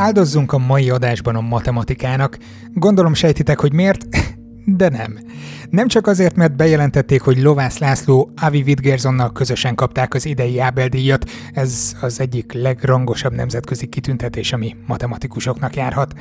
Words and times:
Áldozzunk 0.00 0.52
a 0.52 0.58
mai 0.58 0.90
adásban 0.90 1.36
a 1.36 1.40
matematikának. 1.40 2.38
Gondolom 2.74 3.14
sejtitek, 3.14 3.60
hogy 3.60 3.72
miért, 3.72 4.06
de 4.80 4.88
nem. 4.88 5.18
Nem 5.70 5.88
csak 5.88 6.06
azért, 6.06 6.36
mert 6.36 6.56
bejelentették, 6.56 7.20
hogy 7.20 7.42
Lovász 7.42 7.78
László 7.78 8.30
Avi 8.36 8.62
Wittgersonnal 8.62 9.32
közösen 9.32 9.74
kapták 9.74 10.14
az 10.14 10.26
idei 10.26 10.58
Ábel-díjat, 10.58 11.30
ez 11.52 11.92
az 12.00 12.20
egyik 12.20 12.52
legrangosabb 12.52 13.32
nemzetközi 13.32 13.86
kitüntetés, 13.86 14.52
ami 14.52 14.76
matematikusoknak 14.86 15.76
járhat. 15.76 16.14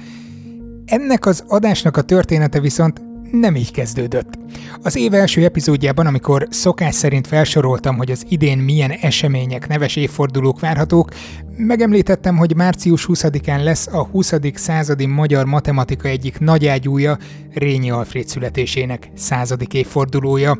Ennek 0.85 1.25
az 1.25 1.43
adásnak 1.47 1.97
a 1.97 2.01
története 2.01 2.59
viszont 2.59 3.01
nem 3.31 3.55
így 3.55 3.71
kezdődött. 3.71 4.39
Az 4.83 4.95
év 4.95 5.13
első 5.13 5.43
epizódjában, 5.43 6.05
amikor 6.05 6.47
szokás 6.49 6.95
szerint 6.95 7.27
felsoroltam, 7.27 7.97
hogy 7.97 8.11
az 8.11 8.25
idén 8.29 8.57
milyen 8.57 8.91
események, 8.91 9.67
neves 9.67 9.95
évfordulók 9.95 10.59
várhatók, 10.59 11.09
megemlítettem, 11.57 12.37
hogy 12.37 12.55
március 12.55 13.05
20-án 13.07 13.63
lesz 13.63 13.87
a 13.87 14.03
20. 14.03 14.33
századi 14.53 15.05
magyar 15.05 15.45
matematika 15.45 16.07
egyik 16.07 16.39
nagyágyúja, 16.39 17.17
Rényi 17.53 17.91
Alfred 17.91 18.27
születésének 18.27 19.09
századik 19.15 19.73
évfordulója. 19.73 20.59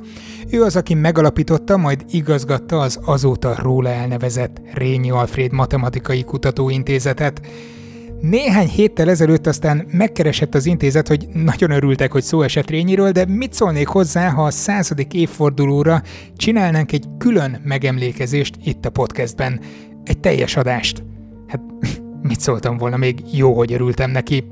Ő 0.49 0.63
az, 0.63 0.75
aki 0.75 0.93
megalapította, 0.93 1.77
majd 1.77 2.05
igazgatta 2.11 2.79
az 2.79 2.99
azóta 3.05 3.55
róla 3.61 3.89
elnevezett 3.89 4.61
Rényi 4.73 5.11
Alfred 5.11 5.51
Matematikai 5.51 6.23
Kutatóintézetet. 6.23 7.41
Néhány 8.21 8.67
héttel 8.67 9.09
ezelőtt 9.09 9.47
aztán 9.47 9.87
megkeresett 9.91 10.55
az 10.55 10.65
intézet, 10.65 11.07
hogy 11.07 11.27
nagyon 11.33 11.71
örültek, 11.71 12.11
hogy 12.11 12.23
szó 12.23 12.41
esett 12.41 12.69
Rényiről, 12.69 13.11
de 13.11 13.25
mit 13.25 13.53
szólnék 13.53 13.87
hozzá, 13.87 14.29
ha 14.29 14.43
a 14.43 14.51
századik 14.51 15.13
évfordulóra 15.13 16.01
csinálnánk 16.35 16.91
egy 16.91 17.05
külön 17.17 17.61
megemlékezést 17.63 18.55
itt 18.63 18.85
a 18.85 18.89
podcastben. 18.89 19.59
Egy 20.03 20.19
teljes 20.19 20.55
adást. 20.55 21.03
Hát 21.47 21.61
mit 22.21 22.39
szóltam 22.39 22.77
volna, 22.77 22.97
még 22.97 23.21
jó, 23.31 23.53
hogy 23.53 23.73
örültem 23.73 24.11
neki. 24.11 24.43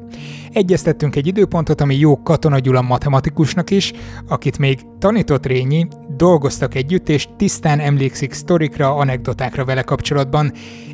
Egyeztettünk 0.52 1.16
egy 1.16 1.28
időpontot, 1.28 1.82
ami 1.82 1.96
jó 1.96 2.22
Katona 2.22 2.60
Gyula 2.60 2.82
matematikusnak 2.82 3.70
is, 3.70 3.94
akit 4.28 4.58
még 4.58 4.80
tanított 5.00 5.46
Rényi, 5.46 5.88
dolgoztak 6.18 6.76
együtt, 6.76 7.10
és 7.10 7.28
tisztán 7.38 7.80
emlékszik 7.80 8.34
sztorikra, 8.34 8.96
anekdotákra 8.96 9.66
vele 9.66 9.82
kapcsolatban, 9.82 10.52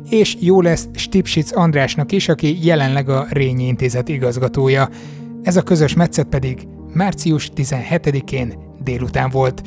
és 0.08 0.36
jó 0.40 0.60
lesz 0.60 0.88
Stipsic 0.94 1.56
Andrásnak 1.56 2.12
is, 2.12 2.28
aki 2.28 2.66
jelenleg 2.66 3.08
a 3.08 3.26
Rényi 3.30 3.66
Intézet 3.66 4.08
igazgatója. 4.08 4.88
Ez 5.42 5.56
a 5.56 5.62
közös 5.62 5.94
metszet 5.94 6.26
pedig 6.26 6.66
március 6.92 7.50
17-én 7.56 8.54
délután 8.82 9.30
volt. 9.30 9.62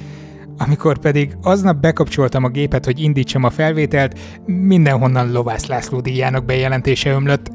Amikor 0.58 0.98
pedig 0.98 1.38
aznap 1.42 1.78
bekapcsoltam 1.78 2.44
a 2.44 2.50
gépet, 2.50 2.86
hogy 2.86 3.00
indítsam 3.00 3.44
a 3.44 3.50
felvételt, 3.50 4.20
mindenhonnan 4.46 5.32
Lovász 5.32 5.66
László 5.66 6.00
díjának 6.00 6.46
bejelentése 6.46 7.12
ömlött. 7.12 7.52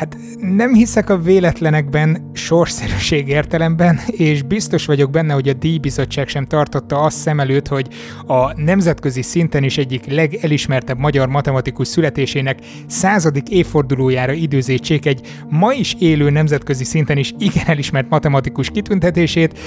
Hát 0.00 0.16
nem 0.38 0.74
hiszek 0.74 1.10
a 1.10 1.18
véletlenekben, 1.18 2.30
sorszerűség 2.32 3.28
értelemben, 3.28 4.00
és 4.06 4.42
biztos 4.42 4.86
vagyok 4.86 5.10
benne, 5.10 5.32
hogy 5.32 5.48
a 5.48 5.52
díjbizottság 5.52 6.28
sem 6.28 6.44
tartotta 6.44 7.00
azt 7.00 7.16
szem 7.16 7.40
előtt, 7.40 7.68
hogy 7.68 7.88
a 8.26 8.60
nemzetközi 8.60 9.22
szinten 9.22 9.62
is 9.62 9.78
egyik 9.78 10.06
legelismertebb 10.06 10.98
magyar 10.98 11.28
matematikus 11.28 11.88
születésének 11.88 12.58
századik 12.86 13.48
évfordulójára 13.48 14.32
időzítsék 14.32 15.06
egy 15.06 15.20
ma 15.48 15.72
is 15.72 15.96
élő 15.98 16.30
nemzetközi 16.30 16.84
szinten 16.84 17.16
is 17.16 17.34
igen 17.38 17.66
elismert 17.66 18.08
matematikus 18.08 18.70
kitüntetését, 18.70 19.58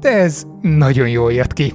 de 0.00 0.08
ez 0.08 0.42
nagyon 0.60 1.08
jól 1.08 1.32
jött 1.32 1.52
ki. 1.52 1.74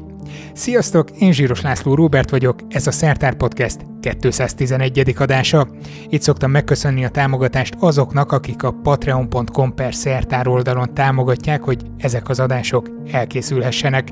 Sziasztok, 0.53 1.09
én 1.11 1.31
Zsíros 1.31 1.61
László 1.61 1.95
Róbert 1.95 2.29
vagyok, 2.29 2.59
ez 2.69 2.87
a 2.87 2.91
Szertár 2.91 3.35
Podcast 3.35 3.77
211. 4.19 5.15
adása. 5.17 5.67
Itt 6.09 6.21
szoktam 6.21 6.51
megköszönni 6.51 7.05
a 7.05 7.09
támogatást 7.09 7.75
azoknak, 7.79 8.31
akik 8.31 8.63
a 8.63 8.71
patreon.com 8.71 9.73
per 9.73 9.95
szertár 9.95 10.47
oldalon 10.47 10.93
támogatják, 10.93 11.63
hogy 11.63 11.81
ezek 11.97 12.29
az 12.29 12.39
adások 12.39 12.89
elkészülhessenek. 13.11 14.07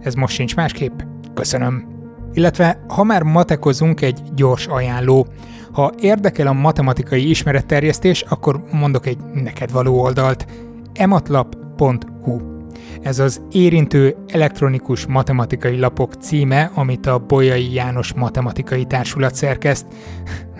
Ez 0.00 0.14
most 0.14 0.34
sincs 0.34 0.56
másképp. 0.56 1.00
Köszönöm. 1.34 1.92
Illetve, 2.32 2.84
ha 2.88 3.04
már 3.04 3.22
matekozunk, 3.22 4.00
egy 4.00 4.20
gyors 4.34 4.66
ajánló. 4.66 5.26
Ha 5.72 5.92
érdekel 6.00 6.46
a 6.46 6.52
matematikai 6.52 7.28
ismeretterjesztés, 7.28 8.22
akkor 8.28 8.64
mondok 8.72 9.06
egy 9.06 9.18
neked 9.32 9.72
való 9.72 10.00
oldalt. 10.00 10.46
ematlap.hu 10.92 12.53
ez 13.02 13.18
az 13.18 13.42
érintő 13.50 14.16
elektronikus 14.28 15.06
matematikai 15.06 15.78
lapok 15.78 16.14
címe, 16.14 16.70
amit 16.74 17.06
a 17.06 17.18
Bolyai 17.18 17.72
János 17.72 18.12
Matematikai 18.12 18.84
Társulat 18.84 19.34
szerkeszt. 19.34 19.86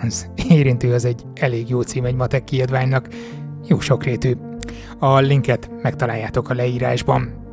Az 0.01 0.29
érintő 0.49 0.93
az 0.93 1.05
egy 1.05 1.23
elég 1.33 1.69
jó 1.69 1.81
cím 1.81 2.05
egy 2.05 2.15
matek 2.15 2.43
kiadványnak. 2.43 3.07
Jó 3.67 3.79
sokrétű. 3.79 4.33
A 4.99 5.19
linket 5.19 5.69
megtaláljátok 5.81 6.49
a 6.49 6.53
leírásban. 6.53 7.44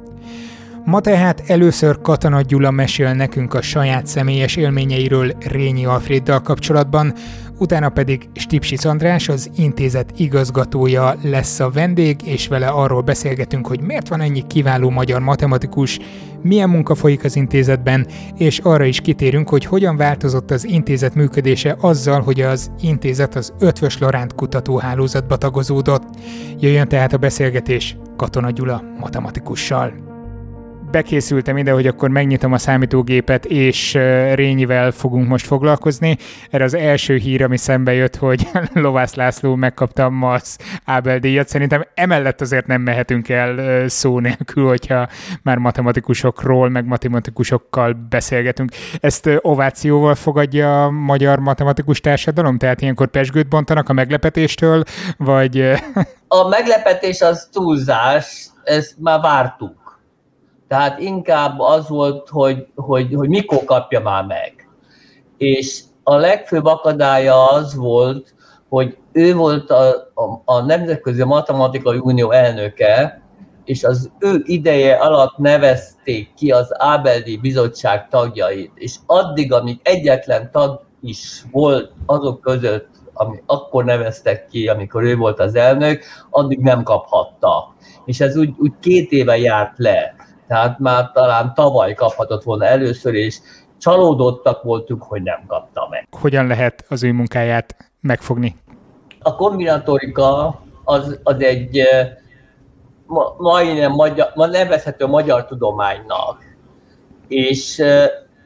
Ma 0.84 1.00
tehát 1.00 1.42
először 1.46 2.00
Katona 2.00 2.40
Gyula 2.40 2.70
mesél 2.70 3.12
nekünk 3.12 3.54
a 3.54 3.62
saját 3.62 4.06
személyes 4.06 4.56
élményeiről 4.56 5.32
Rényi 5.40 5.84
Alfreddal 5.84 6.40
kapcsolatban, 6.40 7.14
utána 7.58 7.88
pedig 7.88 8.28
Stipsic 8.34 8.84
András, 8.84 9.28
az 9.28 9.50
intézet 9.56 10.12
igazgatója 10.16 11.14
lesz 11.22 11.60
a 11.60 11.70
vendég, 11.70 12.16
és 12.24 12.48
vele 12.48 12.66
arról 12.66 13.00
beszélgetünk, 13.00 13.66
hogy 13.66 13.80
miért 13.80 14.08
van 14.08 14.20
ennyi 14.20 14.46
kiváló 14.46 14.90
magyar 14.90 15.20
matematikus, 15.20 15.98
milyen 16.42 16.68
munka 16.68 16.94
folyik 16.94 17.24
az 17.24 17.36
intézetben, 17.36 18.06
és 18.36 18.58
arra 18.58 18.84
is 18.84 19.00
kitérünk, 19.00 19.48
hogy 19.48 19.64
hogyan 19.64 19.96
változott 19.96 20.50
az 20.50 20.64
intézet 20.64 21.14
működése 21.14 21.76
azzal, 21.80 22.20
hogy 22.20 22.40
az 22.40 22.70
intézet 22.80 23.34
az 23.34 23.52
Ötvös 23.58 23.98
Loránt 23.98 24.34
kutatóhálózatba 24.34 25.36
tagozódott. 25.36 26.02
Jöjjön 26.58 26.88
tehát 26.88 27.12
a 27.12 27.18
beszélgetés 27.18 27.96
Katona 28.16 28.50
Gyula 28.50 28.82
matematikussal 29.00 30.11
bekészültem 30.92 31.56
ide, 31.56 31.72
hogy 31.72 31.86
akkor 31.86 32.08
megnyitom 32.08 32.52
a 32.52 32.58
számítógépet, 32.58 33.44
és 33.44 33.94
Rényivel 34.34 34.90
fogunk 34.90 35.28
most 35.28 35.46
foglalkozni. 35.46 36.16
Erre 36.50 36.64
az 36.64 36.74
első 36.74 37.16
hír, 37.16 37.42
ami 37.42 37.56
szembe 37.56 37.92
jött, 37.92 38.16
hogy 38.16 38.48
Lovász 38.72 39.14
László 39.14 39.54
megkapta 39.54 40.04
a 40.04 40.10
MASZ 40.10 40.58
Ábel 40.84 41.18
díjat. 41.18 41.48
Szerintem 41.48 41.84
emellett 41.94 42.40
azért 42.40 42.66
nem 42.66 42.80
mehetünk 42.80 43.28
el 43.28 43.88
szó 43.88 44.18
nélkül, 44.18 44.68
hogyha 44.68 45.08
már 45.42 45.56
matematikusokról, 45.56 46.68
meg 46.68 46.84
matematikusokkal 46.84 48.06
beszélgetünk. 48.08 48.70
Ezt 49.00 49.30
ovációval 49.40 50.14
fogadja 50.14 50.84
a 50.84 50.90
magyar 50.90 51.38
matematikus 51.38 52.00
társadalom? 52.00 52.58
Tehát 52.58 52.80
ilyenkor 52.80 53.06
pesgőt 53.06 53.48
bontanak 53.48 53.88
a 53.88 53.92
meglepetéstől, 53.92 54.82
vagy... 55.16 55.60
A 56.28 56.48
meglepetés 56.48 57.20
az 57.20 57.48
túlzás, 57.52 58.46
ezt 58.64 58.94
már 58.98 59.20
vártuk 59.20 59.81
tehát 60.72 61.00
inkább 61.00 61.60
az 61.60 61.88
volt, 61.88 62.28
hogy, 62.28 62.66
hogy, 62.74 63.14
hogy 63.14 63.28
mikor 63.28 63.64
kapja 63.64 64.00
már 64.00 64.24
meg. 64.24 64.68
És 65.36 65.82
a 66.02 66.14
legfőbb 66.14 66.64
akadálya 66.64 67.50
az 67.50 67.74
volt, 67.74 68.34
hogy 68.68 68.96
ő 69.12 69.34
volt 69.34 69.70
a, 69.70 69.88
a, 70.14 70.42
a 70.44 70.60
Nemzetközi 70.60 71.24
Matematikai 71.24 71.98
Unió 71.98 72.30
elnöke, 72.30 73.22
és 73.64 73.84
az 73.84 74.10
ő 74.18 74.42
ideje 74.44 74.94
alatt 74.94 75.36
nevezték 75.36 76.34
ki 76.34 76.50
az 76.50 76.82
Ábeldi 76.82 77.36
Bizottság 77.36 78.08
tagjait, 78.08 78.72
és 78.74 78.96
addig, 79.06 79.52
amíg 79.52 79.80
egyetlen 79.82 80.50
tag 80.52 80.84
is 81.02 81.42
volt 81.50 81.92
azok 82.06 82.40
között, 82.40 82.88
ami 83.12 83.42
akkor 83.46 83.84
neveztek 83.84 84.46
ki, 84.46 84.68
amikor 84.68 85.02
ő 85.02 85.16
volt 85.16 85.40
az 85.40 85.54
elnök, 85.54 86.02
addig 86.30 86.58
nem 86.58 86.82
kaphatta. 86.82 87.74
És 88.04 88.20
ez 88.20 88.36
úgy, 88.36 88.54
úgy 88.58 88.72
két 88.80 89.10
éve 89.10 89.38
járt 89.38 89.78
le 89.78 90.14
tehát 90.52 90.78
már 90.78 91.10
talán 91.12 91.54
tavaly 91.54 91.94
kaphatott 91.94 92.42
volna 92.42 92.64
először, 92.64 93.14
és 93.14 93.38
csalódottak 93.78 94.62
voltunk, 94.62 95.02
hogy 95.02 95.22
nem 95.22 95.44
kapta 95.46 95.86
meg. 95.90 96.08
Hogyan 96.10 96.46
lehet 96.46 96.84
az 96.88 97.02
ő 97.02 97.12
munkáját 97.12 97.76
megfogni? 98.00 98.56
A 99.22 99.34
kombinatorika 99.34 100.60
az, 100.84 101.20
az 101.22 101.42
egy 101.42 101.82
ma, 103.06 103.34
majdnem 103.38 103.92
magyar, 103.92 104.30
ma 104.34 104.46
nevezhető 104.46 105.06
magyar 105.06 105.46
tudománynak. 105.46 106.44
És 107.28 107.78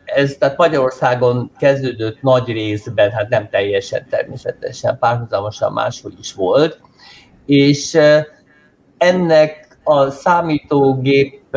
ez 0.05 0.37
tehát 0.39 0.57
Magyarországon 0.57 1.51
kezdődött 1.59 2.23
nagy 2.23 2.47
részben, 2.47 3.11
hát 3.11 3.29
nem 3.29 3.49
teljesen 3.49 4.07
természetesen, 4.11 4.99
párhuzamosan 4.99 5.73
máshol 5.73 6.13
is 6.19 6.35
volt, 6.35 6.81
és 7.47 7.99
ennek 8.99 9.79
a 9.85 10.11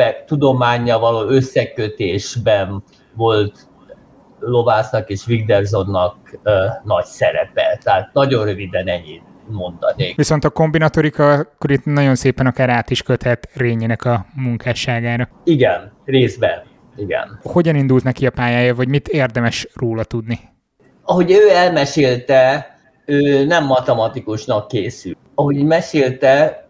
számítógépek 0.00 0.24
tudománya 0.24 0.98
való 0.98 1.28
összekötésben 1.28 2.82
volt 3.14 3.68
Lovásznak 4.38 5.08
és 5.08 5.26
Wigdersonnak 5.26 6.16
uh, 6.32 6.52
nagy 6.84 7.04
szerepe. 7.04 7.78
Tehát 7.82 8.10
nagyon 8.12 8.44
röviden 8.44 8.88
ennyit 8.88 9.22
mondanék. 9.48 10.16
Viszont 10.16 10.44
a 10.44 10.50
kombinatorika 10.50 11.32
akkor 11.32 11.70
itt 11.70 11.84
nagyon 11.84 12.14
szépen 12.14 12.46
akár 12.46 12.70
át 12.70 12.90
is 12.90 13.02
köthet 13.02 13.48
Rényének 13.54 14.04
a 14.04 14.26
munkásságára. 14.34 15.28
Igen, 15.44 15.92
részben. 16.04 16.62
Igen. 16.96 17.38
Hogyan 17.42 17.76
indult 17.76 18.04
neki 18.04 18.26
a 18.26 18.30
pályája, 18.30 18.74
vagy 18.74 18.88
mit 18.88 19.08
érdemes 19.08 19.68
róla 19.74 20.04
tudni? 20.04 20.38
Ahogy 21.04 21.30
ő 21.30 21.50
elmesélte, 21.50 22.66
ő 23.06 23.44
nem 23.44 23.64
matematikusnak 23.64 24.68
készül. 24.68 25.14
Ahogy 25.34 25.64
mesélte, 25.64 26.68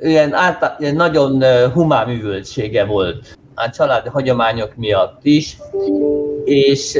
ilyen, 0.00 0.34
által, 0.34 0.76
ilyen 0.78 0.94
nagyon 0.94 1.44
humán 1.72 2.08
művöltsége 2.08 2.84
volt 2.84 3.36
a 3.54 3.70
családi 3.70 4.08
hagyományok 4.08 4.76
miatt 4.76 5.18
is, 5.22 5.56
és 6.44 6.98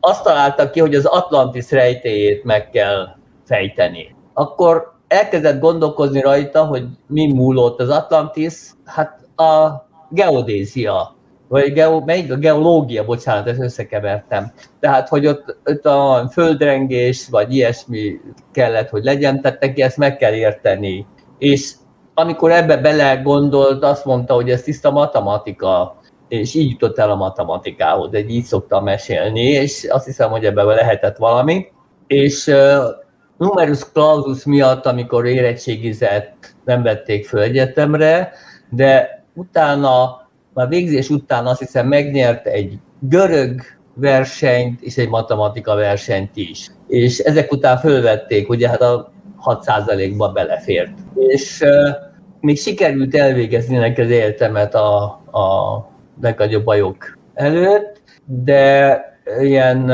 azt 0.00 0.22
találta 0.22 0.70
ki, 0.70 0.80
hogy 0.80 0.94
az 0.94 1.04
Atlantis 1.04 1.70
rejtéjét 1.70 2.44
meg 2.44 2.70
kell 2.70 3.08
fejteni. 3.44 4.14
Akkor 4.32 4.92
elkezdett 5.08 5.60
gondolkozni 5.60 6.20
rajta, 6.20 6.64
hogy 6.64 6.84
mi 7.06 7.32
múlott 7.32 7.80
az 7.80 7.88
Atlantis, 7.88 8.54
hát 8.84 9.20
a 9.36 9.70
geodézia, 10.10 11.16
vagy 11.48 11.72
geo, 11.72 12.00
melyik 12.00 12.32
a 12.32 12.36
geológia, 12.36 13.04
bocsánat, 13.04 13.46
ezt 13.46 13.60
összekevertem. 13.60 14.52
Tehát, 14.80 15.08
hogy 15.08 15.26
ott, 15.26 15.56
ott 15.64 15.86
a 15.86 16.28
földrengés, 16.32 17.28
vagy 17.30 17.54
ilyesmi 17.54 18.20
kellett, 18.52 18.88
hogy 18.88 19.04
legyen, 19.04 19.40
tehát 19.40 19.60
neki 19.60 19.82
ezt 19.82 19.96
meg 19.96 20.16
kell 20.16 20.32
érteni. 20.32 21.06
És 21.38 21.72
amikor 22.14 22.50
ebbe 22.50 22.76
bele 22.76 23.14
gondolt, 23.16 23.84
azt 23.84 24.04
mondta, 24.04 24.34
hogy 24.34 24.50
ez 24.50 24.62
tiszta 24.62 24.90
matematika, 24.90 25.96
és 26.28 26.54
így 26.54 26.70
jutott 26.70 26.98
el 26.98 27.10
a 27.10 27.16
matematikához, 27.16 28.10
de 28.10 28.18
így 28.18 28.44
szoktam 28.44 28.84
mesélni, 28.84 29.42
és 29.42 29.86
azt 29.90 30.04
hiszem, 30.04 30.30
hogy 30.30 30.44
ebben 30.44 30.66
lehetett 30.66 31.16
valami. 31.16 31.66
És 32.06 32.46
uh, 32.46 32.84
numerus 33.36 33.92
clausus 33.92 34.44
miatt, 34.44 34.86
amikor 34.86 35.26
érettségizett, 35.26 36.54
nem 36.64 36.82
vették 36.82 37.26
föl 37.26 37.40
egyetemre, 37.40 38.32
de 38.70 39.24
utána, 39.34 40.20
már 40.54 40.68
végzés 40.68 41.10
után 41.10 41.46
azt 41.46 41.58
hiszem 41.58 41.86
megnyert 41.86 42.46
egy 42.46 42.78
görög 43.00 43.60
versenyt 43.94 44.80
és 44.82 44.96
egy 44.96 45.08
matematika 45.08 45.74
versenyt 45.74 46.36
is. 46.36 46.70
És 46.88 47.18
ezek 47.18 47.52
után 47.52 47.76
fölvették, 47.76 48.48
ugye 48.48 48.68
hát 48.68 48.80
a 48.80 49.11
6%-ba 49.44 50.28
belefért. 50.28 50.92
És 51.14 51.64
még 52.40 52.58
sikerült 52.58 53.14
elvégezni 53.14 54.00
az 54.00 54.10
életemet 54.10 54.74
a, 54.74 55.02
a 55.32 55.78
legnagyobb 56.20 56.64
bajok 56.64 57.18
előtt, 57.34 58.02
de 58.24 59.00
ilyen 59.40 59.92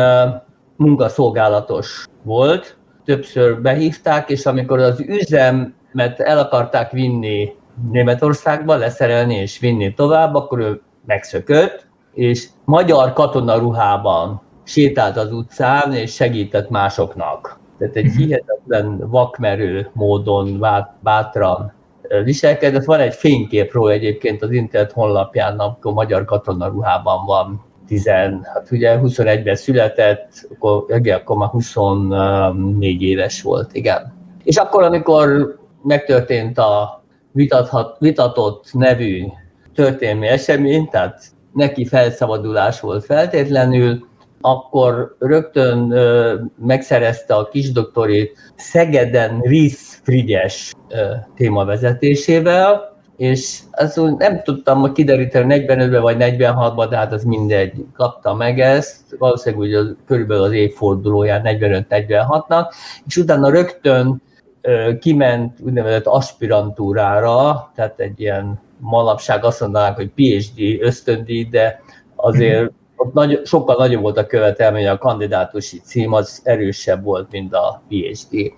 munkaszolgálatos 0.77 2.05
volt. 2.23 2.77
Többször 3.05 3.61
behívták, 3.61 4.31
és 4.31 4.47
amikor 4.47 4.79
az 4.79 5.01
üzemet 5.01 6.21
el 6.21 6.39
akarták 6.39 6.91
vinni 6.91 7.53
Németországba, 7.91 8.77
leszerelni 8.77 9.35
és 9.35 9.59
vinni 9.59 9.95
tovább, 9.95 10.35
akkor 10.35 10.59
ő 10.59 10.81
megszökött, 11.07 11.87
és 12.15 12.47
magyar 12.65 13.13
katonaruhában 13.13 14.43
sétált 14.65 15.17
az 15.17 15.33
utcán, 15.33 15.93
és 15.93 16.15
segített 16.15 16.71
másoknak. 16.71 17.59
Tehát 17.79 17.97
egy 17.97 18.05
mhm. 18.05 18.17
hihetetlen 18.17 19.09
vakmerő 19.09 19.91
módon 19.93 20.67
bátran 21.01 21.73
viselkedett. 22.25 22.85
Van 22.85 23.01
egy 23.01 23.15
fénykép 23.15 23.73
róla 23.73 23.93
egyébként 23.93 24.43
az 24.43 24.51
internet 24.51 24.93
honlapján, 24.93 25.59
amikor 25.59 25.93
magyar 25.93 26.25
katonaruhában 26.25 27.25
van 27.27 27.65
10, 27.87 28.09
hát 28.43 28.69
ugye 28.71 28.99
21-ben 29.03 29.57
született, 29.57 30.49
akkor, 30.55 30.85
akkor 31.13 31.37
már 31.37 31.49
24 31.49 33.03
éves 33.03 33.43
volt, 33.43 33.75
igen. 33.75 34.13
És 34.45 34.57
akkor, 34.57 34.83
amikor 34.83 35.59
megtörtént 35.83 36.59
a 36.59 37.03
vitathat, 37.33 37.97
vitatott 37.99 38.69
nevű 38.73 39.25
történelmi 39.75 40.27
esemény, 40.27 40.89
tehát 40.89 41.23
neki 41.53 41.87
felszabadulás 41.87 42.81
volt 42.81 43.05
feltétlenül, 43.05 44.07
akkor 44.41 45.17
rögtön 45.19 45.91
ö, 45.91 46.35
megszerezte 46.67 47.35
a 47.35 47.49
kisdoktori 47.49 48.31
Szegeden 48.57 49.41
Risz 49.41 50.01
Frigyes 50.03 50.73
ö, 50.89 51.13
témavezetésével, 51.35 52.97
és 53.17 53.59
azt 53.73 54.01
nem 54.19 54.43
tudtam 54.43 54.81
hogy 54.81 54.93
kideríteni 54.93 55.65
45-ben 55.67 56.03
vagy 56.03 56.17
46-ban, 56.19 56.87
de 56.91 56.97
hát 56.97 57.13
az 57.13 57.25
mindegy, 57.25 57.85
kapta 57.95 58.35
meg 58.35 58.61
ezt, 58.61 59.17
valószínűleg 59.19 59.65
ugye 59.65 59.79
az, 59.79 59.95
körülbelül 60.07 60.43
az 60.43 60.53
évfordulóján 60.53 61.43
45-46-nak, 61.45 62.73
és 63.07 63.17
utána 63.17 63.51
rögtön 63.51 64.23
ö, 64.61 64.93
kiment 65.01 65.61
úgynevezett 65.61 66.07
aspirantúrára, 66.07 67.71
tehát 67.75 68.01
egy 68.01 68.21
ilyen 68.21 68.61
manapság 68.79 69.45
azt 69.45 69.61
mondanánk, 69.61 69.97
hogy 69.97 70.11
PhD 70.15 70.81
ösztöndíj, 70.81 71.45
de 71.45 71.81
azért 72.17 72.73
ott 72.99 73.13
nagy, 73.13 73.41
sokkal 73.45 73.77
nagyobb 73.77 74.03
volt 74.03 74.19
a 74.19 74.27
követelmény, 74.27 74.89
a 74.89 74.99
kandidátusi 74.99 75.81
cím 75.81 76.13
az 76.13 76.41
erősebb 76.45 77.05
volt, 77.05 77.31
mint 77.31 77.55
a 77.55 77.83
PhD. 77.89 78.53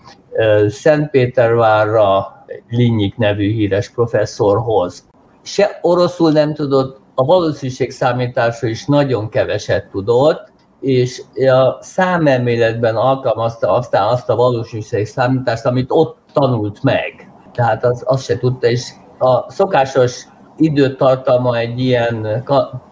Szentpétervárra 0.69 2.34
Linyik 2.69 3.16
nevű 3.16 3.52
híres 3.52 3.90
professzorhoz. 3.90 5.08
Se 5.42 5.78
oroszul 5.82 6.32
nem 6.32 6.54
tudott, 6.54 7.00
a 7.14 7.25
valószínűség 7.25 7.90
számításra 7.90 8.69
is 8.69 8.87
nagyon 8.87 9.28
keveset 9.28 9.90
tudott, 9.90 10.52
és 10.81 11.22
a 11.34 11.82
számelméletben 11.82 12.96
alkalmazta 12.96 13.72
aztán 13.72 14.08
azt 14.08 14.28
a 14.28 14.37
valószínűség 14.37 15.06
számítást, 15.06 15.64
amit 15.64 15.90
ott 15.90 16.16
tanult 16.32 16.82
meg. 16.82 17.32
Tehát 17.52 17.84
az, 17.84 18.02
azt 18.06 18.25
se 18.25 18.38
tudta, 18.38 18.66
és 18.66 18.90
a 19.19 19.50
szokásos 19.50 20.26
időtartalma 20.60 21.56
egy 21.56 21.80
ilyen 21.80 22.44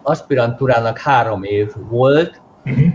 aspirantúrának 0.03 0.97
három 0.97 1.43
év 1.43 1.71
volt, 1.89 2.41
uh-huh. 2.65 2.85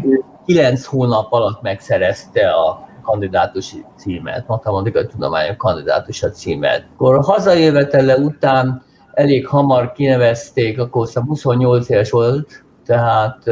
kilenc 0.47 0.85
hónap 0.85 1.33
alatt 1.33 1.63
megszerezte 1.63 2.49
a 2.51 2.89
kandidátusi 3.03 3.85
címet, 3.97 4.47
matematikai 4.47 5.07
tudományok 5.07 5.57
kandidátusi 5.57 6.27
címet. 6.27 6.87
Akkor 6.95 7.25
hazajövetele 7.25 8.17
után 8.17 8.83
elég 9.13 9.47
hamar 9.47 9.93
kinevezték, 9.93 10.81
akkor 10.81 11.09
28 11.27 11.89
éves 11.89 12.11
volt, 12.11 12.65
tehát 12.87 13.47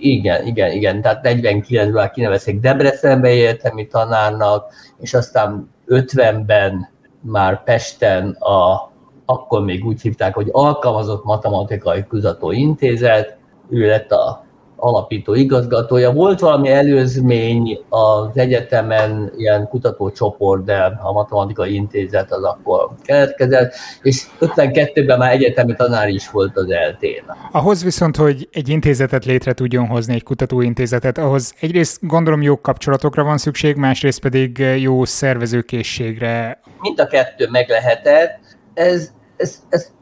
igen, 0.00 0.46
igen, 0.46 0.70
igen, 0.70 1.00
tehát 1.02 1.20
49-ben 1.22 2.10
kinevezték 2.10 2.60
Debrecenbe 2.60 3.28
egyetemi 3.28 3.86
tanárnak, 3.86 4.72
és 5.00 5.14
aztán 5.14 5.70
50-ben 5.88 6.88
már 7.20 7.64
Pesten 7.64 8.30
a 8.30 8.90
akkor 9.26 9.64
még 9.64 9.84
úgy 9.84 10.00
hívták, 10.00 10.34
hogy 10.34 10.48
Alkalmazott 10.52 11.24
Matematikai 11.24 12.04
Kutatóintézet, 12.04 13.36
ő 13.70 13.86
lett 13.86 14.10
a 14.10 14.46
alapító 14.76 15.34
igazgatója. 15.34 16.12
Volt 16.12 16.40
valami 16.40 16.68
előzmény 16.68 17.78
az 17.88 18.28
egyetemen, 18.34 19.32
ilyen 19.36 19.68
kutatócsoport, 19.68 20.64
de 20.64 20.98
a 21.02 21.12
matematikai 21.12 21.74
intézet 21.74 22.32
az 22.32 22.42
akkor 22.42 22.88
keletkezett, 23.02 23.74
és 24.02 24.26
52-ben 24.40 25.18
már 25.18 25.32
egyetemi 25.32 25.74
tanár 25.74 26.08
is 26.08 26.30
volt 26.30 26.56
az 26.56 26.70
eltén. 26.70 27.22
Ahhoz 27.52 27.82
viszont, 27.82 28.16
hogy 28.16 28.48
egy 28.52 28.68
intézetet 28.68 29.24
létre 29.24 29.52
tudjon 29.52 29.86
hozni, 29.86 30.14
egy 30.14 30.22
kutatóintézetet, 30.22 31.18
ahhoz 31.18 31.54
egyrészt 31.60 31.98
gondolom 32.00 32.42
jó 32.42 32.60
kapcsolatokra 32.60 33.24
van 33.24 33.38
szükség, 33.38 33.76
másrészt 33.76 34.20
pedig 34.20 34.58
jó 34.58 35.04
szervezőkészségre. 35.04 36.60
Mind 36.80 37.00
a 37.00 37.06
kettő 37.06 37.48
meg 37.50 37.68
lehetett. 37.68 38.38
Ez 38.74 39.12
ezt, 39.36 39.62
ezt 39.68 39.94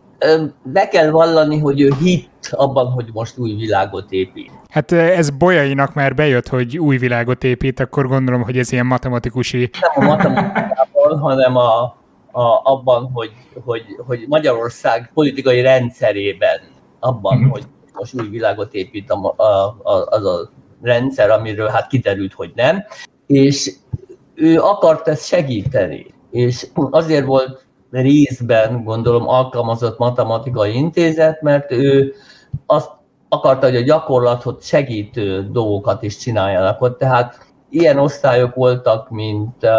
be 0.63 0.89
kell 0.89 1.11
vallani, 1.11 1.59
hogy 1.59 1.81
ő 1.81 1.93
hit 2.01 2.31
abban, 2.51 2.87
hogy 2.87 3.11
most 3.13 3.39
új 3.39 3.55
világot 3.55 4.13
épít. 4.13 4.51
Hát 4.69 4.93
ez 4.93 5.31
Bolyainak 5.31 5.95
már 5.95 6.15
bejött, 6.15 6.49
hogy 6.49 6.79
új 6.79 6.97
világot 6.97 7.45
épít, 7.45 7.81
akkor 7.81 8.07
gondolom, 8.07 8.43
hogy 8.43 8.59
ez 8.59 8.73
ilyen 8.73 8.87
matematikusi... 8.87 9.71
Nem 9.81 10.09
a 10.09 10.11
matematikában, 10.11 11.19
hanem 11.19 11.57
a, 11.57 11.83
a, 12.31 12.61
abban, 12.63 13.11
hogy, 13.13 13.33
hogy, 13.65 13.83
hogy 14.07 14.25
Magyarország 14.29 15.11
politikai 15.15 15.61
rendszerében, 15.61 16.61
abban, 17.01 17.37
uh-huh. 17.37 17.53
hogy 17.53 17.65
most 17.93 18.15
új 18.21 18.29
világot 18.29 18.75
épít 18.75 19.11
a, 19.11 19.35
a, 19.37 19.45
a, 19.83 20.07
az 20.07 20.25
a 20.25 20.51
rendszer, 20.83 21.31
amiről 21.31 21.69
hát 21.69 21.87
kiderült, 21.87 22.33
hogy 22.33 22.53
nem, 22.55 22.85
és 23.27 23.73
ő 24.35 24.61
akart 24.61 25.09
ezt 25.09 25.27
segíteni. 25.27 26.07
És 26.31 26.67
azért 26.91 27.27
volt 27.27 27.64
részben 28.01 28.85
gondolom 28.85 29.29
alkalmazott 29.29 29.99
matematikai 29.99 30.75
intézet, 30.75 31.43
mert 31.43 31.73
ő 31.73 32.15
azt 32.67 32.91
akarta, 33.29 33.67
hogy 33.67 33.77
a 33.77 33.83
gyakorlatot 33.83 34.63
segítő 34.63 35.49
dolgokat 35.53 36.03
is 36.03 36.17
csináljanak 36.17 36.81
ott. 36.81 36.99
Tehát 36.99 37.39
ilyen 37.71 37.99
osztályok 37.99 38.55
voltak, 38.55 39.11
mint 39.11 39.55
uh, 39.63 39.71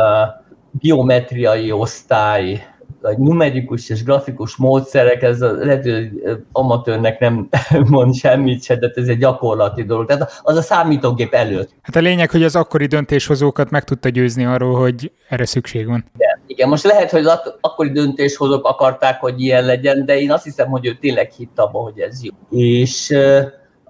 geometriai 0.79 1.71
osztály, 1.71 2.74
vagy 3.05 3.17
numerikus 3.17 3.89
és 3.89 4.03
grafikus 4.03 4.55
módszerek, 4.55 5.21
ez 5.21 5.41
a, 5.41 5.51
lehet, 5.51 5.83
hogy 5.83 6.09
amatőrnek 6.51 7.19
nem 7.19 7.49
mond 7.89 8.15
semmit 8.15 8.63
se, 8.63 8.75
de 8.75 8.91
ez 8.95 9.07
egy 9.07 9.17
gyakorlati 9.17 9.83
dolog. 9.83 10.05
Tehát 10.05 10.41
az 10.43 10.57
a 10.57 10.61
számítógép 10.61 11.33
előtt. 11.33 11.69
Hát 11.81 11.95
a 11.95 11.99
lényeg, 11.99 12.31
hogy 12.31 12.43
az 12.43 12.55
akkori 12.55 12.85
döntéshozókat 12.85 13.69
meg 13.69 13.83
tudta 13.83 14.09
győzni 14.09 14.45
arról, 14.45 14.79
hogy 14.79 15.11
erre 15.29 15.45
szükség 15.45 15.87
van. 15.87 16.05
Igen, 16.17 16.39
igen. 16.47 16.69
most 16.69 16.83
lehet, 16.83 17.11
hogy 17.11 17.25
az 17.25 17.53
akkori 17.61 17.91
döntéshozók 17.91 18.65
akarták, 18.65 19.19
hogy 19.19 19.41
ilyen 19.41 19.65
legyen, 19.65 20.05
de 20.05 20.19
én 20.19 20.31
azt 20.31 20.43
hiszem, 20.43 20.69
hogy 20.69 20.85
ő 20.85 20.97
tényleg 20.99 21.31
hitt 21.31 21.59
abba, 21.59 21.79
hogy 21.79 21.99
ez 21.99 22.23
jó. 22.23 22.59
És 22.59 23.13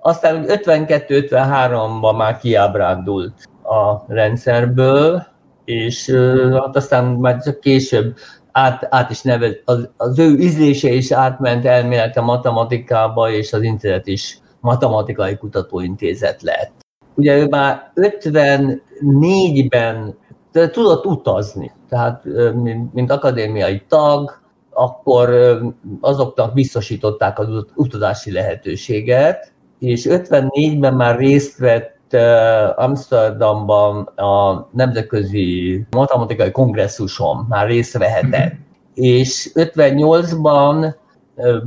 aztán 0.02 0.46
52-53-ban 0.48 2.18
már 2.18 2.38
kiábrándult 2.38 3.34
a 3.64 4.14
rendszerből, 4.14 5.24
és 5.66 6.10
hát 6.54 6.76
aztán 6.76 7.06
már 7.06 7.44
csak 7.44 7.60
később 7.60 8.16
át, 8.58 8.88
át 8.90 9.10
is 9.10 9.22
nevez, 9.22 9.56
az, 9.66 9.90
az 9.98 10.20
ő 10.20 10.38
ízlése 10.38 10.90
is 10.90 11.12
átment 11.12 11.66
elmélete 11.66 12.22
matematikába, 12.22 13.32
és 13.32 13.54
az 13.54 13.62
internet 13.62 14.08
is 14.08 14.40
matematikai 14.60 15.38
kutatóintézet 15.38 16.42
lett. 16.42 16.72
Ugye 17.16 17.38
ő 17.38 17.48
már 17.48 17.92
54-ben 17.96 20.18
tudott 20.72 21.06
utazni, 21.06 21.72
tehát 21.90 22.24
mint 22.94 23.12
akadémiai 23.12 23.82
tag, 23.88 24.42
akkor 24.70 25.58
azoknak 26.02 26.54
biztosították 26.54 27.40
az 27.40 27.48
utazási 27.76 28.32
lehetőséget, 28.32 29.54
és 29.80 30.08
54-ben 30.10 30.94
már 30.94 31.18
részt 31.18 31.58
vett 31.58 31.95
Amsterdamban 32.76 34.04
a 34.16 34.68
nemzetközi 34.72 35.86
matematikai 35.92 36.52
kongresszuson 36.52 37.46
már 37.50 37.68
részt 37.68 37.98
vehetett. 37.98 38.54
Mm-hmm. 38.54 38.64
És 38.94 39.52
58-ban 39.54 40.96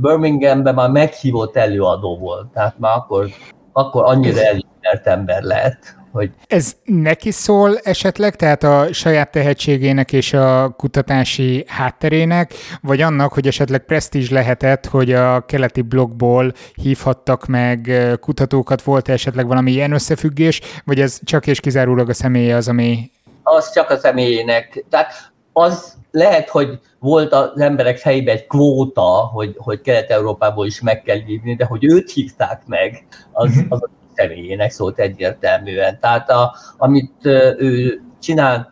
Birminghamben 0.01 0.75
már 0.75 0.89
meghívott 0.89 1.55
előadó 1.55 2.17
volt, 2.17 2.47
tehát 2.47 2.79
már 2.79 2.97
akkor, 2.97 3.27
akkor 3.73 4.05
annyira 4.05 4.41
elismert 4.41 5.07
ember 5.07 5.43
lett, 5.43 5.97
hogy... 6.19 6.31
Ez 6.47 6.75
neki 6.83 7.31
szól 7.31 7.77
esetleg, 7.77 8.35
tehát 8.35 8.63
a 8.63 8.93
saját 8.93 9.31
tehetségének 9.31 10.13
és 10.13 10.33
a 10.33 10.69
kutatási 10.77 11.63
hátterének, 11.67 12.53
vagy 12.81 13.01
annak, 13.01 13.33
hogy 13.33 13.47
esetleg 13.47 13.85
presztízs 13.85 14.29
lehetett, 14.29 14.85
hogy 14.85 15.13
a 15.13 15.45
keleti 15.45 15.81
blogból 15.81 16.53
hívhattak 16.73 17.45
meg 17.45 17.91
kutatókat, 18.19 18.81
volt 18.81 19.09
-e 19.09 19.13
esetleg 19.13 19.47
valami 19.47 19.71
ilyen 19.71 19.91
összefüggés, 19.91 20.61
vagy 20.85 20.99
ez 20.99 21.19
csak 21.23 21.47
és 21.47 21.59
kizárólag 21.59 22.09
a 22.09 22.13
személye 22.13 22.55
az, 22.55 22.67
ami... 22.67 23.11
Az 23.43 23.71
csak 23.73 23.89
a 23.89 23.97
személyének. 23.97 24.85
Tehát 24.89 25.31
az 25.53 25.97
lehet, 26.11 26.49
hogy 26.49 26.79
volt 26.99 27.33
az 27.33 27.59
emberek 27.59 27.97
fejében 27.97 28.35
egy 28.35 28.47
kvóta, 28.47 29.29
hogy, 29.33 29.55
hogy 29.57 29.81
Kelet-Európából 29.81 30.65
is 30.65 30.81
meg 30.81 31.01
kell 31.01 31.17
hívni, 31.17 31.55
de 31.55 31.65
hogy 31.65 31.83
őt 31.85 32.11
hívták 32.11 32.61
meg, 32.65 33.05
az, 33.31 33.55
mhm. 33.55 33.65
az 33.69 33.81
személyének 34.19 34.71
szólt 34.71 34.99
egyértelműen. 34.99 35.99
Tehát 35.99 36.29
a, 36.29 36.55
amit 36.77 37.25
ő 37.57 38.01
csinált 38.19 38.69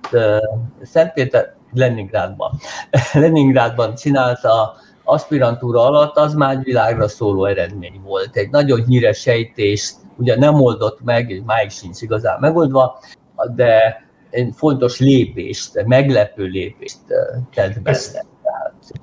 Szentpéter, 0.82 1.56
Leningrádban, 1.74 2.52
Leningrádban 3.14 3.96
csinálta 3.96 4.76
aspirantúra 5.04 5.86
alatt, 5.86 6.18
az 6.18 6.34
már 6.34 6.64
világra 6.64 7.08
szóló 7.08 7.46
eredmény 7.46 8.02
volt. 8.04 8.36
Egy 8.36 8.50
nagyon 8.50 8.86
híres 8.86 9.20
sejtést 9.20 9.96
ugye 10.18 10.38
nem 10.38 10.62
oldott 10.62 11.04
meg, 11.04 11.30
és 11.30 11.40
máig 11.46 11.70
sincs 11.70 12.02
igazán 12.02 12.40
megoldva, 12.40 13.00
de 13.56 14.06
egy 14.30 14.50
fontos 14.56 15.00
lépést, 15.00 15.86
meglepő 15.86 16.44
lépést 16.44 16.98
tett 17.54 17.82
benne. 17.82 17.98
Ezt, 17.98 18.24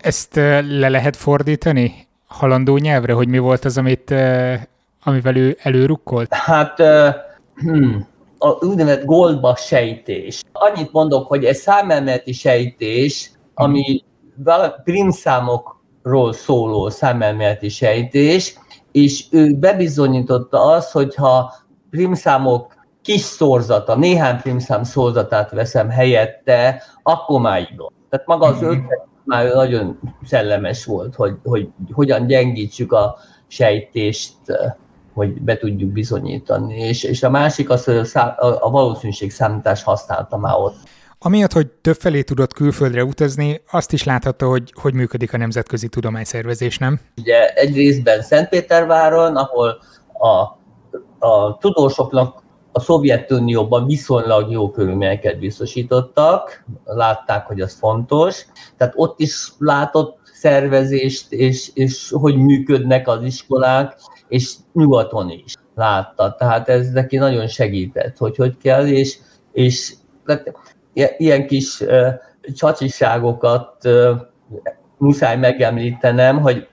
ezt 0.00 0.34
le 0.68 0.88
lehet 0.88 1.16
fordítani 1.16 2.06
halandó 2.26 2.76
nyelvre, 2.76 3.12
hogy 3.12 3.28
mi 3.28 3.38
volt 3.38 3.64
az, 3.64 3.78
amit 3.78 4.14
amivel 5.04 5.36
ő 5.36 5.56
előrukkolt? 5.62 6.34
Hát 6.34 6.82
hmm, 7.54 8.06
a 8.38 8.64
úgynevezett 8.64 9.04
goldba 9.04 9.56
sejtés. 9.56 10.42
Annyit 10.52 10.92
mondok, 10.92 11.26
hogy 11.26 11.44
egy 11.44 11.56
számelméleti 11.56 12.32
sejtés, 12.32 13.30
ami 13.54 14.04
primszámokról 14.84 16.32
szóló 16.32 16.88
számelméleti 16.88 17.68
sejtés, 17.68 18.58
és 18.92 19.24
ő 19.30 19.54
bebizonyította 19.54 20.62
azt, 20.62 20.92
hogyha 20.92 21.54
primszámok 21.90 22.74
kis 23.02 23.20
szorzata, 23.20 23.96
néhány 23.96 24.40
primszám 24.40 24.82
szorzatát 24.82 25.50
veszem 25.50 25.88
helyette, 25.88 26.82
akkor 27.02 27.40
már 27.40 27.68
igaz. 27.72 27.92
Tehát 28.10 28.26
maga 28.26 28.46
az 28.46 28.62
ötlet 28.62 29.06
már 29.24 29.54
nagyon 29.54 29.98
szellemes 30.24 30.84
volt, 30.84 31.14
hogy, 31.14 31.34
hogy 31.44 31.68
hogyan 31.92 32.26
gyengítsük 32.26 32.92
a 32.92 33.16
sejtést 33.46 34.34
hogy 35.14 35.42
be 35.42 35.56
tudjuk 35.56 35.92
bizonyítani. 35.92 36.78
És, 36.78 37.02
és 37.02 37.22
a 37.22 37.30
másik 37.30 37.70
az, 37.70 37.84
hogy 37.84 37.96
a, 37.96 38.04
szá, 38.04 38.26
a, 38.28 38.70
valószínűség 38.70 39.30
számítás 39.30 39.82
használta 39.82 40.36
már 40.36 40.54
ott. 40.56 40.76
Amiatt, 41.18 41.52
hogy 41.52 41.66
többfelé 41.66 42.22
tudott 42.22 42.52
külföldre 42.52 43.04
utazni, 43.04 43.60
azt 43.70 43.92
is 43.92 44.04
láthatta, 44.04 44.46
hogy 44.46 44.72
hogy 44.80 44.94
működik 44.94 45.32
a 45.32 45.36
nemzetközi 45.36 45.88
tudományszervezés, 45.88 46.78
nem? 46.78 47.00
Ugye 47.16 47.48
egy 47.48 47.74
részben 47.74 48.22
Szentpéterváron, 48.22 49.36
ahol 49.36 49.78
a, 50.12 50.28
a 51.26 51.58
tudósoknak 51.60 52.42
a 52.72 52.80
Szovjetunióban 52.80 53.86
viszonylag 53.86 54.50
jó 54.50 54.70
körülményeket 54.70 55.38
biztosítottak, 55.38 56.64
látták, 56.84 57.46
hogy 57.46 57.60
az 57.60 57.76
fontos. 57.78 58.44
Tehát 58.76 58.94
ott 58.96 59.20
is 59.20 59.52
látott 59.58 60.18
szervezést, 60.32 61.32
és, 61.32 61.70
és 61.74 62.12
hogy 62.16 62.36
működnek 62.36 63.08
az 63.08 63.22
iskolák, 63.22 63.96
és 64.34 64.54
nyugaton 64.72 65.30
is 65.30 65.54
látta. 65.74 66.34
Tehát 66.38 66.68
ez 66.68 66.90
neki 66.90 67.16
nagyon 67.16 67.46
segített, 67.46 68.16
hogy 68.16 68.36
hogy 68.36 68.56
kell, 68.56 68.86
és, 68.86 69.18
és 69.52 69.94
ilyen 71.16 71.46
kis 71.46 71.84
csacsiságokat 72.54 73.88
muszáj 74.98 75.36
megemlítenem, 75.36 76.40
hogy 76.40 76.68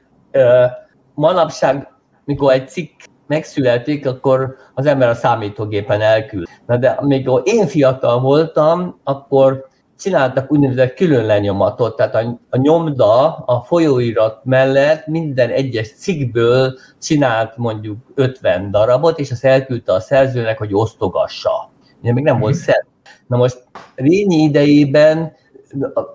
manapság, 1.13 1.87
mikor 2.25 2.53
egy 2.53 2.69
cikk 2.69 2.99
megszületik, 3.27 4.07
akkor 4.07 4.55
az 4.73 4.85
ember 4.85 5.09
a 5.09 5.13
számítógépen 5.13 6.01
elküld. 6.01 6.47
Na 6.65 6.77
de 6.77 6.89
amikor 6.89 7.41
én 7.45 7.67
fiatal 7.67 8.19
voltam, 8.19 8.99
akkor 9.03 9.67
csináltak 10.01 10.51
úgynevezett 10.51 10.93
külön 10.93 11.25
lenyomatot, 11.25 11.95
tehát 11.95 12.15
a, 12.15 12.39
a 12.49 12.57
nyomda 12.57 13.35
a 13.35 13.63
folyóirat 13.65 14.39
mellett 14.43 15.07
minden 15.07 15.49
egyes 15.49 15.93
cikkből 15.93 16.77
csinált 17.01 17.57
mondjuk 17.57 17.97
50 18.15 18.71
darabot, 18.71 19.19
és 19.19 19.31
azt 19.31 19.45
elküldte 19.45 19.93
a 19.93 19.99
szerzőnek, 19.99 20.57
hogy 20.57 20.73
osztogassa. 20.73 21.71
Ugye 22.01 22.13
még 22.13 22.23
nem 22.23 22.39
volt 22.39 22.53
mhm. 22.53 22.63
szer. 22.63 22.85
Na 23.27 23.37
most 23.37 23.63
Rényi 23.95 24.35
idejében 24.35 25.33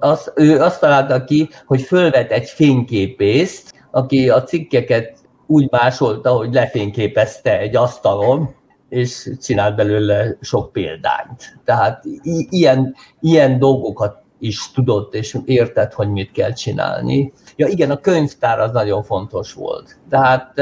az, 0.00 0.32
ő 0.34 0.60
azt 0.60 0.80
találta 0.80 1.24
ki, 1.24 1.48
hogy 1.66 1.80
fölvet 1.80 2.30
egy 2.30 2.48
fényképészt, 2.48 3.74
aki 3.90 4.30
a 4.30 4.42
cikkeket 4.42 5.18
úgy 5.46 5.70
másolta, 5.70 6.30
hogy 6.30 6.52
lefényképezte 6.52 7.58
egy 7.58 7.76
asztalon, 7.76 8.54
és 8.88 9.30
csinált 9.42 9.76
belőle 9.76 10.36
sok 10.40 10.72
példányt. 10.72 11.58
Tehát 11.64 12.04
i- 12.22 12.46
ilyen, 12.50 12.94
ilyen 13.20 13.58
dolgokat 13.58 14.24
is 14.38 14.70
tudott, 14.72 15.14
és 15.14 15.36
értett, 15.44 15.92
hogy 15.92 16.08
mit 16.08 16.32
kell 16.32 16.52
csinálni. 16.52 17.32
Ja 17.56 17.66
igen, 17.66 17.90
a 17.90 18.00
könyvtár 18.00 18.60
az 18.60 18.72
nagyon 18.72 19.02
fontos 19.02 19.52
volt. 19.52 19.98
Tehát 20.08 20.60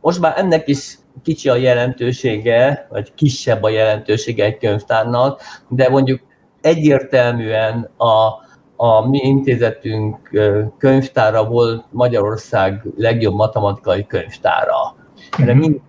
most 0.00 0.20
már 0.20 0.38
ennek 0.38 0.68
is 0.68 0.98
kicsi 1.22 1.48
a 1.48 1.56
jelentősége, 1.56 2.86
vagy 2.90 3.14
kisebb 3.14 3.62
a 3.62 3.68
jelentősége 3.68 4.44
egy 4.44 4.58
könyvtárnak, 4.58 5.40
de 5.68 5.88
mondjuk 5.88 6.20
egyértelműen 6.60 7.90
a, 7.96 8.44
a 8.76 9.08
mi 9.08 9.18
intézetünk 9.18 10.30
könyvtára 10.78 11.44
volt 11.44 11.84
Magyarország 11.90 12.82
legjobb 12.96 13.34
matematikai 13.34 14.06
könyvtára. 14.06 14.96
Erre 15.38 15.52
mhm. 15.52 15.60
mind, 15.60 15.80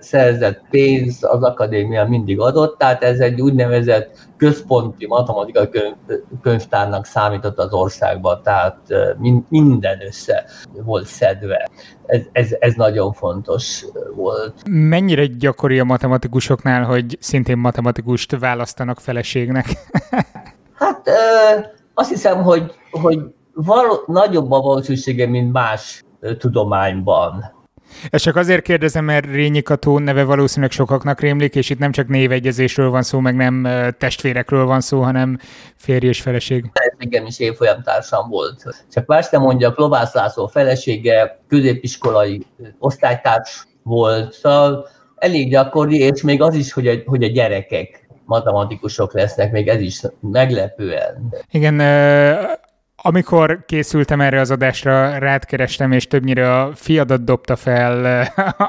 szerzett 0.00 0.62
pénz 0.70 1.24
az 1.24 1.42
akadémia 1.42 2.04
mindig 2.04 2.40
adott, 2.40 2.78
tehát 2.78 3.02
ez 3.02 3.18
egy 3.18 3.40
úgynevezett 3.40 4.28
központi 4.36 5.06
matematikai 5.06 5.68
könyv, 5.68 5.94
könyvtárnak 6.42 7.06
számított 7.06 7.58
az 7.58 7.72
országban, 7.72 8.40
tehát 8.42 8.78
minden 9.48 10.02
össze 10.06 10.44
volt 10.84 11.06
szedve. 11.06 11.68
Ez, 12.06 12.20
ez, 12.32 12.56
ez 12.58 12.74
nagyon 12.74 13.12
fontos 13.12 13.84
volt. 14.14 14.62
Mennyire 14.70 15.26
gyakori 15.26 15.78
a 15.78 15.84
matematikusoknál, 15.84 16.84
hogy 16.84 17.16
szintén 17.20 17.58
matematikust 17.58 18.38
választanak 18.38 19.00
feleségnek? 19.00 19.66
hát 20.80 21.10
azt 21.94 22.10
hiszem, 22.10 22.42
hogy, 22.42 22.72
hogy 22.90 23.20
való, 23.54 24.02
nagyobb 24.06 24.52
a 24.52 24.60
valószínűsége, 24.60 25.26
mint 25.26 25.52
más 25.52 26.04
tudományban 26.38 27.56
ezt 28.10 28.24
csak 28.24 28.36
azért 28.36 28.62
kérdezem, 28.62 29.04
mert 29.04 29.26
Rényi 29.26 29.62
Kató 29.62 29.98
neve 29.98 30.24
valószínűleg 30.24 30.70
sokaknak 30.70 31.20
rémlik, 31.20 31.54
és 31.54 31.70
itt 31.70 31.78
nem 31.78 31.92
csak 31.92 32.08
névegyezésről 32.08 32.90
van 32.90 33.02
szó, 33.02 33.20
meg 33.20 33.36
nem 33.36 33.68
testvérekről 33.98 34.64
van 34.64 34.80
szó, 34.80 35.02
hanem 35.02 35.38
férj 35.76 36.06
és 36.06 36.20
feleség. 36.20 36.70
Feleségem 36.72 37.26
is 37.26 37.38
évfolyamtársam 37.38 38.28
volt. 38.28 38.62
Csak 38.92 39.06
más 39.06 39.30
nem 39.30 39.40
mondja, 39.40 39.72
Lovász 39.76 40.14
László 40.14 40.46
felesége 40.46 41.40
középiskolai 41.48 42.46
osztálytárs 42.78 43.66
volt, 43.82 44.32
szóval 44.32 44.88
elég 45.16 45.50
gyakori, 45.50 45.98
és 45.98 46.22
még 46.22 46.42
az 46.42 46.54
is, 46.54 46.72
hogy 46.72 46.88
a, 46.88 46.94
hogy 47.06 47.22
a 47.22 47.28
gyerekek 47.28 48.08
matematikusok 48.24 49.12
lesznek, 49.12 49.52
még 49.52 49.68
ez 49.68 49.80
is 49.80 50.02
meglepően. 50.20 51.34
Igen, 51.50 51.80
amikor 53.02 53.64
készültem 53.66 54.20
erre 54.20 54.40
az 54.40 54.50
adásra, 54.50 55.18
rád 55.18 55.44
kerestem, 55.44 55.92
és 55.92 56.06
többnyire 56.06 56.60
a 56.60 56.70
fiadat 56.74 57.24
dobta 57.24 57.56
fel 57.56 58.26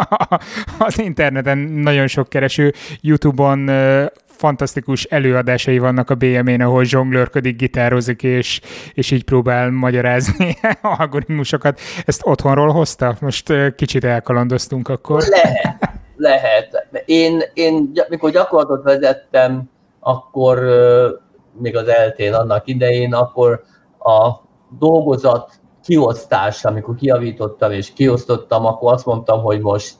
az 0.88 1.00
interneten 1.00 1.58
nagyon 1.58 2.08
sok 2.08 2.30
kereső. 2.30 2.74
YouTube-on 3.02 3.70
fantasztikus 4.26 5.04
előadásai 5.04 5.78
vannak 5.78 6.10
a 6.10 6.16
BM-én, 6.16 6.62
ahol 6.62 6.84
zsonglőrködik, 6.84 7.56
gitározik, 7.56 8.24
és, 8.24 8.62
és 8.94 9.12
így 9.12 9.24
próbál 9.24 9.70
magyarázni 9.70 10.58
algoritmusokat. 10.98 11.80
Ezt 12.06 12.22
otthonról 12.24 12.72
hozta? 12.72 13.16
Most 13.20 13.54
kicsit 13.76 14.04
elkalandoztunk 14.04 14.88
akkor. 14.88 15.24
Lehet, 15.28 16.00
lehet. 16.16 16.88
Én, 17.06 17.42
én 17.54 17.92
mikor 18.10 18.32
gyakorlatot 18.32 18.84
vezettem, 18.84 19.70
akkor 20.00 20.60
még 21.62 21.76
az 21.78 21.88
eltén 21.88 22.34
annak 22.34 22.68
idején, 22.68 23.14
akkor 23.14 23.64
a 24.00 24.42
dolgozat 24.80 25.60
kiosztás, 25.84 26.66
amikor 26.66 26.96
kiavítottam 26.96 27.72
és 27.72 27.94
kiosztottam, 27.94 28.66
akkor 28.66 28.94
azt 28.94 29.06
mondtam, 29.06 29.42
hogy 29.42 29.60
most 29.60 29.98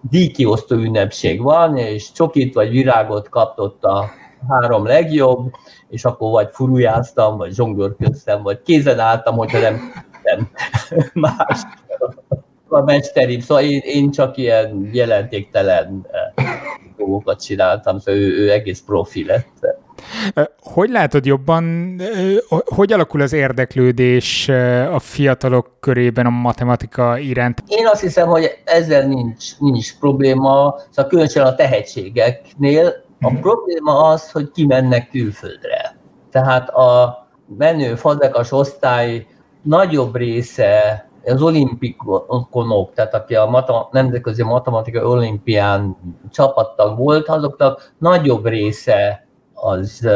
díjkiosztó 0.00 0.76
ünnepség 0.76 1.42
van, 1.42 1.76
és 1.76 2.12
csokit 2.12 2.54
vagy 2.54 2.70
virágot 2.70 3.28
kaptott 3.28 3.84
a 3.84 4.04
három 4.48 4.86
legjobb, 4.86 5.50
és 5.88 6.04
akkor 6.04 6.30
vagy 6.30 6.48
furujáztam, 6.52 7.36
vagy 7.36 7.52
zsongörköztem, 7.52 8.42
vagy 8.42 8.62
kézen 8.62 8.98
álltam, 8.98 9.36
hogyha 9.36 9.58
nem 9.58 9.92
nem 10.24 10.50
más 11.12 11.62
a 12.68 12.80
mesteri. 12.80 13.40
Szóval 13.40 13.62
én, 13.64 13.80
én 13.84 14.10
csak 14.10 14.36
ilyen 14.36 14.90
jelentéktelen 14.92 16.06
dolgokat 16.96 17.42
csináltam, 17.42 17.98
szóval 17.98 18.20
ő, 18.20 18.38
ő 18.38 18.50
egész 18.50 18.82
profi 18.86 19.24
lett. 19.24 19.76
Hogy 20.60 20.90
látod 20.90 21.24
jobban, 21.24 21.96
hogy 22.64 22.92
alakul 22.92 23.20
az 23.20 23.32
érdeklődés 23.32 24.48
a 24.92 24.98
fiatalok 24.98 25.70
körében 25.80 26.26
a 26.26 26.30
matematika 26.30 27.18
iránt? 27.18 27.62
Én 27.66 27.86
azt 27.86 28.00
hiszem, 28.00 28.28
hogy 28.28 28.58
ezzel 28.64 29.06
nincs, 29.06 29.58
nincs 29.58 29.98
probléma, 29.98 30.74
szóval 30.90 31.10
különösen 31.10 31.46
a 31.46 31.54
tehetségeknél. 31.54 33.02
A 33.20 33.30
mhm. 33.30 33.40
probléma 33.40 34.02
az, 34.02 34.30
hogy 34.30 34.50
kimennek 34.50 35.10
külföldre. 35.10 35.96
Tehát 36.30 36.68
a 36.68 37.18
menő 37.58 37.94
fazekas 37.94 38.52
osztály 38.52 39.26
nagyobb 39.62 40.16
része 40.16 41.08
az 41.26 41.42
olimpikonok, 41.42 42.92
tehát 42.94 43.14
aki 43.14 43.34
a 43.34 43.46
mata, 43.46 43.88
nemzetközi 43.92 44.42
matematikai 44.42 45.02
olimpián 45.02 45.96
csapattag 46.30 46.98
volt, 46.98 47.28
azoknak 47.28 47.92
nagyobb 47.98 48.46
része 48.46 49.23
az 49.54 50.08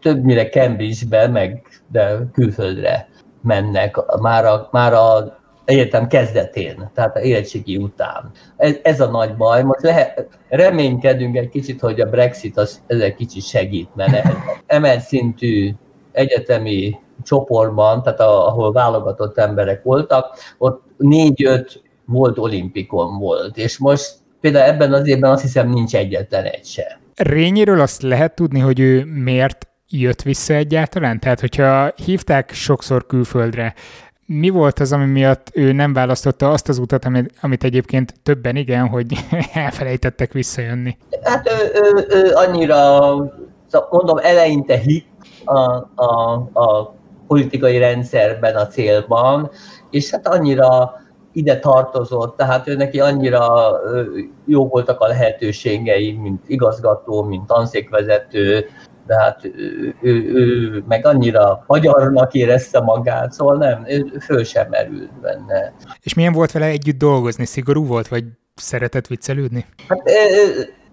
többnyire 0.00 0.48
Cambridge-be, 0.48 1.28
meg 1.28 1.62
de 1.88 2.18
külföldre 2.32 3.08
mennek 3.42 3.96
már 4.20 4.44
a, 4.44 4.68
már 4.70 4.92
a 4.92 5.40
egyetem 5.64 6.06
kezdetén, 6.06 6.90
tehát 6.94 7.16
a 7.16 7.20
érettségi 7.20 7.76
után. 7.76 8.30
Ez, 8.56 8.74
ez 8.82 9.00
a 9.00 9.10
nagy 9.10 9.36
baj. 9.36 9.62
Most 9.62 9.82
lehet, 9.82 10.28
reménykedünk 10.48 11.36
egy 11.36 11.48
kicsit, 11.48 11.80
hogy 11.80 12.00
a 12.00 12.10
Brexit 12.10 12.56
az 12.56 12.82
ezzel 12.86 13.14
kicsit 13.14 13.42
segít, 13.42 13.94
mert 13.94 14.28
emelt 14.66 15.00
szintű 15.00 15.74
egyetemi 16.12 16.98
csoportban, 17.22 18.02
tehát 18.02 18.20
ahol 18.20 18.72
válogatott 18.72 19.38
emberek 19.38 19.82
voltak, 19.82 20.36
ott 20.58 20.82
négy-öt 20.96 21.82
volt 22.06 22.38
olimpikon 22.38 23.18
volt, 23.18 23.56
és 23.56 23.78
most 23.78 24.14
például 24.40 24.70
ebben 24.70 24.92
az 24.92 25.06
évben 25.06 25.30
azt 25.30 25.42
hiszem 25.42 25.68
nincs 25.68 25.96
egyetlen 25.96 26.44
egy 26.44 26.64
se. 26.64 27.00
Rényéről 27.16 27.80
azt 27.80 28.02
lehet 28.02 28.34
tudni, 28.34 28.58
hogy 28.58 28.80
ő 28.80 29.04
miért 29.04 29.66
jött 29.88 30.22
vissza 30.22 30.54
egyáltalán? 30.54 31.20
Tehát, 31.20 31.40
hogyha 31.40 31.92
hívták 32.04 32.52
sokszor 32.52 33.06
külföldre, 33.06 33.74
mi 34.26 34.48
volt 34.48 34.78
az, 34.78 34.92
ami 34.92 35.04
miatt 35.04 35.48
ő 35.52 35.72
nem 35.72 35.92
választotta 35.92 36.50
azt 36.50 36.68
az 36.68 36.78
utat, 36.78 37.04
amit, 37.04 37.34
amit 37.40 37.64
egyébként 37.64 38.14
többen 38.22 38.56
igen, 38.56 38.88
hogy 38.88 39.06
elfelejtettek 39.52 40.32
visszajönni? 40.32 40.96
Hát 41.22 41.50
ő, 41.50 41.80
ő, 41.80 42.06
ő 42.08 42.32
annyira, 42.34 42.76
szóval 43.66 43.88
mondom, 43.90 44.18
eleinte 44.18 44.76
hit 44.76 45.06
a, 45.44 45.60
a, 45.94 46.32
a 46.52 46.94
politikai 47.26 47.78
rendszerben, 47.78 48.56
a 48.56 48.66
célban, 48.66 49.50
és 49.90 50.10
hát 50.10 50.28
annyira 50.28 50.92
ide 51.32 51.58
tartozott, 51.58 52.36
tehát 52.36 52.68
ő 52.68 52.76
neki 52.76 53.00
annyira 53.00 53.70
jó 54.44 54.68
voltak 54.68 55.00
a 55.00 55.06
lehetőségei, 55.06 56.12
mint 56.12 56.42
igazgató, 56.46 57.22
mint 57.22 57.46
tanszékvezető, 57.46 58.66
de 59.06 59.20
hát 59.20 59.44
ő, 59.44 59.94
ő, 60.00 60.32
ő 60.34 60.84
meg 60.88 61.06
annyira 61.06 61.64
magyarnak 61.66 62.34
érezte 62.34 62.80
magát, 62.80 63.32
szóval 63.32 63.56
nem, 63.56 63.84
ő 63.86 64.18
föl 64.20 64.44
sem 64.44 64.68
merült 64.68 65.20
benne. 65.20 65.74
És 66.02 66.14
milyen 66.14 66.32
volt 66.32 66.52
vele 66.52 66.66
együtt 66.66 66.98
dolgozni? 66.98 67.44
Szigorú 67.44 67.86
volt, 67.86 68.08
vagy 68.08 68.24
szeretett 68.54 69.06
viccelődni? 69.06 69.66
Hát 69.88 70.10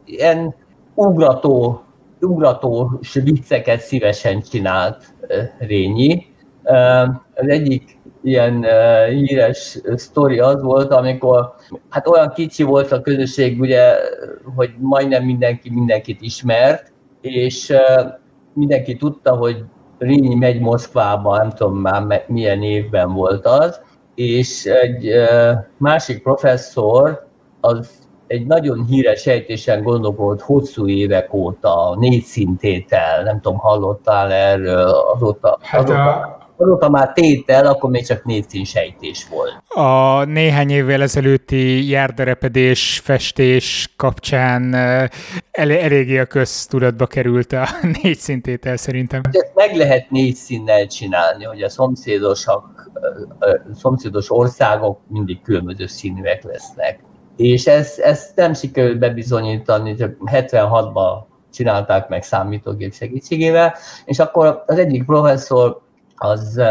ilyen 0.05 0.55
ugrató, 0.93 1.83
ugratós 2.19 3.13
vicceket 3.13 3.79
szívesen 3.79 4.41
csinált 4.41 5.13
Rényi. 5.59 6.25
Az 7.33 7.47
egyik 7.47 7.98
ilyen 8.23 8.65
híres 9.09 9.79
sztori 9.95 10.39
az 10.39 10.61
volt, 10.61 10.91
amikor 10.91 11.53
hát 11.89 12.07
olyan 12.07 12.31
kicsi 12.31 12.63
volt 12.63 12.91
a 12.91 13.01
közösség, 13.01 13.59
ugye, 13.59 13.95
hogy 14.55 14.73
majdnem 14.77 15.23
mindenki 15.23 15.69
mindenkit 15.69 16.21
ismert, 16.21 16.91
és 17.21 17.73
mindenki 18.53 18.95
tudta, 18.95 19.35
hogy 19.35 19.63
Rini 19.97 20.35
megy 20.35 20.59
Moszkvába, 20.59 21.37
nem 21.37 21.49
tudom 21.49 21.77
már 21.77 22.23
milyen 22.27 22.63
évben 22.63 23.13
volt 23.13 23.45
az, 23.45 23.81
és 24.15 24.65
egy 24.65 25.11
másik 25.77 26.23
professzor, 26.23 27.27
az 27.61 27.89
egy 28.27 28.45
nagyon 28.45 28.85
híres 28.85 29.21
sejtésen 29.21 29.83
gondolkodt 29.83 30.41
hosszú 30.41 30.87
évek 30.87 31.33
óta, 31.33 31.95
négy 31.99 32.23
szintétel, 32.23 33.23
nem 33.23 33.41
tudom, 33.41 33.57
hallottál 33.57 34.31
erről 34.31 34.89
azóta? 35.15 35.57
Hát 35.61 35.83
azóta 35.83 36.03
a 36.03 36.38
azóta 36.59 36.89
már 36.89 37.13
tétel, 37.13 37.65
akkor 37.65 37.89
még 37.89 38.05
csak 38.05 38.23
sejtés 38.63 39.27
volt. 39.29 39.63
A 39.67 40.23
néhány 40.23 40.69
évvel 40.69 41.01
ezelőtti 41.01 41.89
járderepedés, 41.89 42.99
festés 43.03 43.93
kapcsán 43.97 44.73
el, 44.73 45.71
eléggé 45.71 46.17
a 46.17 46.25
köztudatba 46.25 47.05
került 47.05 47.51
a 47.51 47.67
négy 48.01 48.17
szintétel 48.17 48.77
szerintem. 48.77 49.21
Ezt 49.31 49.51
meg 49.55 49.75
lehet 49.75 50.09
négy 50.09 50.35
színnel 50.35 50.87
csinálni, 50.87 51.43
hogy 51.43 51.61
a 51.61 51.69
szomszédosak, 51.69 52.89
a 53.39 53.73
szomszédos 53.73 54.31
országok 54.31 54.99
mindig 55.07 55.41
különböző 55.41 55.85
színűek 55.85 56.43
lesznek. 56.43 56.99
És 57.35 57.67
ezt, 57.67 57.99
ezt 57.99 58.35
nem 58.35 58.53
sikerült 58.53 58.99
bebizonyítani, 58.99 59.95
csak 59.95 60.15
76-ban 60.25 61.27
csinálták 61.53 62.07
meg 62.07 62.23
számítógép 62.23 62.93
segítségével, 62.93 63.75
és 64.05 64.19
akkor 64.19 64.63
az 64.67 64.77
egyik 64.77 65.05
professzor 65.05 65.81
az 66.19 66.61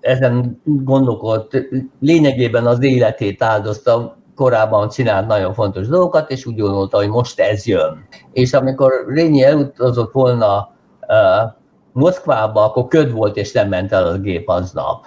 ezen 0.00 0.60
gondolkodt, 0.64 1.66
lényegében 2.00 2.66
az 2.66 2.82
életét 2.82 3.42
áldozta, 3.42 4.18
korábban 4.34 4.88
csinált 4.88 5.26
nagyon 5.26 5.54
fontos 5.54 5.88
dolgokat, 5.88 6.30
és 6.30 6.46
úgy 6.46 6.56
gondolta, 6.56 6.96
hogy 6.96 7.08
most 7.08 7.40
ez 7.40 7.66
jön. 7.66 8.06
És 8.32 8.52
amikor 8.52 8.92
Rényi 9.06 9.42
elutazott 9.42 10.12
volna 10.12 10.74
uh, 11.00 11.50
Moszkvába, 11.92 12.64
akkor 12.64 12.86
köd 12.86 13.12
volt, 13.12 13.36
és 13.36 13.52
nem 13.52 13.68
ment 13.68 13.92
el 13.92 14.06
a 14.06 14.18
gép 14.18 14.48
aznap. 14.48 15.06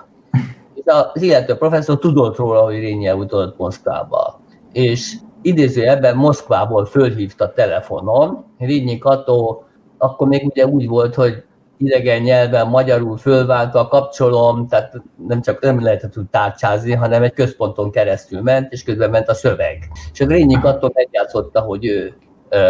És 0.73 0.83
az 0.85 1.21
illető 1.21 1.55
professzor 1.55 1.99
tudott 1.99 2.37
róla, 2.37 2.63
hogy 2.63 2.79
Rényi 2.79 3.05
elutazott 3.05 3.57
Moszkvába. 3.57 4.39
És 4.71 5.15
idéző 5.41 5.87
ebben 5.87 6.15
Moszkvából 6.15 6.85
fölhívta 6.85 7.53
telefonon, 7.53 8.45
Rényi 8.57 8.97
Kató 8.97 9.63
akkor 9.97 10.27
még 10.27 10.45
ugye 10.45 10.65
úgy 10.65 10.87
volt, 10.87 11.15
hogy 11.15 11.43
idegen 11.85 12.21
nyelven, 12.21 12.67
magyarul 12.67 13.17
fölváltva 13.17 13.87
kapcsolom, 13.87 14.67
tehát 14.67 15.01
nem 15.27 15.41
csak 15.41 15.61
nem 15.61 15.83
lehetett 15.83 16.17
úgy 16.17 16.29
tárcsázni, 16.29 16.93
hanem 16.93 17.23
egy 17.23 17.33
központon 17.33 17.91
keresztül 17.91 18.41
ment, 18.41 18.71
és 18.71 18.83
közben 18.83 19.09
ment 19.09 19.29
a 19.29 19.33
szöveg. 19.33 19.77
És 20.11 20.21
a 20.21 20.27
Rényi 20.27 20.55
attól 20.61 20.91
megjátszotta, 20.93 21.61
hogy 21.61 21.85
ő 21.85 22.13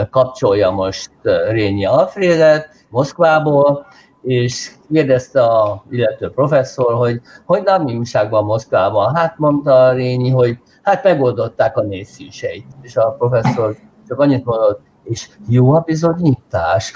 kapcsolja 0.09 0.69
most 0.69 1.11
Rényi 1.49 1.85
Alfredet 1.85 2.69
Moszkvából, 2.89 3.85
és 4.21 4.71
kérdezte 4.91 5.43
a 5.43 5.83
illető 5.89 6.29
professzor, 6.29 6.93
hogy 6.93 7.21
hogy 7.45 7.63
nem 7.63 7.83
mi 7.83 7.95
újságban 7.95 8.43
Moszkvában. 8.43 9.15
Hát 9.15 9.37
mondta 9.37 9.85
a 9.85 9.91
Rényi, 9.91 10.29
hogy 10.29 10.57
hát 10.81 11.03
megoldották 11.03 11.77
a 11.77 11.81
nézszűseit. 11.81 12.65
És 12.81 12.95
a 12.95 13.15
professzor 13.17 13.75
csak 14.07 14.19
annyit 14.19 14.45
mondott, 14.45 14.81
és 15.03 15.29
jó 15.49 15.73
a 15.73 15.79
bizonyítás. 15.79 16.93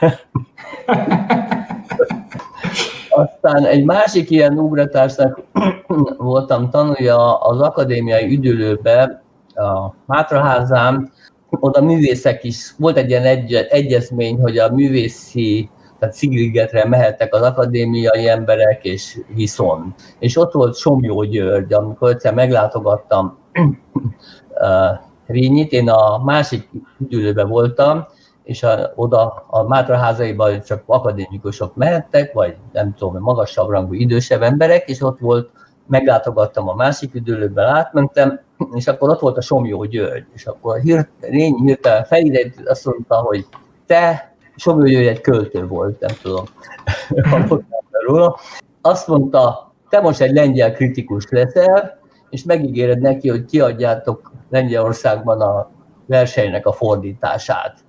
Aztán 3.10 3.64
egy 3.64 3.84
másik 3.84 4.30
ilyen 4.30 4.58
ugratásnak 4.58 5.42
voltam 6.18 6.70
tanulja 6.70 7.38
az 7.38 7.60
akadémiai 7.60 8.34
üdülőbe, 8.34 9.22
a 9.54 9.94
Mátraházán, 10.06 11.12
oda 11.50 11.80
művészek 11.80 12.44
is, 12.44 12.74
volt 12.78 12.96
egy 12.96 13.10
ilyen 13.10 13.24
egy, 13.24 13.54
egyezmény, 13.54 14.40
hogy 14.40 14.58
a 14.58 14.72
művészi, 14.72 15.70
tehát 15.98 16.14
Szigrigetre 16.14 16.88
mehettek 16.88 17.34
az 17.34 17.42
akadémiai 17.42 18.28
emberek, 18.28 18.84
és 18.84 19.18
viszont. 19.34 19.94
És 20.18 20.36
ott 20.36 20.52
volt 20.52 20.76
Somjó 20.76 21.22
György, 21.22 21.72
amikor 21.72 22.10
egyszer 22.10 22.34
meglátogattam 22.34 23.38
Rényit, 25.26 25.72
én 25.72 25.88
a 25.88 26.24
másik 26.24 26.68
üdülőben 26.98 27.48
voltam, 27.48 28.06
és 28.46 28.62
a, 28.62 28.92
oda 28.94 29.44
a 29.46 29.62
Mátraházaiba 29.62 30.60
csak 30.62 30.82
akadémikusok 30.86 31.74
mehettek, 31.74 32.32
vagy 32.32 32.56
nem 32.72 32.94
tudom, 32.94 33.22
magasabb 33.22 33.70
rangú 33.70 33.92
idősebb 33.92 34.42
emberek, 34.42 34.88
és 34.88 35.02
ott 35.02 35.18
volt, 35.18 35.50
meglátogattam 35.86 36.68
a 36.68 36.74
másik 36.74 37.14
üdülőben, 37.14 37.66
átmentem, 37.66 38.40
és 38.74 38.86
akkor 38.86 39.08
ott 39.10 39.20
volt 39.20 39.36
a 39.36 39.40
Somjó 39.40 39.84
György, 39.84 40.26
és 40.34 40.46
akkor 40.46 40.78
hírt, 40.78 41.08
Rényi 41.20 41.60
hirtelen 41.60 42.04
felidejt, 42.04 42.68
azt 42.68 42.84
mondta, 42.84 43.16
hogy 43.16 43.46
te, 43.86 44.34
Somjó 44.56 44.84
György 44.86 45.06
egy 45.06 45.20
költő 45.20 45.66
volt, 45.66 46.00
nem 46.00 46.16
tudom, 46.22 46.44
róla, 48.06 48.36
azt 48.80 49.08
mondta, 49.08 49.72
te 49.88 50.00
most 50.00 50.20
egy 50.20 50.32
lengyel 50.32 50.72
kritikus 50.72 51.24
leszel, 51.30 51.98
és 52.30 52.44
megígéred 52.44 53.00
neki, 53.00 53.28
hogy 53.28 53.44
kiadjátok 53.44 54.32
Lengyelországban 54.50 55.40
a 55.40 55.70
versenynek 56.06 56.66
a 56.66 56.72
fordítását. 56.72 57.84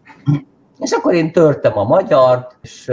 És 0.79 0.91
akkor 0.91 1.13
én 1.13 1.31
törtem 1.31 1.77
a 1.77 1.83
magyart, 1.83 2.57
és 2.61 2.87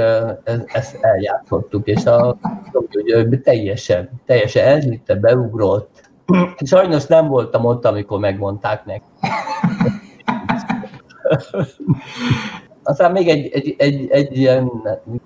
ezt 0.67 0.99
eljátszottuk, 1.01 1.87
és 1.87 2.05
a 2.05 2.39
hogy 2.73 3.41
teljesen, 3.41 4.11
teljesen 4.27 4.67
elhitte, 4.67 5.15
beugrott. 5.15 6.11
Sajnos 6.65 7.07
nem 7.07 7.29
voltam 7.29 7.65
ott, 7.65 7.85
amikor 7.85 8.19
megmondták 8.19 8.85
neki. 8.85 9.05
Aztán 12.83 13.13
még 13.13 13.29
egy, 13.29 13.49
egy, 13.53 13.75
egy, 13.79 14.11
egy 14.11 14.37
ilyen 14.39 14.71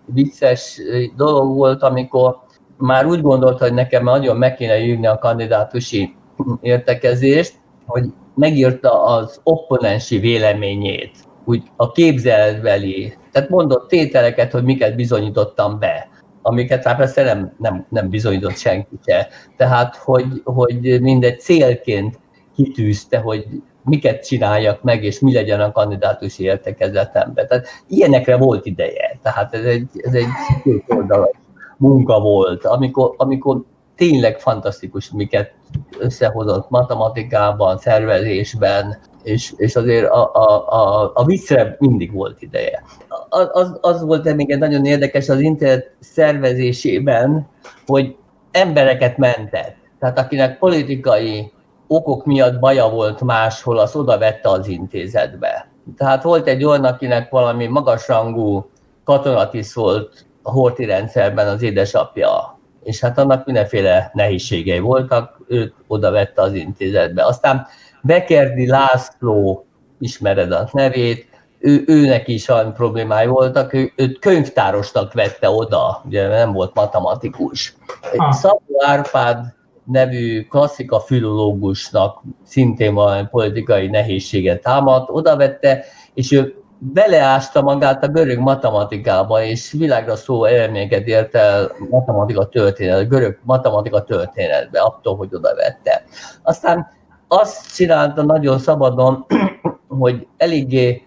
vicces 0.04 0.80
dolog 1.16 1.56
volt, 1.56 1.82
amikor 1.82 2.36
már 2.76 3.06
úgy 3.06 3.22
gondolta, 3.22 3.64
hogy 3.64 3.74
nekem 3.74 4.04
nagyon 4.04 4.36
meg 4.36 4.54
kéne 4.54 4.78
írni 4.78 5.06
a 5.06 5.18
kandidátusi 5.18 6.14
értekezést, 6.60 7.54
hogy 7.86 8.04
megírta 8.34 9.04
az 9.04 9.40
opponensi 9.42 10.18
véleményét, 10.18 11.27
úgy 11.48 11.62
a 11.76 11.92
képzeletbeli, 11.92 13.12
tehát 13.32 13.48
mondott 13.48 13.88
tételeket, 13.88 14.52
hogy 14.52 14.64
miket 14.64 14.94
bizonyítottam 14.94 15.78
be, 15.78 16.08
amiket 16.42 16.84
hát 16.84 16.96
persze 16.96 17.22
nem, 17.22 17.54
nem, 17.58 17.86
nem 17.88 18.08
bizonyított 18.08 18.56
senki 18.56 18.98
se. 19.06 19.28
Tehát, 19.56 19.96
hogy, 19.96 20.24
hogy 20.44 21.00
mindegy 21.00 21.40
célként 21.40 22.18
kitűzte, 22.54 23.18
hogy 23.18 23.46
miket 23.84 24.26
csináljak 24.26 24.82
meg, 24.82 25.04
és 25.04 25.20
mi 25.20 25.32
legyen 25.32 25.60
a 25.60 25.72
kandidátusi 25.72 26.42
értekezetemben. 26.42 27.48
Tehát 27.48 27.66
ilyenekre 27.86 28.36
volt 28.36 28.66
ideje. 28.66 29.18
Tehát 29.22 29.54
ez 29.54 29.64
egy, 29.64 29.88
ez 29.96 30.14
egy 30.14 30.26
két 30.62 30.84
oldalas 30.88 31.36
munka 31.76 32.20
volt, 32.20 32.64
amikor, 32.64 33.14
amikor 33.16 33.64
tényleg 33.98 34.40
fantasztikus, 34.40 35.10
miket 35.10 35.52
összehozott 35.98 36.70
matematikában, 36.70 37.78
szervezésben, 37.78 38.98
és, 39.22 39.52
és 39.56 39.76
azért 39.76 40.10
a, 40.10 40.34
a, 40.34 40.72
a, 40.72 41.10
a 41.14 41.24
viccre 41.24 41.76
mindig 41.78 42.12
volt 42.12 42.42
ideje. 42.42 42.82
Az, 43.28 43.78
az 43.80 44.02
volt 44.02 44.34
még 44.34 44.50
egy 44.50 44.58
nagyon 44.58 44.84
érdekes 44.84 45.28
az 45.28 45.40
internet 45.40 45.96
szervezésében, 46.00 47.48
hogy 47.86 48.16
embereket 48.50 49.16
mentett. 49.16 49.76
Tehát 49.98 50.18
akinek 50.18 50.58
politikai 50.58 51.52
okok 51.86 52.24
miatt 52.24 52.58
baja 52.58 52.88
volt 52.88 53.20
máshol, 53.20 53.78
az 53.78 53.96
oda 53.96 54.18
vette 54.18 54.48
az 54.48 54.68
intézetbe. 54.68 55.68
Tehát 55.96 56.22
volt 56.22 56.46
egy 56.46 56.64
olyan, 56.64 56.84
akinek 56.84 57.30
valami 57.30 57.66
magasrangú 57.66 58.70
katonatiszt 59.04 59.74
volt 59.74 60.26
a 60.42 60.50
horti 60.50 60.84
rendszerben 60.84 61.48
az 61.48 61.62
édesapja, 61.62 62.57
és 62.88 63.00
hát 63.00 63.18
annak 63.18 63.44
mindenféle 63.44 64.10
nehézségei 64.14 64.78
voltak, 64.78 65.40
őt 65.48 65.74
oda 65.86 66.10
vette 66.10 66.42
az 66.42 66.52
intézetbe. 66.52 67.24
Aztán 67.24 67.66
Bekerdi 68.02 68.66
László, 68.66 69.66
ismered 69.98 70.52
a 70.52 70.68
nevét, 70.72 71.26
ő, 71.58 71.84
őnek 71.86 72.28
is 72.28 72.48
olyan 72.48 72.72
problémái 72.72 73.26
voltak, 73.26 73.72
ő, 73.72 73.92
őt 73.96 74.18
könyvtárosnak 74.18 75.12
vette 75.12 75.50
oda, 75.50 76.02
ugye 76.06 76.28
nem 76.28 76.52
volt 76.52 76.74
matematikus. 76.74 77.76
Ah. 78.16 78.32
Szabó 78.32 78.84
Árpád 78.86 79.54
nevű 79.84 80.42
klasszika 80.42 81.00
filológusnak 81.00 82.22
szintén 82.44 82.94
valami 82.94 83.26
politikai 83.30 83.86
nehézséget 83.86 84.62
támadt, 84.62 85.10
oda 85.10 85.36
vette, 85.36 85.84
és 86.14 86.32
ő 86.32 86.57
beleásta 86.78 87.62
magát 87.62 88.04
a 88.04 88.08
görög 88.08 88.38
matematikába, 88.38 89.42
és 89.42 89.72
világra 89.72 90.16
szó 90.16 90.44
eredményeket 90.44 91.06
ért 91.06 91.34
el 91.34 91.70
matematika 91.90 92.48
történet, 92.48 93.08
görög 93.08 93.38
matematika 93.42 94.04
történetbe, 94.04 94.80
attól, 94.80 95.16
hogy 95.16 95.34
oda 95.34 95.54
vette. 95.54 96.02
Aztán 96.42 96.86
azt 97.28 97.74
csinálta 97.74 98.22
nagyon 98.22 98.58
szabadon, 98.58 99.26
hogy 100.00 100.26
eléggé 100.36 101.02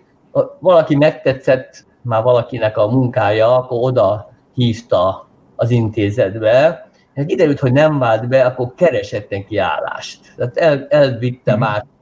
valaki 0.59 0.95
megtetszett 0.95 1.85
már 2.01 2.23
valakinek 2.23 2.77
a 2.77 2.87
munkája, 2.87 3.57
akkor 3.57 3.77
oda 3.81 4.29
hívta 4.53 5.27
az 5.55 5.69
intézetbe, 5.69 6.89
hát 7.15 7.25
kiderült, 7.25 7.59
hogy 7.59 7.71
nem 7.71 7.99
vált 7.99 8.27
be, 8.27 8.45
akkor 8.45 8.73
keresett 8.75 9.29
neki 9.29 9.57
állást. 9.57 10.33
Tehát 10.35 10.57
el, 10.57 10.87
elvitte 10.89 11.55
mm. 11.55 11.59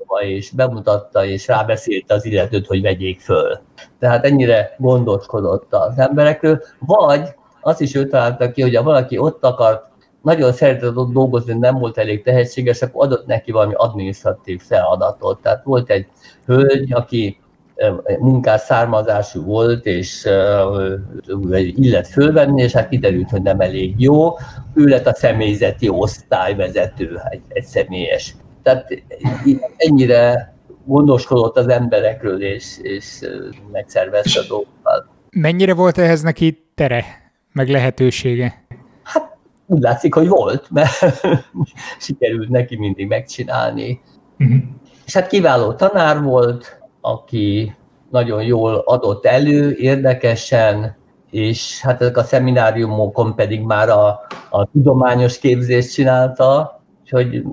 Máshova, 0.10 0.22
és 0.22 0.52
bemutatta, 0.52 1.26
és 1.26 1.48
rábeszélte 1.48 2.14
az 2.14 2.26
illetőt, 2.26 2.68
hogy 2.68 2.82
vegyék 2.82 3.20
föl. 3.20 3.60
Tehát 4.00 4.26
ennyire 4.26 4.76
gondoskodott 4.78 5.74
az 5.74 5.98
emberekről. 5.98 6.62
Vagy 6.80 7.22
azt 7.62 7.82
is 7.82 7.96
ő 7.96 8.08
találta 8.08 8.52
ki, 8.52 8.62
hogy 8.62 8.76
ha 8.76 8.84
valaki 8.84 9.18
ott 9.18 9.44
akart 9.44 9.88
nagyon 10.22 10.52
szeretett 10.52 10.96
ott 10.96 11.12
dolgozni, 11.12 11.54
nem 11.54 11.80
volt 11.80 11.98
elég 11.98 12.24
tehetséges, 12.24 12.82
akkor 12.82 13.06
adott 13.06 13.26
neki 13.26 13.52
valami 13.52 13.74
adminisztratív 13.74 14.62
feladatot. 14.62 15.42
Tehát 15.42 15.64
volt 15.64 15.90
egy 15.90 16.08
hölgy, 16.46 16.94
aki 16.94 17.40
munkás 18.20 18.62
származású 18.62 19.44
volt, 19.44 19.86
és 19.86 20.28
illet 21.76 22.08
fölvenni, 22.08 22.62
és 22.62 22.72
hát 22.72 22.90
kiderült, 22.90 23.30
hogy 23.30 23.42
nem 23.42 23.60
elég 23.60 23.94
jó. 23.98 24.38
Ő 24.74 24.86
lett 24.86 25.08
a 25.08 25.14
személyzeti 25.14 25.90
osztályvezető, 25.90 27.22
egy, 27.30 27.42
egy 27.48 27.64
személyes. 27.64 28.36
Tehát 28.64 29.04
ennyire 29.76 30.54
gondoskodott 30.86 31.58
az 31.58 31.68
emberekről, 31.68 32.44
és, 32.44 32.78
és 32.82 33.20
megszervezte 33.72 34.40
a 34.40 34.44
dolgokat. 34.48 35.06
Mennyire 35.32 35.74
volt 35.74 35.98
ehhez 35.98 36.22
neki 36.22 36.72
tere, 36.76 37.06
meg 37.52 37.70
lehetősége? 37.70 38.66
Hát 39.04 39.38
úgy 39.66 39.82
látszik, 39.82 40.14
hogy 40.14 40.28
volt, 40.28 40.68
mert 40.72 40.92
sikerült 42.00 42.50
neki 42.50 42.78
mindig 42.78 43.08
megcsinálni. 43.08 44.02
Uh-huh. 44.40 44.58
És 45.06 45.14
hát 45.14 45.28
kiváló 45.28 45.74
tanár 45.74 46.22
volt, 46.22 46.80
aki 47.02 47.76
nagyon 48.10 48.44
jól 48.44 48.84
adott 48.86 49.26
elő, 49.26 49.76
érdekesen, 49.78 50.98
és 51.32 51.82
hát 51.82 52.02
ezek 52.02 52.18
a 52.18 52.24
szemináriumokon 52.24 53.36
pedig 53.36 53.62
már 53.62 53.90
a, 53.90 54.08
a 54.50 54.66
tudományos 54.72 55.40
képzést 55.40 55.94
csinálta, 55.94 56.79
úgyhogy 57.12 57.44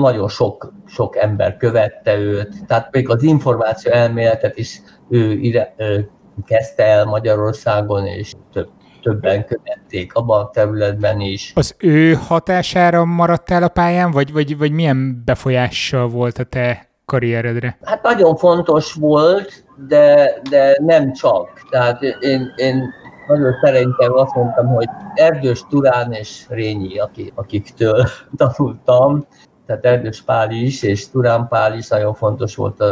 nagyon 0.00 0.28
sok, 0.28 0.72
sok 0.86 1.16
ember 1.16 1.56
követte 1.56 2.16
őt. 2.16 2.66
Tehát 2.66 2.88
még 2.92 3.08
az 3.08 3.22
információ 3.22 3.92
elméletet 3.92 4.58
is 4.58 4.80
ő 5.08 5.32
ide, 5.32 5.74
ő 5.76 6.10
kezdte 6.46 6.84
el 6.84 7.04
Magyarországon, 7.04 8.06
és 8.06 8.32
több 8.52 8.68
többen 9.02 9.44
követték 9.44 10.14
abban 10.14 10.40
a 10.40 10.50
területben 10.50 11.20
is. 11.20 11.52
Az 11.54 11.74
ő 11.78 12.12
hatására 12.14 13.04
maradtál 13.04 13.62
a 13.62 13.68
pályán, 13.68 14.10
vagy, 14.10 14.32
vagy, 14.32 14.58
vagy 14.58 14.72
milyen 14.72 15.22
befolyással 15.24 16.08
volt 16.08 16.38
a 16.38 16.44
te 16.44 16.88
karrieredre? 17.04 17.78
Hát 17.82 18.02
nagyon 18.02 18.36
fontos 18.36 18.92
volt, 18.92 19.64
de, 19.88 20.32
de 20.50 20.76
nem 20.80 21.12
csak. 21.12 21.48
Tehát 21.70 22.02
én, 22.02 22.52
én 22.56 22.94
nagyon 23.28 23.52
szerintem 23.62 24.12
azt 24.12 24.34
mondtam, 24.34 24.66
hogy 24.66 24.88
Erdős 25.14 25.64
Turán 25.68 26.12
és 26.12 26.46
Rényi, 26.48 26.98
akik, 26.98 27.32
akiktől 27.34 28.04
tanultam, 28.36 29.26
tehát 29.66 29.84
Erdős 29.84 30.22
Pál 30.22 30.50
is, 30.50 30.82
és 30.82 31.10
Turán 31.10 31.48
Pál 31.48 31.76
is 31.76 31.88
nagyon 31.88 32.14
fontos 32.14 32.56
volt, 32.56 32.82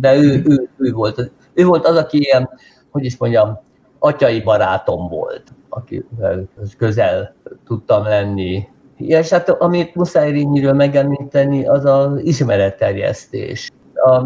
de 0.00 0.16
ő, 0.16 0.42
ő, 0.44 0.68
ő, 0.76 0.92
volt, 0.92 1.32
ő 1.54 1.64
volt 1.64 1.86
az, 1.86 1.96
aki 1.96 2.18
ilyen, 2.18 2.50
hogy 2.90 3.04
is 3.04 3.16
mondjam, 3.16 3.60
atyai 3.98 4.40
barátom 4.40 5.08
volt, 5.08 5.42
akivel 5.68 6.48
közel 6.78 7.34
tudtam 7.66 8.04
lenni. 8.04 8.68
És 8.96 9.30
hát 9.30 9.48
amit 9.48 9.94
muszáj 9.94 10.30
Rényiről 10.30 10.72
megemlíteni, 10.72 11.66
az 11.66 11.84
az 11.84 12.20
ismeretterjesztés. 12.22 13.70
A, 13.94 14.20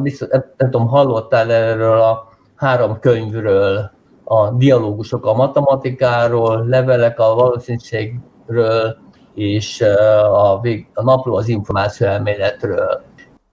nem 0.57 0.71
tudom, 0.71 0.87
hallottál 0.87 1.53
erről 1.53 2.01
a 2.01 2.29
három 2.55 2.99
könyvről, 2.99 3.91
a 4.29 4.51
dialógusok 4.51 5.27
a 5.27 5.35
matematikáról, 5.35 6.67
levelek 6.67 7.19
a 7.19 7.35
valószínűségről, 7.35 8.97
és 9.35 9.81
a, 10.33 10.61
vég, 10.61 10.87
a 10.95 11.03
napló 11.03 11.37
az 11.37 11.49
információ 11.49 12.07
elméletről. 12.07 13.03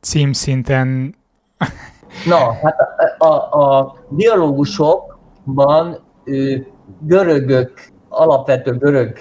Címszinten... 0.01 1.15
Na, 2.25 2.53
hát 2.53 2.75
a, 3.17 3.25
a, 3.25 3.51
a 3.51 3.95
dialógusokban 4.09 5.99
ő, 6.23 6.67
görögök, 6.99 7.71
alapvető 8.09 8.77
görög 8.77 9.17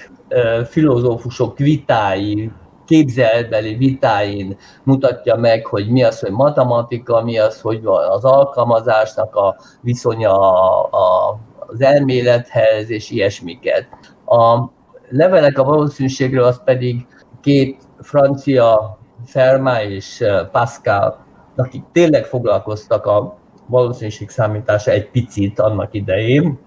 filozófusok 0.69 1.59
vitái 1.59 2.53
képzelbeli 2.93 3.75
vitáin 3.75 4.57
mutatja 4.83 5.37
meg, 5.37 5.67
hogy 5.67 5.89
mi 5.89 6.03
az, 6.03 6.21
hogy 6.21 6.31
matematika, 6.31 7.23
mi 7.23 7.39
az, 7.39 7.61
hogy 7.61 7.81
az 8.11 8.25
alkalmazásnak 8.25 9.35
a 9.35 9.57
viszonya 9.81 10.41
a, 10.41 10.83
a, 10.91 11.39
az 11.59 11.81
elmélethez, 11.81 12.91
és 12.91 13.11
ilyesmiket. 13.11 13.87
A 14.27 14.71
levelek 15.09 15.59
a 15.59 15.65
valószínűségről 15.65 16.45
az 16.45 16.61
pedig 16.65 17.07
két 17.41 17.83
francia 18.01 18.99
Fermat 19.27 19.83
és 19.83 20.25
Pascal, 20.51 21.25
akik 21.57 21.85
tényleg 21.93 22.25
foglalkoztak 22.25 23.07
a 23.07 23.39
valószínűség 23.67 24.29
számítása 24.29 24.91
egy 24.91 25.11
picit 25.11 25.61
annak 25.61 25.95
idején, 25.95 26.59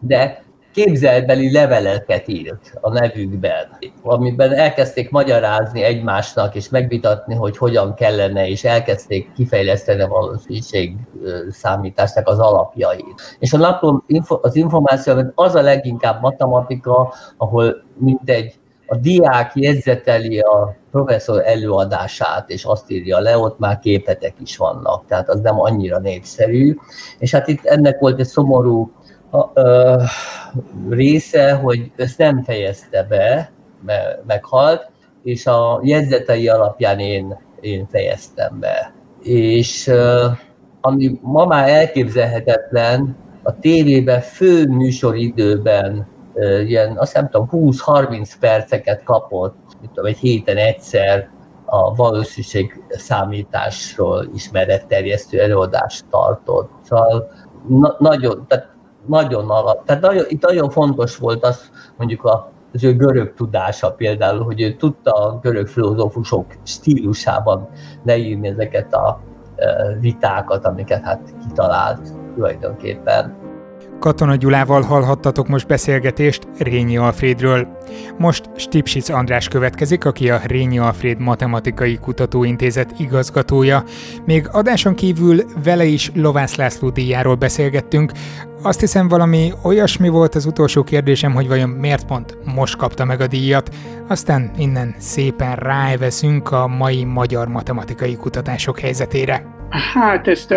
de 0.00 0.43
képzelbeli 0.74 1.52
leveleket 1.52 2.28
írt 2.28 2.72
a 2.80 2.90
nevükben, 2.90 3.78
amiben 4.02 4.52
elkezdték 4.52 5.10
magyarázni 5.10 5.82
egymásnak, 5.82 6.54
és 6.54 6.68
megvitatni, 6.68 7.34
hogy 7.34 7.56
hogyan 7.56 7.94
kellene, 7.94 8.48
és 8.48 8.64
elkezdték 8.64 9.32
kifejleszteni 9.32 10.00
a 10.00 10.08
valószínűség 10.08 10.96
számításnak 11.50 12.28
az 12.28 12.38
alapjait. 12.38 13.36
És 13.38 13.52
a 13.52 13.58
napon 13.58 14.04
az 14.26 14.56
információ 14.56 15.32
az 15.34 15.54
a 15.54 15.62
leginkább 15.62 16.20
matematika, 16.20 17.14
ahol 17.36 17.82
mindegy 17.98 18.54
a 18.86 18.96
diák 18.96 19.52
jegyzeteli 19.54 20.38
a 20.38 20.76
professzor 20.90 21.42
előadását, 21.46 22.50
és 22.50 22.64
azt 22.64 22.90
írja 22.90 23.18
le, 23.18 23.38
ott 23.38 23.58
már 23.58 23.78
képetek 23.78 24.34
is 24.42 24.56
vannak, 24.56 25.06
tehát 25.06 25.28
az 25.28 25.40
nem 25.40 25.60
annyira 25.60 25.98
népszerű. 25.98 26.76
És 27.18 27.30
hát 27.30 27.48
itt 27.48 27.64
ennek 27.64 27.98
volt 27.98 28.20
egy 28.20 28.26
szomorú 28.26 28.92
ö, 29.54 30.02
része, 30.88 31.52
hogy 31.52 31.92
ezt 31.96 32.18
nem 32.18 32.42
fejezte 32.42 33.02
be, 33.02 33.52
mert 33.86 34.24
meghalt, 34.26 34.90
és 35.22 35.46
a 35.46 35.80
jegyzetei 35.82 36.48
alapján 36.48 36.98
én, 36.98 37.38
én 37.60 37.86
fejeztem 37.90 38.60
be. 38.60 38.94
És 39.22 39.90
ami 40.80 41.18
ma 41.22 41.46
már 41.46 41.68
elképzelhetetlen, 41.68 43.16
a 43.42 43.58
tévében 43.58 44.20
fő 44.20 44.66
műsoridőben 44.66 46.06
ilyen, 46.66 46.96
azt 46.98 47.14
nem 47.14 47.28
tudom, 47.28 47.48
20-30 47.52 48.32
perceket 48.40 49.02
kapott, 49.02 49.56
mit 49.80 49.90
tudom, 49.90 50.10
egy 50.10 50.18
héten 50.18 50.56
egyszer 50.56 51.28
a 51.64 51.94
valószínűség 51.94 52.82
számításról 52.88 54.28
ismeretterjesztő 54.34 55.40
előadást 55.40 56.04
tartott. 56.10 56.70
Szóval 56.82 57.30
na- 57.68 57.96
nagyon, 57.98 58.44
tehát 58.48 58.73
nagyon 59.06 59.50
alap. 59.50 59.84
Tehát 59.84 60.02
nagyon, 60.02 60.24
itt 60.28 60.42
nagyon 60.42 60.70
fontos 60.70 61.16
volt 61.16 61.44
az, 61.44 61.70
mondjuk 61.96 62.24
a, 62.24 62.52
az 62.72 62.84
ő 62.84 62.96
görög 62.96 63.34
tudása 63.34 63.92
például, 63.92 64.42
hogy 64.42 64.60
ő 64.60 64.74
tudta 64.74 65.12
a 65.12 65.38
görög 65.38 65.66
filozófusok 65.66 66.46
stílusában 66.62 67.68
leírni 68.04 68.48
ezeket 68.48 68.94
a 68.94 69.20
vitákat, 70.00 70.66
amiket 70.66 71.02
hát 71.04 71.34
kitalált 71.48 72.14
tulajdonképpen. 72.34 73.43
Katona 74.00 74.34
Gyulával 74.34 74.82
hallhattatok 74.82 75.48
most 75.48 75.66
beszélgetést 75.66 76.48
Rényi 76.58 76.96
Alfrédről. 76.96 77.68
Most 78.18 78.50
Stipsic 78.56 79.08
András 79.08 79.48
következik, 79.48 80.04
aki 80.04 80.30
a 80.30 80.40
Rényi 80.44 80.78
Alfréd 80.78 81.18
Matematikai 81.18 81.96
Kutatóintézet 81.96 82.94
igazgatója. 82.98 83.84
Még 84.24 84.48
adáson 84.52 84.94
kívül 84.94 85.42
vele 85.64 85.84
is 85.84 86.10
Lovász 86.14 86.56
László 86.56 86.90
díjáról 86.90 87.34
beszélgettünk. 87.34 88.12
Azt 88.62 88.80
hiszem 88.80 89.08
valami 89.08 89.52
olyasmi 89.62 90.08
volt 90.08 90.34
az 90.34 90.46
utolsó 90.46 90.82
kérdésem, 90.82 91.32
hogy 91.32 91.48
vajon 91.48 91.68
miért 91.68 92.06
pont 92.06 92.38
most 92.54 92.76
kapta 92.76 93.04
meg 93.04 93.20
a 93.20 93.26
díjat. 93.26 93.74
Aztán 94.08 94.50
innen 94.56 94.94
szépen 94.98 95.54
ráeveszünk 95.54 96.52
a 96.52 96.66
mai 96.66 97.04
magyar 97.04 97.48
matematikai 97.48 98.16
kutatások 98.16 98.78
helyzetére. 98.78 99.44
Hát 99.94 100.28
ezt 100.28 100.54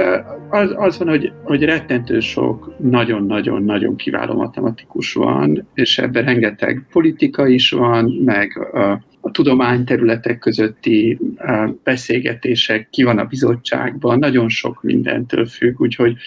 az, 0.50 0.74
az 0.76 0.98
van, 0.98 1.08
hogy, 1.08 1.32
hogy 1.44 1.64
rettentő 1.64 2.20
sok 2.20 2.74
nagyon-nagyon-nagyon 2.80 3.96
kiváló 3.96 4.34
matematikus 4.34 5.14
van, 5.14 5.68
és 5.74 5.98
ebben 5.98 6.26
rengeteg 6.26 6.86
politika 6.92 7.48
is 7.48 7.72
van, 7.72 8.22
meg 8.26 8.58
a, 8.74 9.02
a 9.22 9.32
tudományterületek 9.32 10.40
közötti 10.40 11.20
a 11.38 11.70
beszélgetések, 11.84 12.90
ki 12.90 13.04
van 13.04 13.18
a 13.18 13.26
bizottságban, 13.26 14.20
nagyon 14.20 14.50
sok 14.50 14.84
mindentől 14.84 15.46
függ, 15.46 15.82
úgyhogy 15.82 16.18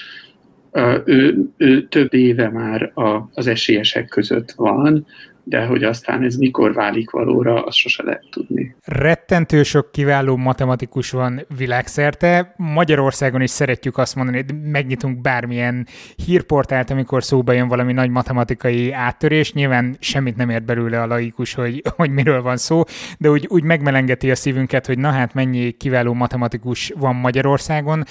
ő, 1.04 1.38
ő 1.56 1.88
több 1.88 2.14
éve 2.14 2.48
már 2.50 2.92
a, 2.94 3.30
az 3.34 3.46
esélyesek 3.46 4.08
között 4.08 4.50
van, 4.50 5.06
de 5.44 5.64
hogy 5.64 5.82
aztán 5.84 6.22
ez 6.22 6.36
mikor 6.36 6.72
válik 6.72 7.10
valóra, 7.10 7.64
azt 7.64 7.76
sose 7.76 8.02
lehet 8.02 8.24
tudni. 8.30 8.74
Rettentő 8.84 9.62
sok 9.62 9.92
kiváló 9.92 10.36
matematikus 10.36 11.10
van 11.10 11.46
világszerte. 11.56 12.54
Magyarországon 12.56 13.40
is 13.40 13.50
szeretjük 13.50 13.98
azt 13.98 14.14
mondani, 14.14 14.36
hogy 14.36 14.54
megnyitunk 14.62 15.20
bármilyen 15.20 15.86
hírportált, 16.26 16.90
amikor 16.90 17.24
szóba 17.24 17.52
jön 17.52 17.68
valami 17.68 17.92
nagy 17.92 18.10
matematikai 18.10 18.92
áttörés. 18.92 19.52
Nyilván 19.52 19.96
semmit 19.98 20.36
nem 20.36 20.50
ért 20.50 20.64
belőle 20.64 21.02
a 21.02 21.06
laikus, 21.06 21.54
hogy, 21.54 21.82
hogy 21.96 22.10
miről 22.10 22.42
van 22.42 22.56
szó, 22.56 22.82
de 23.18 23.30
úgy, 23.30 23.46
úgy 23.48 23.62
megmelengeti 23.62 24.30
a 24.30 24.34
szívünket, 24.34 24.86
hogy 24.86 24.98
na 24.98 25.10
hát 25.10 25.34
mennyi 25.34 25.70
kiváló 25.70 26.12
matematikus 26.12 26.92
van 26.96 27.14
Magyarországon. 27.14 28.04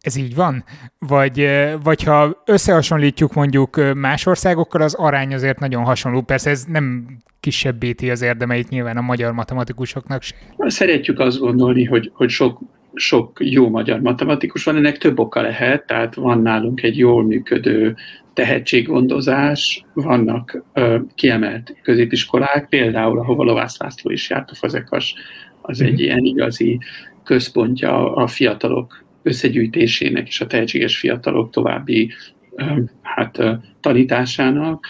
Ez 0.00 0.16
így 0.16 0.34
van? 0.34 0.64
Vagy, 0.98 1.48
vagy 1.82 2.02
ha 2.02 2.42
összehasonlítjuk 2.46 3.34
mondjuk 3.34 3.94
más 3.94 4.26
országokkal, 4.26 4.82
az 4.82 4.94
arány 4.94 5.34
azért 5.34 5.58
nagyon 5.58 5.84
hasonló. 5.84 6.22
Persze 6.22 6.50
ez 6.50 6.64
nem 6.64 7.06
kisebbíti 7.40 8.10
az 8.10 8.22
érdemeit 8.22 8.68
nyilván 8.68 8.96
a 8.96 9.00
magyar 9.00 9.32
matematikusoknak 9.32 10.22
se. 10.22 10.34
Szeretjük 10.58 11.18
azt 11.18 11.38
gondolni, 11.38 11.84
hogy, 11.84 12.10
hogy 12.14 12.28
sok, 12.28 12.60
sok 12.94 13.38
jó 13.40 13.68
magyar 13.68 14.00
matematikus 14.00 14.64
van, 14.64 14.76
ennek 14.76 14.98
több 14.98 15.18
oka 15.18 15.40
lehet, 15.40 15.86
tehát 15.86 16.14
van 16.14 16.42
nálunk 16.42 16.82
egy 16.82 16.98
jól 16.98 17.24
működő 17.24 17.96
tehetséggondozás, 18.32 19.84
vannak 19.92 20.64
ö, 20.72 20.98
kiemelt 21.14 21.74
középiskolák, 21.82 22.68
például 22.68 23.18
ahova 23.18 23.44
Lovász 23.44 23.78
László 23.78 24.10
is 24.10 24.30
járt, 24.30 24.50
a 24.50 24.54
Fazekas, 24.54 25.14
az 25.62 25.80
egy 25.80 25.92
mhm. 25.92 26.00
ilyen 26.00 26.24
igazi 26.24 26.78
központja 27.24 28.14
a 28.14 28.26
fiatalok 28.26 29.04
összegyűjtésének 29.22 30.28
és 30.28 30.40
a 30.40 30.46
tehetséges 30.46 30.98
fiatalok 30.98 31.50
további 31.50 32.12
hát, 33.02 33.38
tanításának. 33.80 34.86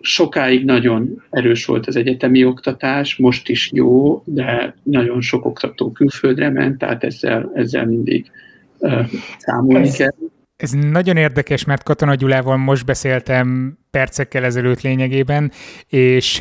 Sokáig 0.00 0.64
nagyon 0.64 1.22
erős 1.30 1.64
volt 1.64 1.86
az 1.86 1.96
egyetemi 1.96 2.44
oktatás, 2.44 3.16
most 3.16 3.48
is 3.48 3.70
jó, 3.72 4.22
de 4.24 4.74
nagyon 4.82 5.20
sok 5.20 5.44
oktató 5.44 5.92
külföldre 5.92 6.50
ment, 6.50 6.78
tehát 6.78 7.04
ezzel, 7.04 7.50
ezzel 7.54 7.86
mindig 7.86 8.30
számolni 9.38 9.90
kell. 9.90 10.14
Ez 10.56 10.70
nagyon 10.70 11.16
érdekes, 11.16 11.64
mert 11.64 11.82
Katona 11.82 12.14
Gyulával 12.14 12.56
most 12.56 12.84
beszéltem 12.84 13.78
percekkel 13.90 14.44
ezelőtt 14.44 14.80
lényegében, 14.80 15.50
és 15.88 16.38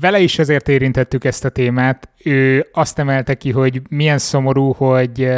vele 0.00 0.20
is 0.20 0.38
azért 0.38 0.68
érintettük 0.68 1.24
ezt 1.24 1.44
a 1.44 1.48
témát. 1.48 2.08
Ő 2.24 2.66
azt 2.72 2.98
emelte 2.98 3.34
ki, 3.34 3.50
hogy 3.50 3.80
milyen 3.88 4.18
szomorú, 4.18 4.72
hogy 4.72 5.28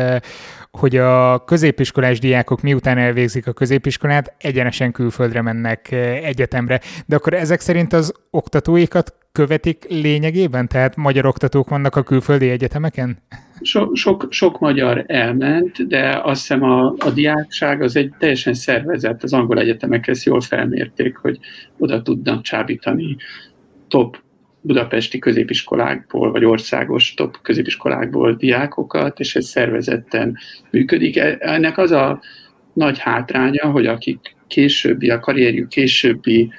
hogy 0.78 0.96
a 0.96 1.44
középiskolás 1.44 2.18
diákok 2.18 2.60
miután 2.62 2.98
elvégzik 2.98 3.46
a 3.46 3.52
középiskolát, 3.52 4.34
egyenesen 4.38 4.92
külföldre 4.92 5.42
mennek 5.42 5.92
egyetemre. 6.22 6.80
De 7.06 7.16
akkor 7.16 7.34
ezek 7.34 7.60
szerint 7.60 7.92
az 7.92 8.14
oktatóikat 8.30 9.14
követik 9.32 9.84
lényegében? 9.88 10.68
Tehát 10.68 10.96
magyar 10.96 11.26
oktatók 11.26 11.68
vannak 11.68 11.96
a 11.96 12.02
külföldi 12.02 12.48
egyetemeken? 12.48 13.18
So, 13.60 13.94
sok, 13.94 14.26
sok 14.30 14.58
magyar 14.58 15.04
elment, 15.06 15.86
de 15.86 16.20
azt 16.22 16.40
hiszem 16.40 16.62
a, 16.62 16.94
a 16.98 17.10
diákság 17.14 17.82
az 17.82 17.96
egy 17.96 18.14
teljesen 18.18 18.54
szervezett, 18.54 19.22
az 19.22 19.32
angol 19.32 19.58
egyetemek 19.58 20.06
ezt 20.06 20.24
jól 20.24 20.40
felmérték, 20.40 21.16
hogy 21.16 21.38
oda 21.78 22.02
tudnak 22.02 22.42
csábítani 22.42 23.16
top 23.88 24.18
budapesti 24.62 25.18
középiskolákból, 25.18 26.30
vagy 26.30 26.44
országos 26.44 27.14
top 27.14 27.38
középiskolákból 27.42 28.34
diákokat, 28.34 29.20
és 29.20 29.36
ez 29.36 29.46
szervezetten 29.46 30.38
működik. 30.70 31.16
E, 31.16 31.36
ennek 31.40 31.78
az 31.78 31.90
a 31.90 32.20
nagy 32.72 32.98
hátránya, 32.98 33.70
hogy 33.70 33.86
akik 33.86 34.36
későbbi, 34.46 35.10
a 35.10 35.20
karrierjük 35.20 35.68
későbbi 35.68 36.50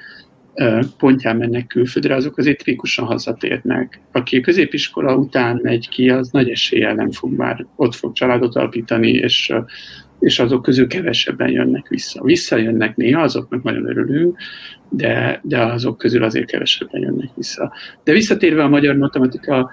pontján 0.98 1.36
mennek 1.36 1.66
külföldre, 1.66 2.14
azok 2.14 2.38
azért 2.38 2.56
tipikusan 2.56 3.04
hazatérnek. 3.04 4.00
Aki 4.12 4.40
középiskola 4.40 5.16
után 5.16 5.60
megy 5.62 5.88
ki, 5.88 6.10
az 6.10 6.30
nagy 6.30 6.50
eséllyel 6.50 6.94
nem 6.94 7.10
fog 7.10 7.32
már 7.32 7.66
ott 7.76 7.94
fog 7.94 8.12
családot 8.12 8.56
alapítani, 8.56 9.10
és, 9.10 9.52
és 10.24 10.38
azok 10.38 10.62
közül 10.62 10.86
kevesebben 10.86 11.50
jönnek 11.50 11.88
vissza. 11.88 12.22
Visszajönnek 12.22 12.96
néha, 12.96 13.22
azoknak 13.22 13.62
nagyon 13.62 13.88
örülünk, 13.88 14.38
de, 14.88 15.40
de 15.42 15.64
azok 15.64 15.98
közül 15.98 16.22
azért 16.22 16.46
kevesebben 16.46 17.00
jönnek 17.00 17.30
vissza. 17.34 17.72
De 18.04 18.12
visszatérve 18.12 18.62
a 18.62 18.68
magyar 18.68 18.96
matematika 18.96 19.70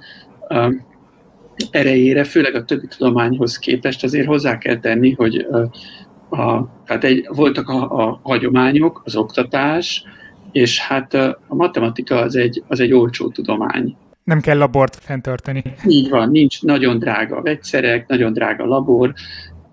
a 0.50 0.74
erejére, 1.72 2.24
főleg 2.24 2.56
a 2.56 2.64
többi 2.64 2.88
tudományhoz 2.88 3.58
képest, 3.58 4.04
azért 4.04 4.28
hozzá 4.28 4.58
kell 4.58 4.80
tenni, 4.80 5.12
hogy 5.12 5.48
a, 6.30 6.68
tehát 6.86 7.04
egy, 7.04 7.28
voltak 7.30 7.70
a, 7.70 8.08
a 8.08 8.20
hagyományok, 8.24 9.02
az 9.06 9.16
oktatás, 9.16 10.04
és 10.52 10.80
hát 10.80 11.14
a 11.48 11.56
matematika 11.56 12.16
az 12.16 12.36
egy, 12.36 12.64
az 12.68 12.80
egy 12.80 12.94
olcsó 12.94 13.30
tudomány. 13.30 13.96
Nem 14.24 14.40
kell 14.40 14.58
labort 14.58 14.96
fenntartani. 14.96 15.64
Így 15.88 16.10
van, 16.10 16.30
nincs 16.30 16.62
nagyon 16.62 17.00
drága 17.00 17.42
vegyszerek, 17.42 18.08
nagyon 18.08 18.34
drága 18.34 18.66
labor, 18.66 19.14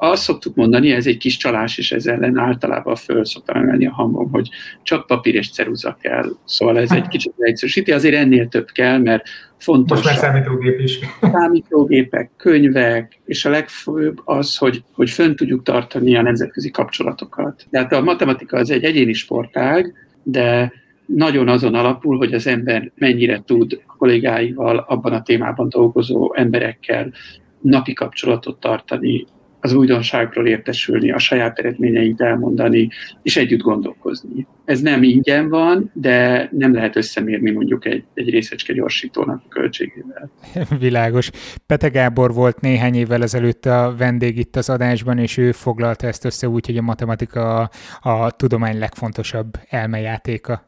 azt 0.01 0.23
szoktuk 0.23 0.55
mondani, 0.55 0.91
ez 0.93 1.07
egy 1.07 1.17
kis 1.17 1.37
csalás, 1.37 1.79
és 1.79 1.93
ez 1.93 2.07
ellen 2.07 2.39
általában 2.39 2.95
föl 2.95 3.25
szoktam 3.25 3.57
emelni 3.57 3.87
a 3.87 3.93
hangom, 3.93 4.31
hogy 4.31 4.49
csak 4.83 5.07
papír 5.07 5.35
és 5.35 5.51
ceruza 5.51 5.99
kell. 6.01 6.37
Szóval 6.45 6.79
ez 6.79 6.91
egy 6.91 7.09
kicsit 7.09 7.33
egyszerűsíti, 7.39 7.93
azért 7.93 8.15
ennél 8.15 8.49
több 8.49 8.71
kell, 8.71 8.99
mert 8.99 9.29
fontos. 9.59 9.97
Most 9.97 10.09
már 10.09 10.19
számítógép 10.19 10.81
is. 10.81 10.99
Számítógépek, 11.33 12.31
könyvek, 12.37 13.21
és 13.25 13.45
a 13.45 13.51
legfőbb 13.51 14.21
az, 14.25 14.57
hogy, 14.57 14.83
hogy 14.93 15.11
fönn 15.11 15.35
tudjuk 15.35 15.63
tartani 15.63 16.17
a 16.17 16.23
nemzetközi 16.23 16.71
kapcsolatokat. 16.71 17.67
Tehát 17.71 17.93
a 17.93 18.03
matematika 18.03 18.57
az 18.57 18.71
egy 18.71 18.85
egyéni 18.85 19.13
sportág, 19.13 19.95
de 20.23 20.73
nagyon 21.07 21.49
azon 21.49 21.75
alapul, 21.75 22.17
hogy 22.17 22.35
az 22.35 22.47
ember 22.47 22.91
mennyire 22.95 23.43
tud 23.47 23.81
kollégáival, 23.97 24.85
abban 24.89 25.13
a 25.13 25.23
témában 25.23 25.69
dolgozó 25.69 26.35
emberekkel 26.35 27.13
napi 27.61 27.93
kapcsolatot 27.93 28.61
tartani, 28.61 29.27
az 29.61 29.73
újdonságról 29.73 30.47
értesülni, 30.47 31.11
a 31.11 31.19
saját 31.19 31.59
eredményeit 31.59 32.21
elmondani, 32.21 32.89
és 33.23 33.37
együtt 33.37 33.61
gondolkozni. 33.61 34.47
Ez 34.65 34.81
nem 34.81 35.03
ingyen 35.03 35.49
van, 35.49 35.91
de 35.95 36.49
nem 36.53 36.75
lehet 36.75 36.97
összemérni 36.97 37.51
mondjuk 37.51 37.85
egy, 37.85 38.05
egy 38.15 38.31
részecske 38.31 38.73
gyorsítónak 38.73 39.43
a 39.45 39.49
költségével. 39.49 40.31
Világos. 40.81 41.31
Pete 41.67 41.89
Gábor 41.89 42.35
volt 42.35 42.61
néhány 42.61 42.95
évvel 42.95 43.23
ezelőtt 43.23 43.67
a 43.67 43.95
vendég 43.99 44.39
itt 44.39 44.57
az 44.57 44.71
adásban, 44.71 45.19
és 45.19 45.37
ő 45.37 45.53
foglalta 45.53 46.07
ezt 46.07 46.25
össze 46.25 46.49
úgy, 46.49 46.67
hogy 46.67 46.77
a 46.77 46.83
matematika 46.83 47.59
a, 47.59 47.71
a 48.11 48.31
tudomány 48.31 48.79
legfontosabb 48.79 49.51
elmejátéka. 49.69 50.67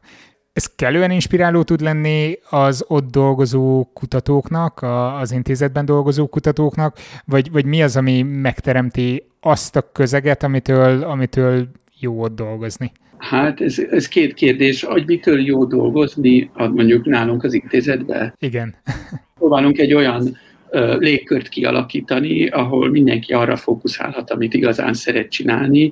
Ez 0.53 0.75
kellően 0.75 1.11
inspiráló 1.11 1.63
tud 1.63 1.81
lenni 1.81 2.37
az 2.49 2.85
ott 2.87 3.11
dolgozó 3.11 3.89
kutatóknak, 3.93 4.81
az 5.21 5.31
intézetben 5.31 5.85
dolgozó 5.85 6.27
kutatóknak, 6.27 6.97
vagy, 7.25 7.51
vagy 7.51 7.65
mi 7.65 7.83
az, 7.83 7.97
ami 7.97 8.21
megteremti 8.21 9.23
azt 9.39 9.75
a 9.75 9.91
közeget, 9.91 10.43
amitől, 10.43 11.03
amitől 11.03 11.67
jó 11.99 12.21
ott 12.21 12.35
dolgozni? 12.35 12.91
Hát 13.17 13.61
ez, 13.61 13.79
ez 13.89 14.07
két 14.07 14.33
kérdés, 14.33 14.83
hogy 14.83 15.03
mitől 15.05 15.39
jó 15.39 15.65
dolgozni, 15.65 16.51
mondjuk 16.53 17.05
nálunk 17.05 17.43
az 17.43 17.53
intézetben. 17.53 18.33
Igen. 18.39 18.75
Próbálunk 19.39 19.77
egy 19.77 19.93
olyan 19.93 20.37
ö, 20.69 20.97
légkört 20.97 21.49
kialakítani, 21.49 22.47
ahol 22.47 22.89
mindenki 22.89 23.33
arra 23.33 23.55
fókuszálhat, 23.55 24.31
amit 24.31 24.53
igazán 24.53 24.93
szeret 24.93 25.29
csinálni. 25.29 25.91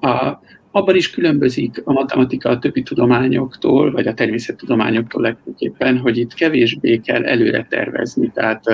A, 0.00 0.38
abban 0.72 0.96
is 0.96 1.10
különbözik 1.10 1.82
a 1.84 1.92
matematika 1.92 2.48
a 2.48 2.58
többi 2.58 2.82
tudományoktól, 2.82 3.90
vagy 3.90 4.06
a 4.06 4.14
természettudományoktól 4.14 5.22
legfőképpen, 5.22 5.98
hogy 5.98 6.18
itt 6.18 6.34
kevésbé 6.34 6.96
kell 6.96 7.24
előre 7.24 7.66
tervezni. 7.70 8.30
Tehát 8.34 8.64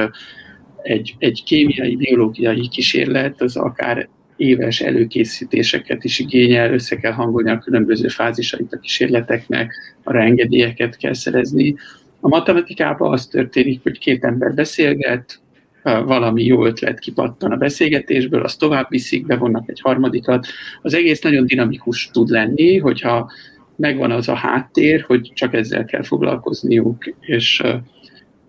egy, 0.82 1.14
egy 1.18 1.42
kémiai, 1.46 1.96
biológiai 1.96 2.68
kísérlet 2.68 3.42
az 3.42 3.56
akár 3.56 4.08
éves 4.36 4.80
előkészítéseket 4.80 6.04
is 6.04 6.18
igényel, 6.18 6.72
össze 6.72 6.96
kell 6.96 7.12
hangolni 7.12 7.50
a 7.50 7.58
különböző 7.58 8.08
fázisait 8.08 8.72
a 8.72 8.78
kísérleteknek, 8.78 9.72
arra 10.02 10.20
engedélyeket 10.20 10.96
kell 10.96 11.14
szerezni. 11.14 11.74
A 12.20 12.28
matematikában 12.28 13.12
az 13.12 13.26
történik, 13.26 13.82
hogy 13.82 13.98
két 13.98 14.24
ember 14.24 14.54
beszélget, 14.54 15.40
valami 15.82 16.44
jó 16.44 16.66
ötlet 16.66 16.98
kipattan 16.98 17.52
a 17.52 17.56
beszélgetésből, 17.56 18.42
azt 18.42 18.58
tovább 18.58 18.86
viszik, 18.88 19.26
bevonnak 19.26 19.68
egy 19.68 19.80
harmadikat. 19.80 20.46
Az 20.82 20.94
egész 20.94 21.20
nagyon 21.20 21.46
dinamikus 21.46 22.10
tud 22.12 22.28
lenni, 22.28 22.78
hogyha 22.78 23.30
megvan 23.76 24.10
az 24.10 24.28
a 24.28 24.34
háttér, 24.34 25.00
hogy 25.06 25.32
csak 25.34 25.54
ezzel 25.54 25.84
kell 25.84 26.02
foglalkozniuk, 26.02 27.14
és, 27.20 27.62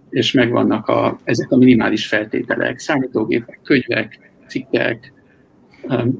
és 0.10 0.32
megvannak 0.32 0.88
a, 0.88 1.20
ezek 1.24 1.52
a 1.52 1.58
minimális 1.58 2.08
feltételek, 2.08 2.80
számítógépek, 2.80 3.60
könyvek, 3.63 4.32
cikkek, 4.48 5.13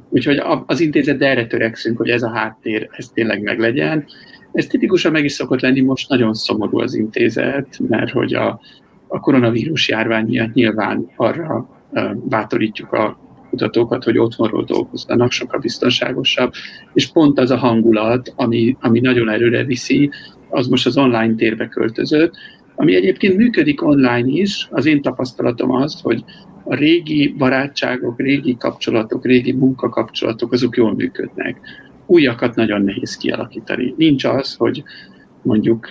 Úgyhogy 0.10 0.42
az 0.66 0.80
intézet 0.80 1.22
erre 1.22 1.48
törekszünk, 1.48 1.98
hogy 1.98 2.10
ez 2.10 2.24
a 2.24 2.30
háttér, 2.30 2.90
ez 2.92 3.08
tényleg 3.08 3.42
meglegyen. 3.42 4.06
Ez 4.52 4.68
tipikusan 4.68 5.12
meg 5.12 5.24
is 5.24 5.32
szokott 5.32 5.62
lenni, 5.62 5.82
most 5.82 6.10
nagyon 6.10 6.34
szomorú 6.34 6.80
az 6.80 6.94
intézet, 6.94 7.80
mert 7.88 8.12
hogy 8.12 8.34
a, 8.34 8.60
a 9.12 9.20
koronavírus 9.20 9.90
járvány 9.90 10.26
miatt 10.26 10.54
nyilván 10.54 11.08
arra 11.16 11.70
bátorítjuk 12.16 12.94
a 12.94 13.20
kutatókat, 13.50 14.04
hogy 14.04 14.18
otthonról 14.18 14.64
dolgozzanak, 14.64 15.32
sokkal 15.32 15.60
biztonságosabb, 15.60 16.52
és 16.94 17.12
pont 17.12 17.40
az 17.40 17.52
a 17.52 17.58
hangulat, 17.58 18.34
ami, 18.36 18.78
ami 18.80 19.00
nagyon 19.00 19.30
erőre 19.30 19.64
viszi, 19.64 20.10
az 20.50 20.68
most 20.68 20.86
az 20.86 20.98
online 20.98 21.36
térbe 21.36 21.68
költözött, 21.68 22.34
ami 22.76 22.96
egyébként 22.96 23.38
működik 23.38 23.84
online 23.84 24.28
is. 24.28 24.68
Az 24.72 24.86
én 24.86 25.02
tapasztalatom 25.02 25.72
az, 25.72 26.02
hogy 26.02 26.24
a 26.64 26.76
régi 26.76 27.36
barátságok, 27.38 28.20
régi 28.20 28.58
kapcsolatok, 28.58 29.26
régi 29.26 29.52
munkakapcsolatok, 29.52 30.52
azok 30.52 30.78
jól 30.78 30.94
működnek. 30.94 31.60
Újakat 32.06 32.56
nagyon 32.56 32.82
nehéz 32.82 33.18
kialakítani. 33.18 33.94
Nincs 33.98 34.24
az, 34.24 34.56
hogy 34.56 34.84
mondjuk 35.42 35.88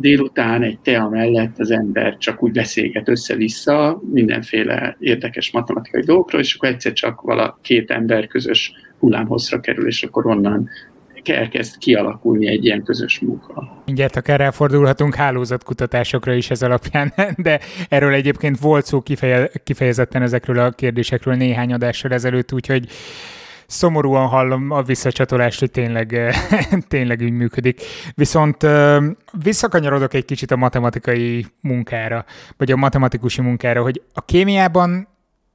délután 0.00 0.62
egy 0.62 0.78
tea 0.78 1.08
mellett 1.08 1.58
az 1.58 1.70
ember 1.70 2.16
csak 2.16 2.42
úgy 2.42 2.52
beszélget 2.52 3.08
össze-vissza 3.08 4.00
mindenféle 4.12 4.96
érdekes 4.98 5.50
matematikai 5.50 6.02
dolgokról, 6.02 6.40
és 6.40 6.54
akkor 6.54 6.68
egyszer 6.68 6.92
csak 6.92 7.20
vala 7.20 7.58
két 7.62 7.90
ember 7.90 8.26
közös 8.26 8.72
hullámhosszra 8.98 9.60
kerül, 9.60 9.86
és 9.86 10.02
akkor 10.02 10.26
onnan 10.26 10.68
elkezd 11.24 11.78
kialakulni 11.78 12.48
egy 12.48 12.64
ilyen 12.64 12.82
közös 12.82 13.18
munka. 13.18 13.82
Mindjárt 13.84 14.16
akár 14.16 14.40
elfordulhatunk 14.40 15.14
hálózatkutatásokra 15.14 16.32
is 16.32 16.50
ez 16.50 16.62
alapján, 16.62 17.12
de 17.36 17.60
erről 17.88 18.12
egyébként 18.12 18.58
volt 18.58 18.86
szó 18.86 19.00
kifeje, 19.00 19.50
kifejezetten 19.64 20.22
ezekről 20.22 20.58
a 20.58 20.70
kérdésekről 20.70 21.34
néhány 21.34 21.72
adással 21.72 22.12
ezelőtt, 22.12 22.52
úgyhogy 22.52 22.88
szomorúan 23.70 24.26
hallom 24.26 24.70
a 24.70 24.82
visszacsatolást, 24.82 25.60
hogy 25.60 25.70
tényleg, 25.70 26.34
tényleg 26.88 27.20
úgy 27.20 27.32
működik. 27.32 27.82
Viszont 28.14 28.66
visszakanyarodok 29.42 30.14
egy 30.14 30.24
kicsit 30.24 30.50
a 30.50 30.56
matematikai 30.56 31.46
munkára, 31.60 32.24
vagy 32.56 32.72
a 32.72 32.76
matematikusi 32.76 33.40
munkára, 33.40 33.82
hogy 33.82 34.02
a 34.14 34.20
kémiában 34.24 35.08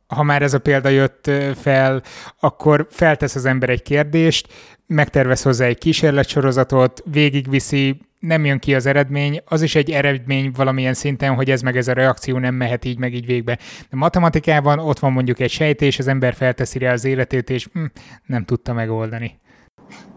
ha 0.08 0.24
már 0.24 0.42
ez 0.42 0.54
a 0.54 0.60
példa 0.60 0.90
jött 0.90 1.32
fel, 1.56 2.02
akkor 2.40 2.88
feltesz 2.90 3.36
az 3.36 3.46
ember 3.46 3.70
egy 3.70 3.82
kérdést, 3.82 4.48
megtervez 4.88 5.42
hozzá 5.42 5.66
egy 5.66 5.78
kísérletsorozatot, 5.78 7.04
végigviszi, 7.12 8.02
nem 8.26 8.46
jön 8.46 8.60
ki 8.60 8.76
az 8.76 8.86
eredmény, 8.86 9.42
az 9.46 9.62
is 9.62 9.76
egy 9.76 9.90
eredmény 9.92 10.52
valamilyen 10.56 10.94
szinten, 10.94 11.34
hogy 11.34 11.50
ez 11.50 11.62
meg 11.62 11.78
ez 11.78 11.88
a 11.88 11.94
reakció 11.94 12.38
nem 12.38 12.56
mehet 12.56 12.86
így 12.86 12.98
meg 12.98 13.14
így 13.14 13.26
végbe. 13.26 13.58
De 13.90 13.98
matematikában 13.98 14.80
ott 14.80 15.00
van 15.00 15.12
mondjuk 15.12 15.40
egy 15.40 15.52
sejtés, 15.52 16.00
az 16.00 16.08
ember 16.08 16.34
felteszi 16.34 16.80
rá 16.80 16.92
az 16.92 17.06
életét, 17.06 17.50
és 17.50 17.68
hm, 17.74 17.86
nem 18.26 18.46
tudta 18.46 18.74
megoldani. 18.74 19.40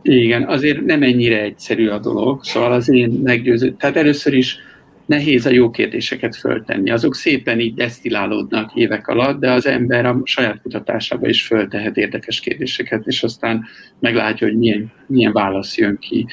Igen, 0.02 0.44
azért 0.48 0.84
nem 0.84 1.02
ennyire 1.02 1.42
egyszerű 1.42 1.88
a 1.88 1.98
dolog, 1.98 2.44
szóval 2.44 2.72
az 2.72 2.88
én 2.88 3.10
meggyőző. 3.10 3.72
Tehát 3.72 3.96
először 3.96 4.34
is 4.34 4.58
nehéz 5.06 5.46
a 5.46 5.50
jó 5.50 5.70
kérdéseket 5.70 6.36
föltenni. 6.36 6.90
Azok 6.90 7.14
szépen 7.14 7.60
így 7.60 7.74
desztilálódnak 7.74 8.74
évek 8.74 9.08
alatt, 9.08 9.40
de 9.40 9.52
az 9.52 9.66
ember 9.66 10.06
a 10.06 10.20
saját 10.24 10.60
kutatásába 10.62 11.28
is 11.28 11.46
föltehet 11.46 11.96
érdekes 11.96 12.40
kérdéseket, 12.40 13.06
és 13.06 13.22
aztán 13.22 13.64
meglátja, 14.00 14.46
hogy 14.46 14.56
milyen, 14.56 14.92
milyen 15.06 15.32
válasz 15.32 15.76
jön 15.76 15.98
ki. 15.98 16.26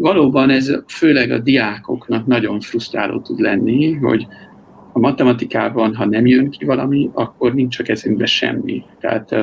Valóban 0.00 0.50
ez 0.50 0.72
főleg 0.86 1.30
a 1.30 1.38
diákoknak 1.38 2.26
nagyon 2.26 2.60
frusztráló 2.60 3.20
tud 3.20 3.38
lenni, 3.38 3.92
hogy 3.92 4.26
a 4.92 4.98
matematikában, 4.98 5.94
ha 5.94 6.06
nem 6.06 6.26
jön 6.26 6.50
ki 6.50 6.64
valami, 6.64 7.10
akkor 7.12 7.54
nincs 7.54 7.78
a 7.78 7.82
kezünkben 7.82 8.26
semmi. 8.26 8.84
Tehát 9.00 9.34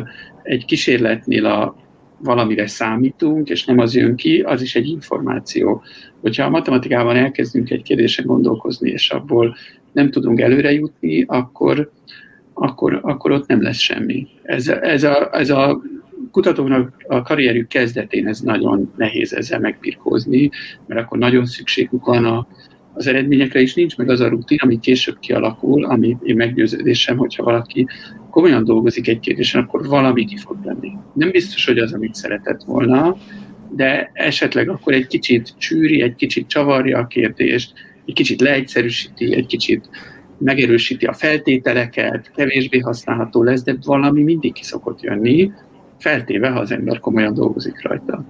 egy 0.43 0.65
kísérletnél 0.65 1.45
a 1.45 1.75
valamire 2.17 2.67
számítunk, 2.67 3.49
és 3.49 3.65
nem 3.65 3.79
az 3.79 3.95
jön 3.95 4.15
ki, 4.15 4.41
az 4.41 4.61
is 4.61 4.75
egy 4.75 4.87
információ. 4.87 5.83
Hogyha 6.21 6.45
a 6.45 6.49
matematikában 6.49 7.15
elkezdünk 7.15 7.69
egy 7.69 7.81
kérdésen 7.81 8.25
gondolkozni, 8.25 8.89
és 8.89 9.09
abból 9.09 9.55
nem 9.91 10.11
tudunk 10.11 10.39
előre 10.39 10.71
jutni, 10.71 11.23
akkor, 11.27 11.91
akkor, 12.53 12.99
akkor 13.01 13.31
ott 13.31 13.47
nem 13.47 13.61
lesz 13.61 13.79
semmi. 13.79 14.27
Ez, 14.43 14.67
ez, 14.67 15.03
a, 15.03 15.29
ez 15.31 15.49
a 15.49 15.81
kutatóknak 16.31 17.03
a 17.07 17.21
karrierjük 17.21 17.67
kezdetén 17.67 18.27
ez 18.27 18.39
nagyon 18.39 18.91
nehéz 18.97 19.33
ezzel 19.33 19.59
megbirkózni, 19.59 20.49
mert 20.87 21.01
akkor 21.01 21.17
nagyon 21.17 21.45
szükségük 21.45 22.05
van 22.05 22.25
a, 22.25 22.47
az 22.93 23.07
eredményekre 23.07 23.61
is 23.61 23.73
nincs 23.73 23.97
meg 23.97 24.09
az 24.09 24.19
a 24.19 24.27
rutin, 24.27 24.57
ami 24.61 24.79
később 24.79 25.19
kialakul, 25.19 25.85
ami 25.85 26.17
én 26.23 26.35
meggyőződésem, 26.35 27.17
hogyha 27.17 27.43
valaki 27.43 27.87
komolyan 28.29 28.63
dolgozik 28.63 29.07
egy 29.07 29.19
kérdésen, 29.19 29.61
akkor 29.61 29.87
valami 29.87 30.25
ki 30.25 30.37
fog 30.37 30.57
lenni. 30.63 30.91
Nem 31.13 31.31
biztos, 31.31 31.65
hogy 31.65 31.77
az, 31.77 31.93
amit 31.93 32.15
szeretett 32.15 32.63
volna, 32.63 33.17
de 33.75 34.11
esetleg 34.13 34.69
akkor 34.69 34.93
egy 34.93 35.07
kicsit 35.07 35.53
csűri, 35.57 36.01
egy 36.01 36.15
kicsit 36.15 36.47
csavarja 36.47 36.97
a 36.97 37.07
kérdést, 37.07 37.73
egy 38.05 38.13
kicsit 38.13 38.41
leegyszerűsíti, 38.41 39.35
egy 39.35 39.45
kicsit 39.45 39.89
megerősíti 40.37 41.05
a 41.05 41.13
feltételeket, 41.13 42.31
kevésbé 42.35 42.79
használható 42.79 43.43
lesz, 43.43 43.63
de 43.63 43.75
valami 43.85 44.23
mindig 44.23 44.53
ki 44.53 44.63
szokott 44.63 45.01
jönni, 45.01 45.51
feltéve, 46.05 46.49
ha 46.49 46.59
az 46.59 46.71
ember 46.71 46.99
komolyan 46.99 47.33
dolgozik 47.33 47.81
rajta. 47.81 48.23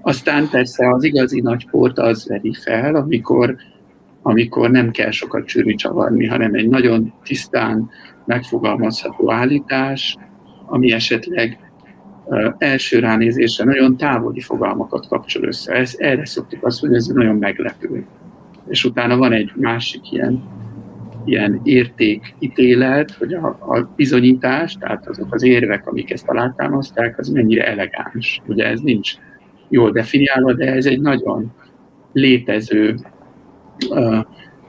Aztán 0.00 0.48
persze 0.50 0.90
az 0.90 1.04
igazi 1.04 1.40
nagy 1.40 1.66
port 1.70 1.98
az 1.98 2.28
veri 2.28 2.54
fel, 2.54 2.94
amikor 2.94 3.56
amikor 4.22 4.70
nem 4.70 4.90
kell 4.90 5.10
sokat 5.10 5.46
csűrni 5.46 5.74
csavarni, 5.74 6.26
hanem 6.26 6.54
egy 6.54 6.68
nagyon 6.68 7.12
tisztán 7.22 7.90
megfogalmazható 8.24 9.32
állítás, 9.32 10.16
ami 10.66 10.92
esetleg 10.92 11.72
első 12.58 12.98
ránézésre 12.98 13.64
nagyon 13.64 13.96
távoli 13.96 14.40
fogalmakat 14.40 15.08
kapcsol 15.08 15.44
össze. 15.44 15.72
Ez, 15.72 15.94
erre 15.98 16.26
szoktuk 16.26 16.64
azt 16.64 16.82
mondani, 16.82 17.02
ez 17.02 17.08
nagyon 17.08 17.36
meglepő. 17.36 18.06
És 18.68 18.84
utána 18.84 19.16
van 19.16 19.32
egy 19.32 19.52
másik 19.56 20.12
ilyen, 20.12 20.42
ilyen 21.24 21.60
értékítélet, 21.64 23.10
hogy 23.10 23.32
a, 23.32 23.46
a 23.46 23.92
bizonyítás, 23.96 24.74
tehát 24.74 25.08
azok 25.08 25.34
az 25.34 25.42
érvek, 25.42 25.86
amik 25.86 26.10
ezt 26.10 26.28
alátámaszták, 26.28 27.18
az 27.18 27.28
mennyire 27.28 27.66
elegáns. 27.66 28.42
Ugye 28.46 28.66
ez 28.66 28.80
nincs 28.80 29.14
jól 29.68 29.90
definiálva, 29.90 30.52
de 30.52 30.72
ez 30.72 30.86
egy 30.86 31.00
nagyon 31.00 31.52
létező 32.12 32.94
uh, 33.88 34.18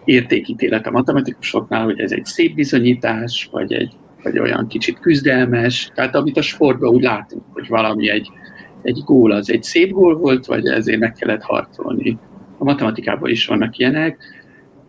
értékítélet 0.05 0.87
a 0.87 0.91
matematikusoknál, 0.91 1.83
hogy 1.83 1.99
ez 1.99 2.11
egy 2.11 2.25
szép 2.25 2.55
bizonyítás, 2.55 3.49
vagy 3.51 3.73
egy 3.73 3.95
vagy 4.23 4.39
olyan 4.39 4.67
kicsit 4.67 4.99
küzdelmes, 4.99 5.91
tehát 5.95 6.15
amit 6.15 6.37
a 6.37 6.41
sportban 6.41 6.89
úgy 6.89 7.03
látunk, 7.03 7.43
hogy 7.53 7.67
valami 7.67 8.09
egy, 8.09 8.29
egy 8.81 9.01
gól 9.05 9.31
az 9.31 9.49
egy 9.51 9.63
szép 9.63 9.91
gól 9.91 10.17
volt, 10.17 10.45
vagy 10.45 10.67
ezért 10.67 10.99
meg 10.99 11.13
kellett 11.13 11.41
harcolni. 11.41 12.17
A 12.57 12.63
matematikában 12.63 13.29
is 13.29 13.45
vannak 13.45 13.77
ilyenek. 13.77 14.17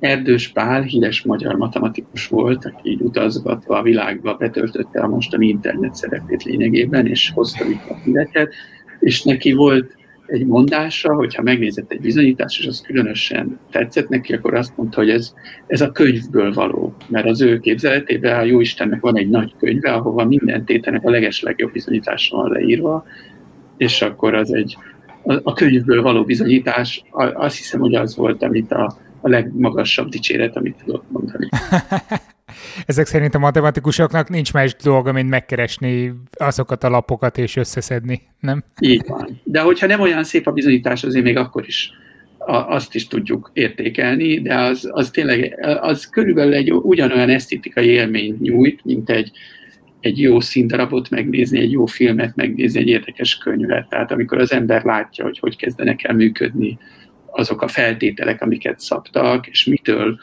Erdős 0.03 0.48
Pál, 0.48 0.82
híres 0.82 1.22
magyar 1.22 1.55
matematikus 1.55 2.28
volt, 2.28 2.64
aki 2.64 2.90
így 2.90 3.00
utazgatva 3.00 3.78
a 3.78 3.82
világba 3.82 4.34
betöltötte 4.34 5.00
a 5.00 5.09
mostani 5.09 5.48
internet 5.48 5.94
szerepét 5.94 6.42
lényegében, 6.42 7.07
és 7.07 7.30
hozta 7.34 7.64
itt 7.64 7.88
a 7.88 7.96
híreket, 8.05 8.55
és 9.00 9.22
neki 9.22 9.53
volt 9.53 9.96
egy 10.26 10.46
mondása, 10.46 11.14
hogyha 11.14 11.42
megnézett 11.42 11.92
egy 11.92 12.00
bizonyítást, 12.00 12.61
és 12.61 12.66
az 12.66 12.80
különösen 12.80 13.59
tetszett 13.70 14.09
neki, 14.09 14.32
akkor 14.32 14.55
azt 14.55 14.76
mondta, 14.76 14.96
hogy 14.96 15.11
ez, 15.11 15.34
ez 15.66 15.80
a 15.80 15.92
könyvből 15.92 16.53
való. 16.53 16.94
Mert 17.09 17.26
az 17.26 17.40
ő 17.40 17.59
képzeletében 17.59 18.38
a 18.38 18.44
Jóistennek 18.44 19.00
van 19.00 19.18
egy 19.18 19.28
nagy 19.28 19.55
könyve, 19.59 19.92
ahova 19.92 20.24
minden 20.24 20.64
tétenek 20.64 21.05
a 21.05 21.11
legeslegjobb 21.11 21.72
bizonyítása 21.72 22.36
van 22.36 22.50
leírva, 22.50 23.05
és 23.76 24.03
akkor 24.03 24.34
az 24.34 24.55
egy, 24.55 24.76
a, 25.42 25.53
könyvből 25.53 26.03
való 26.03 26.24
bizonyítás, 26.24 27.05
azt 27.34 27.57
hiszem, 27.57 27.80
hogy 27.80 27.94
az 27.94 28.16
volt, 28.16 28.42
amit 28.42 28.72
a, 28.72 28.96
a 29.22 29.28
legmagasabb 29.28 30.08
dicséret, 30.08 30.56
amit 30.56 30.82
tudok 30.84 31.04
mondani. 31.10 31.48
Ezek 32.86 33.06
szerint 33.06 33.34
a 33.34 33.38
matematikusoknak 33.38 34.28
nincs 34.28 34.52
más 34.52 34.76
dolga, 34.82 35.12
mint 35.12 35.28
megkeresni 35.28 36.12
azokat 36.32 36.84
a 36.84 36.88
lapokat 36.88 37.38
és 37.38 37.56
összeszedni, 37.56 38.22
nem? 38.40 38.64
Így 38.80 39.04
van. 39.06 39.40
De 39.44 39.60
hogyha 39.60 39.86
nem 39.86 40.00
olyan 40.00 40.24
szép 40.24 40.46
a 40.46 40.52
bizonyítás, 40.52 41.04
azért 41.04 41.24
még 41.24 41.36
akkor 41.36 41.66
is 41.66 41.90
azt 42.46 42.94
is 42.94 43.06
tudjuk 43.06 43.50
értékelni, 43.52 44.40
de 44.40 44.58
az, 44.58 44.88
az 44.92 45.10
tényleg, 45.10 45.58
az 45.80 46.06
körülbelül 46.06 46.54
egy 46.54 46.72
ugyanolyan 46.72 47.28
esztétikai 47.28 47.86
élményt 47.86 48.40
nyújt, 48.40 48.84
mint 48.84 49.10
egy, 49.10 49.30
egy 50.00 50.20
jó 50.20 50.40
színdarabot 50.40 51.10
megnézni, 51.10 51.58
egy 51.58 51.70
jó 51.70 51.86
filmet 51.86 52.36
megnézni, 52.36 52.80
egy 52.80 52.88
érdekes 52.88 53.38
könyvet. 53.38 53.88
Tehát 53.88 54.12
amikor 54.12 54.38
az 54.38 54.52
ember 54.52 54.84
látja, 54.84 55.24
hogy 55.24 55.38
hogy 55.38 55.56
kezdenek 55.56 56.04
el 56.04 56.14
működni 56.14 56.78
azok 57.33 57.62
a 57.62 57.68
feltételek, 57.68 58.43
amiket 58.43 58.80
szabtak, 58.80 59.47
és 59.47 59.64
mitől 59.64 60.18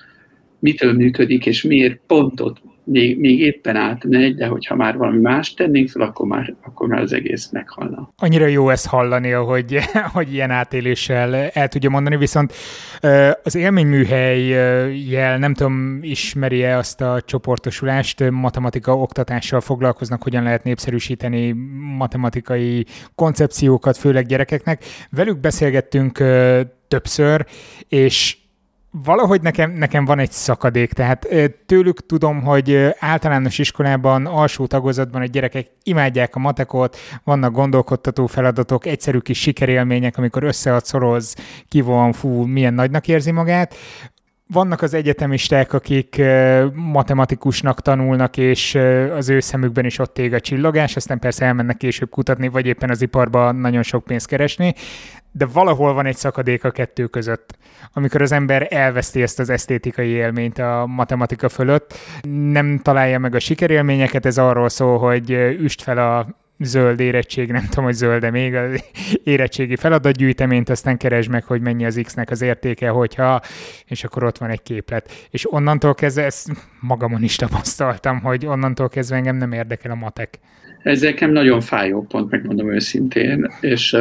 mitől 0.59 0.93
működik, 0.93 1.45
és 1.45 1.61
miért 1.61 1.99
pontot 2.07 2.61
még, 2.83 3.19
még 3.19 3.39
éppen 3.39 3.75
átmegy, 3.75 4.35
de 4.35 4.47
hogyha 4.47 4.75
már 4.75 4.97
valami 4.97 5.19
más 5.19 5.53
tennénk 5.53 5.89
fel, 5.89 6.01
akkor 6.01 6.27
már, 6.27 6.55
akkor 6.61 6.87
már 6.87 7.01
az 7.01 7.13
egész 7.13 7.49
meghalna. 7.51 8.13
Annyira 8.17 8.45
jó 8.45 8.69
ezt 8.69 8.87
hallani, 8.87 9.29
hogy, 9.29 9.79
hogy 10.13 10.33
ilyen 10.33 10.51
átéléssel 10.51 11.35
el 11.35 11.67
tudja 11.67 11.89
mondani, 11.89 12.17
viszont 12.17 12.53
az 13.43 13.55
élményműhely 13.55 14.47
jel, 15.09 15.37
nem 15.37 15.53
tudom, 15.53 15.99
ismeri-e 16.01 16.77
azt 16.77 17.01
a 17.01 17.21
csoportosulást, 17.25 18.29
matematika 18.29 18.97
oktatással 18.97 19.61
foglalkoznak, 19.61 20.23
hogyan 20.23 20.43
lehet 20.43 20.63
népszerűsíteni 20.63 21.55
matematikai 21.97 22.85
koncepciókat, 23.15 23.97
főleg 23.97 24.25
gyerekeknek. 24.25 24.83
Velük 25.09 25.39
beszélgettünk 25.39 26.23
többször, 26.89 27.45
és 27.87 28.37
valahogy 28.91 29.41
nekem, 29.41 29.71
nekem 29.71 30.05
van 30.05 30.19
egy 30.19 30.31
szakadék, 30.31 30.93
tehát 30.93 31.27
tőlük 31.65 32.05
tudom, 32.05 32.41
hogy 32.41 32.93
általános 32.99 33.57
iskolában, 33.57 34.25
alsó 34.25 34.65
tagozatban 34.65 35.21
a 35.21 35.25
gyerekek 35.25 35.67
imádják 35.83 36.35
a 36.35 36.39
matekot, 36.39 36.97
vannak 37.23 37.51
gondolkodtató 37.51 38.27
feladatok, 38.27 38.85
egyszerű 38.85 39.17
kis 39.17 39.39
sikerélmények, 39.39 40.17
amikor 40.17 40.43
összead, 40.43 40.85
szoroz, 40.85 41.35
ki 41.67 41.81
van, 41.81 42.13
fú, 42.13 42.43
milyen 42.45 42.73
nagynak 42.73 43.07
érzi 43.07 43.31
magát. 43.31 43.75
Vannak 44.53 44.81
az 44.81 44.93
egyetemisták, 44.93 45.73
akik 45.73 46.21
matematikusnak 46.73 47.81
tanulnak, 47.81 48.37
és 48.37 48.75
az 49.15 49.29
ő 49.29 49.39
szemükben 49.39 49.85
is 49.85 49.99
ott 49.99 50.17
ég 50.17 50.33
a 50.33 50.39
csillogás, 50.39 50.95
aztán 50.95 51.19
persze 51.19 51.45
elmennek 51.45 51.77
később 51.77 52.09
kutatni, 52.09 52.47
vagy 52.47 52.65
éppen 52.65 52.89
az 52.89 53.01
iparban 53.01 53.55
nagyon 53.55 53.83
sok 53.83 54.03
pénzt 54.03 54.27
keresni, 54.27 54.73
de 55.39 55.45
valahol 55.45 55.93
van 55.93 56.05
egy 56.05 56.15
szakadék 56.15 56.63
a 56.63 56.71
kettő 56.71 57.05
között, 57.05 57.57
amikor 57.93 58.21
az 58.21 58.31
ember 58.31 58.67
elveszti 58.69 59.21
ezt 59.21 59.39
az 59.39 59.49
esztétikai 59.49 60.07
élményt 60.07 60.57
a 60.57 60.85
matematika 60.87 61.49
fölött, 61.49 61.93
nem 62.51 62.79
találja 62.83 63.19
meg 63.19 63.35
a 63.35 63.39
sikerélményeket, 63.39 64.25
ez 64.25 64.37
arról 64.37 64.69
szól, 64.69 64.97
hogy 64.97 65.31
üst 65.59 65.81
fel 65.81 65.97
a 65.97 66.27
zöld 66.59 66.99
érettség, 66.99 67.51
nem 67.51 67.65
tudom, 67.69 67.85
hogy 67.85 67.93
zöld, 67.93 68.21
de 68.21 68.31
még 68.31 68.55
az 68.55 68.83
érettségi 69.23 69.75
feladatgyűjteményt, 69.75 70.69
aztán 70.69 70.97
keresd 70.97 71.29
meg, 71.29 71.43
hogy 71.43 71.61
mennyi 71.61 71.85
az 71.85 71.99
X-nek 72.03 72.29
az 72.29 72.41
értéke, 72.41 72.89
hogyha, 72.89 73.41
és 73.85 74.03
akkor 74.03 74.23
ott 74.23 74.37
van 74.37 74.49
egy 74.49 74.61
képlet. 74.61 75.27
És 75.29 75.53
onnantól 75.53 75.95
kezdve, 75.95 76.23
ezt 76.23 76.49
magamon 76.79 77.23
is 77.23 77.35
tapasztaltam, 77.35 78.19
hogy 78.19 78.45
onnantól 78.45 78.89
kezdve 78.89 79.15
engem 79.15 79.35
nem 79.35 79.51
érdekel 79.51 79.91
a 79.91 79.95
matek. 79.95 80.39
Ez 80.83 81.01
nekem 81.01 81.31
nagyon 81.31 81.61
fájó 81.61 82.01
pont, 82.01 82.31
megmondom 82.31 82.73
őszintén, 82.73 83.51
és 83.61 83.97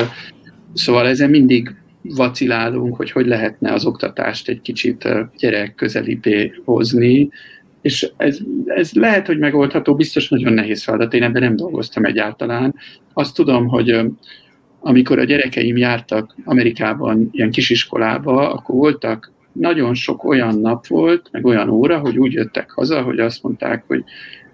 Szóval 0.75 1.07
ezen 1.09 1.31
mindig 1.31 1.75
vacilálunk, 2.03 2.97
hogy 2.97 3.11
hogy 3.11 3.27
lehetne 3.27 3.73
az 3.73 3.85
oktatást 3.85 4.49
egy 4.49 4.61
kicsit 4.61 5.09
gyerek 5.39 5.75
közelíté 5.75 6.53
hozni, 6.65 7.29
és 7.81 8.11
ez, 8.17 8.39
ez 8.67 8.93
lehet, 8.93 9.27
hogy 9.27 9.39
megoldható, 9.39 9.95
biztos 9.95 10.29
nagyon 10.29 10.53
nehéz 10.53 10.83
feladat, 10.83 11.15
én 11.15 11.23
ebben 11.23 11.43
nem 11.43 11.57
dolgoztam 11.57 12.05
egyáltalán. 12.05 12.75
Azt 13.13 13.35
tudom, 13.35 13.67
hogy 13.67 14.01
amikor 14.81 15.19
a 15.19 15.25
gyerekeim 15.25 15.77
jártak 15.77 16.35
Amerikában 16.45 17.29
ilyen 17.33 17.51
kisiskolába, 17.51 18.53
akkor 18.53 18.75
voltak 18.75 19.33
nagyon 19.53 19.95
sok 19.95 20.25
olyan 20.25 20.59
nap 20.61 20.87
volt, 20.87 21.29
meg 21.33 21.47
olyan 21.47 21.69
óra, 21.69 21.99
hogy 21.99 22.19
úgy 22.19 22.33
jöttek 22.33 22.71
haza, 22.71 23.03
hogy 23.03 23.19
azt 23.19 23.43
mondták, 23.43 23.85
hogy 23.87 24.05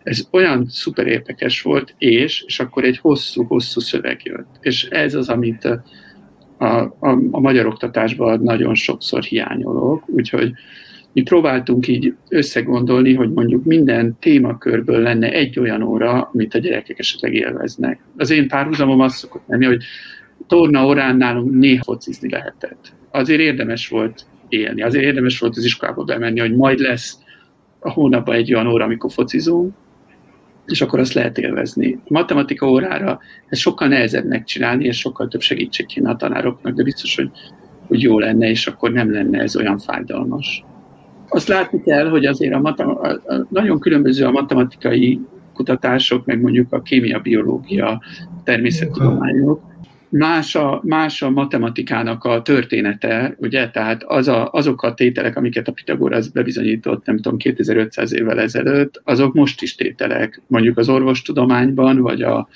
ez 0.03 0.29
olyan 0.31 0.67
szuper 0.69 1.07
érdekes 1.07 1.63
volt, 1.63 1.95
és, 1.99 2.45
és 2.47 2.61
akkor 2.61 2.85
egy 2.85 2.99
hosszú-hosszú 2.99 3.81
szöveg 3.81 4.21
jött. 4.25 4.57
És 4.61 4.85
ez 4.85 5.15
az, 5.15 5.29
amit 5.29 5.69
a, 6.65 6.97
a, 7.01 7.19
a 7.31 7.41
magyar 7.41 7.67
oktatásban 7.67 8.41
nagyon 8.41 8.75
sokszor 8.75 9.23
hiányolok, 9.23 10.03
úgyhogy 10.07 10.53
mi 11.13 11.23
próbáltunk 11.23 11.89
így 11.89 12.15
összegondolni, 12.29 13.15
hogy 13.15 13.33
mondjuk 13.33 13.65
minden 13.65 14.17
témakörből 14.21 15.01
lenne 15.01 15.33
egy 15.33 15.59
olyan 15.59 15.83
óra, 15.83 16.31
amit 16.33 16.55
a 16.55 16.59
gyerekek 16.59 16.99
esetleg 16.99 17.35
élveznek. 17.35 18.01
Az 18.17 18.31
én 18.31 18.49
párhuzamom 18.49 19.01
az 19.01 19.15
szokott 19.15 19.43
lenni, 19.47 19.65
hogy 19.65 19.83
torna 20.47 20.87
órán 20.87 21.17
nálunk 21.17 21.53
néha 21.53 21.83
focizni 21.83 22.29
lehetett. 22.31 22.93
Azért 23.11 23.41
érdemes 23.41 23.89
volt 23.89 24.27
élni, 24.49 24.83
azért 24.83 25.05
érdemes 25.05 25.39
volt 25.39 25.57
az 25.57 25.65
iskolába 25.65 26.05
bemenni, 26.05 26.41
hogy 26.41 26.57
majd 26.57 26.79
lesz 26.79 27.19
a 27.79 27.91
hónapban 27.91 28.35
egy 28.35 28.55
olyan 28.55 28.67
óra, 28.67 28.85
amikor 28.85 29.13
focizunk, 29.13 29.75
és 30.67 30.81
akkor 30.81 30.99
azt 30.99 31.13
lehet 31.13 31.39
élvezni. 31.39 31.99
A 32.05 32.13
matematika 32.13 32.69
órára 32.71 33.19
ez 33.49 33.59
sokkal 33.59 33.89
nehezebb 33.89 34.25
megcsinálni, 34.25 34.85
és 34.85 34.99
sokkal 34.99 35.29
több 35.29 35.41
segítség 35.41 35.87
kéne 35.87 36.11
a 36.11 36.17
tanároknak, 36.17 36.75
de 36.75 36.83
biztos, 36.83 37.17
hogy, 37.17 37.31
hogy 37.87 38.03
jó 38.03 38.19
lenne, 38.19 38.49
és 38.49 38.67
akkor 38.67 38.93
nem 38.93 39.13
lenne 39.13 39.39
ez 39.39 39.57
olyan 39.57 39.79
fájdalmas. 39.79 40.65
Azt 41.29 41.49
látni 41.49 41.81
kell, 41.81 42.09
hogy 42.09 42.27
azért 42.27 42.55
a, 42.55 42.61
matem- 42.61 42.99
a 42.99 43.21
nagyon 43.49 43.79
különböző 43.79 44.25
a 44.25 44.31
matematikai 44.31 45.21
kutatások, 45.53 46.25
meg 46.25 46.41
mondjuk 46.41 46.73
a 46.73 46.83
kémia, 46.83 47.19
biológia, 47.19 48.03
természettudományok, 48.45 49.74
más 50.17 50.55
a, 50.55 50.81
más 50.85 51.23
a 51.23 51.31
matematikának 51.31 52.25
a 52.25 52.43
története, 52.43 53.35
ugye, 53.39 53.71
tehát 53.71 54.03
az 54.03 54.29
a, 54.29 54.51
azok 54.53 54.83
a 54.83 54.95
tételek, 54.95 55.37
amiket 55.37 55.69
a 55.69 55.73
Pitagorasz 55.73 56.27
bebizonyított, 56.27 57.07
nem 57.07 57.17
tudom, 57.17 57.39
2500 57.39 58.13
évvel 58.13 58.41
ezelőtt, 58.41 59.01
azok 59.05 59.35
most 59.35 59.63
is 59.63 59.75
tételek, 59.75 60.43
mondjuk 60.47 60.79
az 60.79 60.89
orvostudományban, 60.89 61.99
vagy 61.99 62.23
a 62.23 62.49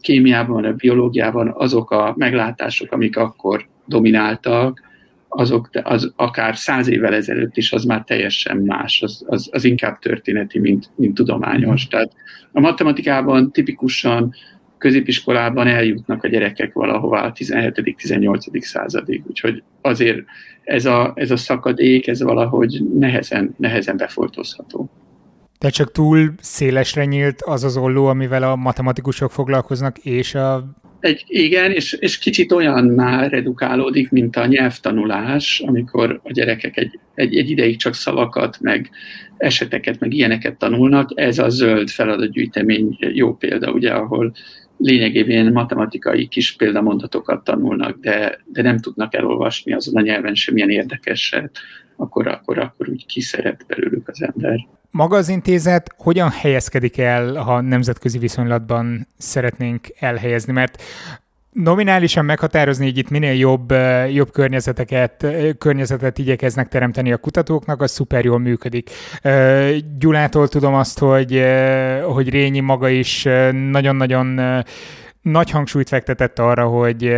kémiában, 0.00 0.64
a 0.64 0.72
biológiában 0.72 1.52
azok 1.56 1.90
a 1.90 2.14
meglátások, 2.16 2.92
amik 2.92 3.16
akkor 3.16 3.66
domináltak, 3.86 4.80
azok 5.28 5.68
az 5.82 6.12
akár 6.16 6.56
száz 6.56 6.88
évvel 6.88 7.14
ezelőtt 7.14 7.56
is, 7.56 7.72
az 7.72 7.84
már 7.84 8.04
teljesen 8.04 8.56
más, 8.56 9.02
az, 9.02 9.24
az, 9.26 9.48
az 9.52 9.64
inkább 9.64 9.98
történeti, 9.98 10.58
mint, 10.58 10.90
mint 10.96 11.14
tudományos. 11.14 11.86
Tehát 11.86 12.12
a 12.52 12.60
matematikában 12.60 13.52
tipikusan 13.52 14.34
középiskolában 14.84 15.66
eljutnak 15.66 16.24
a 16.24 16.28
gyerekek 16.28 16.72
valahová 16.72 17.24
a 17.24 17.32
17.-18. 17.32 18.60
századig. 18.60 19.22
Úgyhogy 19.26 19.62
azért 19.80 20.18
ez 20.62 20.84
a, 20.84 21.12
ez 21.16 21.30
a 21.30 21.36
szakadék, 21.36 22.06
ez 22.06 22.22
valahogy 22.22 22.82
nehezen, 22.98 23.54
nehezen 23.58 23.96
befoltozható. 23.96 24.90
De 25.58 25.68
csak 25.68 25.92
túl 25.92 26.34
szélesre 26.40 27.04
nyílt 27.04 27.42
az 27.42 27.64
az 27.64 27.76
olló, 27.76 28.06
amivel 28.06 28.42
a 28.42 28.56
matematikusok 28.56 29.30
foglalkoznak, 29.30 29.98
és 29.98 30.34
a 30.34 30.74
egy, 31.00 31.24
igen, 31.26 31.70
és, 31.70 31.92
és 31.92 32.18
kicsit 32.18 32.52
olyan 32.52 32.84
már 32.84 33.30
redukálódik, 33.30 34.10
mint 34.10 34.36
a 34.36 34.46
nyelvtanulás, 34.46 35.62
amikor 35.66 36.20
a 36.22 36.32
gyerekek 36.32 36.76
egy, 36.76 36.98
egy, 37.14 37.36
egy 37.36 37.50
ideig 37.50 37.76
csak 37.76 37.94
szavakat, 37.94 38.60
meg 38.60 38.90
eseteket, 39.36 40.00
meg 40.00 40.12
ilyeneket 40.12 40.56
tanulnak. 40.56 41.10
Ez 41.14 41.38
a 41.38 41.48
zöld 41.48 41.88
feladatgyűjtemény 41.88 42.96
jó 42.98 43.34
példa, 43.34 43.72
ugye, 43.72 43.90
ahol 43.90 44.34
lényegében 44.76 45.52
matematikai 45.52 46.26
kis 46.26 46.56
példamondatokat 46.56 47.44
tanulnak, 47.44 47.98
de, 48.00 48.40
de 48.44 48.62
nem 48.62 48.78
tudnak 48.78 49.14
elolvasni 49.14 49.72
azon 49.72 49.96
a 49.96 50.00
nyelven 50.00 50.34
semmilyen 50.34 50.70
érdekeset, 50.70 51.58
akkor, 51.96 52.26
akkor, 52.26 52.58
akkor 52.58 52.88
úgy 52.88 53.06
kiszeret 53.06 53.64
belőlük 53.66 54.08
az 54.08 54.22
ember. 54.22 54.66
Maga 54.90 55.16
az 55.16 55.28
intézet 55.28 55.94
hogyan 55.96 56.30
helyezkedik 56.30 56.98
el, 56.98 57.34
ha 57.34 57.60
nemzetközi 57.60 58.18
viszonylatban 58.18 59.06
szeretnénk 59.18 59.86
elhelyezni? 59.98 60.52
Mert 60.52 60.82
nominálisan 61.54 62.24
meghatározni, 62.24 62.84
hogy 62.84 62.98
itt 62.98 63.10
minél 63.10 63.32
jobb, 63.34 63.74
jobb 64.12 64.30
környezeteket, 64.30 65.26
környezetet 65.58 66.18
igyekeznek 66.18 66.68
teremteni 66.68 67.12
a 67.12 67.16
kutatóknak, 67.16 67.82
az 67.82 67.90
szuper 67.90 68.24
jól 68.24 68.38
működik. 68.38 68.90
Gyulától 69.98 70.48
tudom 70.48 70.74
azt, 70.74 70.98
hogy, 70.98 71.44
hogy 72.02 72.28
Rényi 72.28 72.60
maga 72.60 72.88
is 72.88 73.22
nagyon-nagyon 73.70 74.40
nagy 75.22 75.50
hangsúlyt 75.50 75.88
fektetett 75.88 76.38
arra, 76.38 76.66
hogy, 76.66 77.14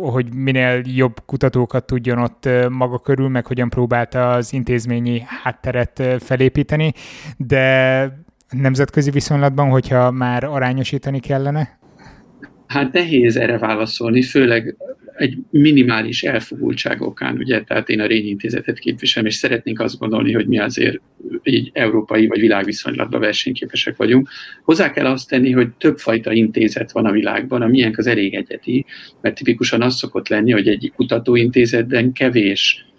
hogy 0.00 0.34
minél 0.34 0.82
jobb 0.84 1.16
kutatókat 1.26 1.84
tudjon 1.84 2.18
ott 2.18 2.48
maga 2.68 2.98
körül, 2.98 3.28
meg 3.28 3.46
hogyan 3.46 3.68
próbálta 3.68 4.30
az 4.30 4.52
intézményi 4.52 5.22
hátteret 5.42 6.02
felépíteni, 6.18 6.92
de 7.36 8.24
nemzetközi 8.50 9.10
viszonylatban, 9.10 9.68
hogyha 9.68 10.10
már 10.10 10.44
arányosítani 10.44 11.20
kellene? 11.20 11.79
Hát 12.70 12.92
nehéz 12.92 13.36
erre 13.36 13.58
válaszolni, 13.58 14.22
főleg 14.22 14.76
egy 15.16 15.38
minimális 15.50 16.22
elfogultság 16.22 17.02
okán, 17.02 17.36
ugye, 17.36 17.62
tehát 17.62 17.88
én 17.88 18.00
a 18.00 18.06
Rényi 18.06 18.28
Intézetet 18.28 18.78
képviselem, 18.78 19.28
és 19.28 19.34
szeretnénk 19.34 19.80
azt 19.80 19.98
gondolni, 19.98 20.32
hogy 20.32 20.46
mi 20.46 20.58
azért 20.58 21.00
így 21.42 21.70
európai 21.72 22.26
vagy 22.26 22.40
világviszonylatban 22.40 23.20
versenyképesek 23.20 23.96
vagyunk. 23.96 24.28
Hozzá 24.62 24.90
kell 24.90 25.06
azt 25.06 25.28
tenni, 25.28 25.50
hogy 25.50 25.68
többfajta 25.78 26.32
intézet 26.32 26.92
van 26.92 27.04
a 27.04 27.12
világban, 27.12 27.62
a 27.62 27.66
miénk 27.66 27.98
az 27.98 28.06
elég 28.06 28.34
egyeti, 28.34 28.84
mert 29.20 29.34
tipikusan 29.34 29.82
az 29.82 29.96
szokott 29.96 30.28
lenni, 30.28 30.50
hogy 30.50 30.68
egy 30.68 30.92
kutatóintézetben 30.96 32.12
kevés 32.12 32.89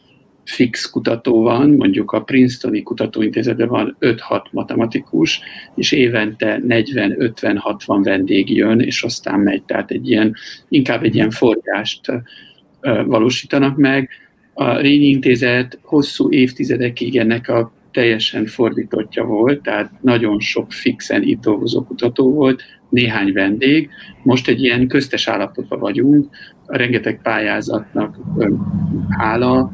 fix 0.44 0.90
kutató 0.90 1.42
van, 1.42 1.70
mondjuk 1.70 2.12
a 2.12 2.22
Princetoni 2.22 2.84
Kutatóintézetben 2.84 3.68
van 3.68 3.98
5-6 4.00 4.52
matematikus, 4.52 5.42
és 5.76 5.92
évente 5.92 6.62
40-50-60 6.68 8.00
vendég 8.04 8.56
jön, 8.56 8.80
és 8.80 9.04
aztán 9.04 9.40
megy. 9.40 9.64
Tehát 9.64 9.92
egy 9.92 10.10
ilyen, 10.10 10.36
inkább 10.70 11.04
egy 11.04 11.16
ilyen 11.16 11.30
forgást 11.30 12.02
valósítanak 13.06 13.78
meg. 13.78 14.10
A 14.54 14.78
Rényi 14.78 15.06
Intézet 15.06 15.80
hosszú 15.82 16.32
évtizedekig 16.32 17.18
ennek 17.18 17.50
a 17.50 17.72
teljesen 17.92 18.46
fordítottja 18.46 19.24
volt, 19.24 19.62
tehát 19.62 19.92
nagyon 20.02 20.40
sok 20.40 20.72
fixen 20.72 21.24
itt 21.24 21.42
dolgozó 21.42 21.84
kutató 21.84 22.34
volt, 22.34 22.64
néhány 22.90 23.34
vendég. 23.34 23.90
Most 24.24 24.48
egy 24.48 24.64
ilyen 24.64 24.88
köztes 24.88 25.28
állapotban 25.28 25.80
vagyunk, 25.80 26.30
rengeteg 26.66 27.22
pályázatnak 27.22 28.18
hála, 29.10 29.72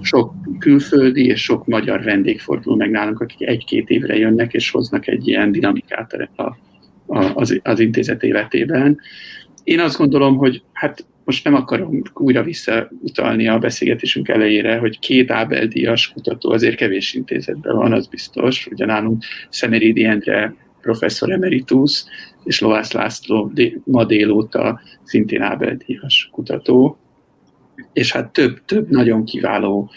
sok 0.00 0.34
külföldi 0.58 1.26
és 1.26 1.42
sok 1.42 1.66
magyar 1.66 2.02
vendég 2.02 2.40
fordul 2.40 2.76
meg 2.76 2.90
nálunk, 2.90 3.20
akik 3.20 3.48
egy-két 3.48 3.88
évre 3.88 4.16
jönnek 4.16 4.52
és 4.52 4.70
hoznak 4.70 5.06
egy 5.06 5.28
ilyen 5.28 5.52
dinamikát 5.52 6.12
a, 6.36 6.42
a, 7.06 7.32
az, 7.34 7.60
az 7.62 7.80
intézet 7.80 8.22
életében. 8.22 8.98
Én 9.64 9.80
azt 9.80 9.98
gondolom, 9.98 10.36
hogy 10.36 10.62
hát 10.72 11.06
most 11.24 11.44
nem 11.44 11.54
akarom 11.54 12.02
újra 12.14 12.42
visszautalni 12.42 13.48
a 13.48 13.58
beszélgetésünk 13.58 14.28
elejére, 14.28 14.78
hogy 14.78 14.98
két 14.98 15.30
Ábel-díjas 15.30 16.12
kutató 16.12 16.50
azért 16.50 16.76
kevés 16.76 17.14
intézetben 17.14 17.76
van, 17.76 17.92
az 17.92 18.06
biztos. 18.06 18.66
Ugye 18.66 18.86
nálunk 18.86 19.24
Szemerédi 19.48 20.04
Endre 20.04 20.54
professzor 20.80 21.30
emeritus, 21.32 22.04
és 22.44 22.60
Lovász 22.60 22.92
László 22.92 23.52
ma 23.84 24.04
délóta 24.04 24.80
szintén 25.04 25.42
Ábel-díjas 25.42 26.28
kutató, 26.32 26.98
és 27.92 28.12
hát 28.12 28.32
több, 28.32 28.64
több 28.64 28.90
nagyon 28.90 29.24
kiváló 29.24 29.90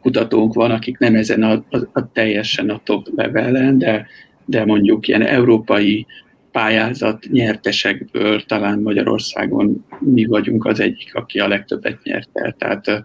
kutatónk 0.00 0.54
van, 0.54 0.70
akik 0.70 0.98
nem 0.98 1.14
ezen 1.14 1.42
a, 1.42 1.64
a, 1.70 1.76
a 1.92 2.12
teljesen 2.12 2.70
a 2.70 2.80
top 2.84 3.06
levelen, 3.16 3.78
de, 3.78 4.06
de 4.44 4.64
mondjuk 4.64 5.08
ilyen 5.08 5.22
európai 5.22 6.06
pályázat 6.52 7.26
nyertesekből 7.30 8.42
talán 8.42 8.78
Magyarországon 8.78 9.84
mi 9.98 10.24
vagyunk 10.24 10.64
az 10.64 10.80
egyik, 10.80 11.14
aki 11.14 11.38
a 11.38 11.48
legtöbbet 11.48 12.02
nyert 12.02 12.28
el. 12.32 12.52
Tehát 12.58 13.02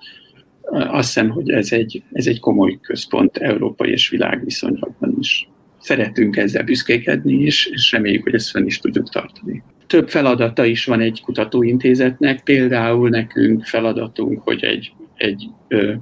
azt 0.71 1.13
hiszem, 1.13 1.29
hogy 1.29 1.49
ez 1.49 1.71
egy, 1.71 2.03
ez 2.11 2.27
egy 2.27 2.39
komoly 2.39 2.79
központ 2.81 3.37
európai 3.37 3.91
és 3.91 4.09
világviszonylatban 4.09 5.15
is. 5.19 5.49
Szeretünk 5.79 6.37
ezzel 6.37 6.63
büszkékedni, 6.63 7.41
és, 7.41 7.65
és 7.65 7.91
reméljük, 7.91 8.23
hogy 8.23 8.33
ezt 8.33 8.49
fenn 8.49 8.65
is 8.65 8.79
tudjuk 8.79 9.09
tartani. 9.09 9.63
Több 9.87 10.09
feladata 10.09 10.65
is 10.65 10.85
van 10.85 10.99
egy 10.99 11.21
kutatóintézetnek, 11.21 12.43
például 12.43 13.09
nekünk 13.09 13.65
feladatunk, 13.65 14.41
hogy 14.41 14.63
egy, 14.63 14.91
egy 15.15 15.49
ö, 15.67 15.93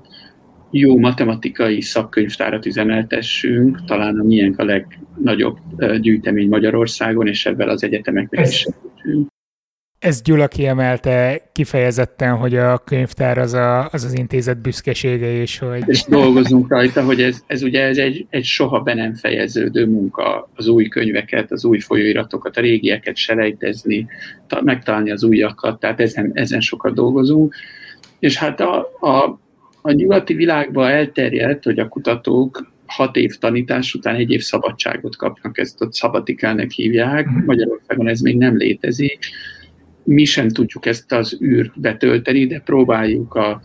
jó 0.71 0.99
matematikai 0.99 1.81
szakkönyvtárat 1.81 2.65
üzemeltessünk, 2.65 3.85
talán 3.85 4.19
a 4.19 4.23
miénk 4.23 4.59
a 4.59 4.63
legnagyobb 4.63 5.57
gyűjtemény 5.99 6.47
Magyarországon, 6.47 7.27
és 7.27 7.45
ebben 7.45 7.69
az 7.69 7.83
egyetemeknek 7.83 8.47
is 8.47 8.55
segítünk. 8.55 9.33
Ez 10.05 10.21
Gyula 10.21 10.47
kiemelte 10.47 11.41
kifejezetten, 11.51 12.35
hogy 12.35 12.55
a 12.55 12.77
könyvtár 12.77 13.37
az 13.37 13.53
a, 13.53 13.89
az, 13.91 14.03
az 14.03 14.17
intézet 14.17 14.61
büszkesége, 14.61 15.31
és 15.31 15.57
hogy... 15.57 15.83
És 15.85 16.03
dolgozunk 16.03 16.69
rajta, 16.69 17.03
hogy 17.03 17.21
ez, 17.21 17.43
ez 17.47 17.63
ugye 17.63 17.81
ez 17.81 17.97
egy, 17.97 18.25
egy 18.29 18.43
soha 18.43 18.79
be 18.79 18.93
nem 18.93 19.13
fejeződő 19.13 19.85
munka, 19.85 20.49
az 20.55 20.67
új 20.67 20.87
könyveket, 20.87 21.51
az 21.51 21.65
új 21.65 21.79
folyóiratokat, 21.79 22.57
a 22.57 22.61
régieket 22.61 23.15
selejtezni, 23.15 24.07
ta, 24.47 24.61
megtalálni 24.61 25.11
az 25.11 25.23
újakat, 25.23 25.79
tehát 25.79 25.99
ezen, 25.99 26.31
ezen 26.33 26.59
sokat 26.59 26.93
dolgozunk. 26.93 27.55
És 28.19 28.37
hát 28.37 28.59
a, 28.59 28.87
a, 28.99 29.39
a 29.81 29.91
nyugati 29.91 30.33
világban 30.33 30.89
elterjedt, 30.89 31.63
hogy 31.63 31.79
a 31.79 31.87
kutatók 31.87 32.71
hat 32.85 33.15
év 33.15 33.37
tanítás 33.37 33.93
után 33.93 34.15
egy 34.15 34.31
év 34.31 34.41
szabadságot 34.41 35.15
kapnak, 35.15 35.57
ezt 35.57 35.81
a 35.81 35.87
szabatikának 35.91 36.71
hívják. 36.71 37.25
Mhm. 37.25 37.45
Magyarországon 37.45 38.07
ez 38.07 38.19
még 38.19 38.37
nem 38.37 38.57
létezik 38.57 39.19
mi 40.05 40.25
sem 40.25 40.49
tudjuk 40.49 40.85
ezt 40.85 41.11
az 41.11 41.37
űrt 41.41 41.79
betölteni, 41.79 42.47
de 42.47 42.59
próbáljuk 42.59 43.33
a, 43.33 43.61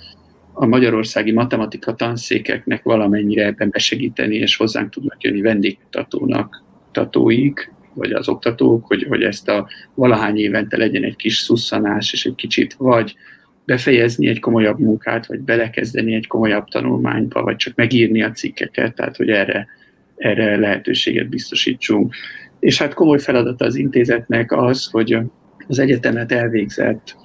a 0.53 0.67
magyarországi 0.67 1.33
matematika 1.33 1.95
tanszékeknek 1.95 2.83
valamennyire 2.83 3.45
ebben 3.45 3.71
besegíteni, 3.71 4.37
és 4.37 4.57
hozzánk 4.57 4.91
tudnak 4.91 5.23
jönni 5.23 5.41
vendégkutatónak, 5.41 6.63
tatóik, 6.93 7.73
vagy 7.95 8.13
az 8.13 8.29
oktatók, 8.29 8.87
hogy, 8.87 9.07
hogy 9.09 9.23
ezt 9.23 9.49
a 9.49 9.69
valahány 9.95 10.39
évente 10.39 10.77
legyen 10.77 11.05
egy 11.05 11.17
kis 11.17 11.37
szusszanás, 11.37 12.13
és 12.13 12.25
egy 12.25 12.35
kicsit 12.35 12.75
vagy 12.75 13.15
befejezni 13.65 14.29
egy 14.29 14.41
komolyabb 14.41 14.79
munkát, 14.79 15.27
vagy 15.27 15.41
belekezdeni 15.41 16.15
egy 16.15 16.27
komolyabb 16.27 16.69
tanulmányba, 16.69 17.43
vagy 17.43 17.57
csak 17.57 17.75
megírni 17.75 18.23
a 18.23 18.31
cikkeket, 18.31 18.95
tehát 18.95 19.17
hogy 19.17 19.31
erre, 19.31 19.67
erre 20.17 20.57
lehetőséget 20.57 21.29
biztosítsunk. 21.29 22.15
És 22.61 22.79
hát 22.79 22.95
komoly 22.95 23.19
feladata 23.19 23.65
az 23.65 23.75
intézetnek 23.75 24.53
az, 24.53 24.89
hogy 24.91 25.19
az 25.71 25.79
egyetemet 25.79 26.33
elvégzett 26.33 27.17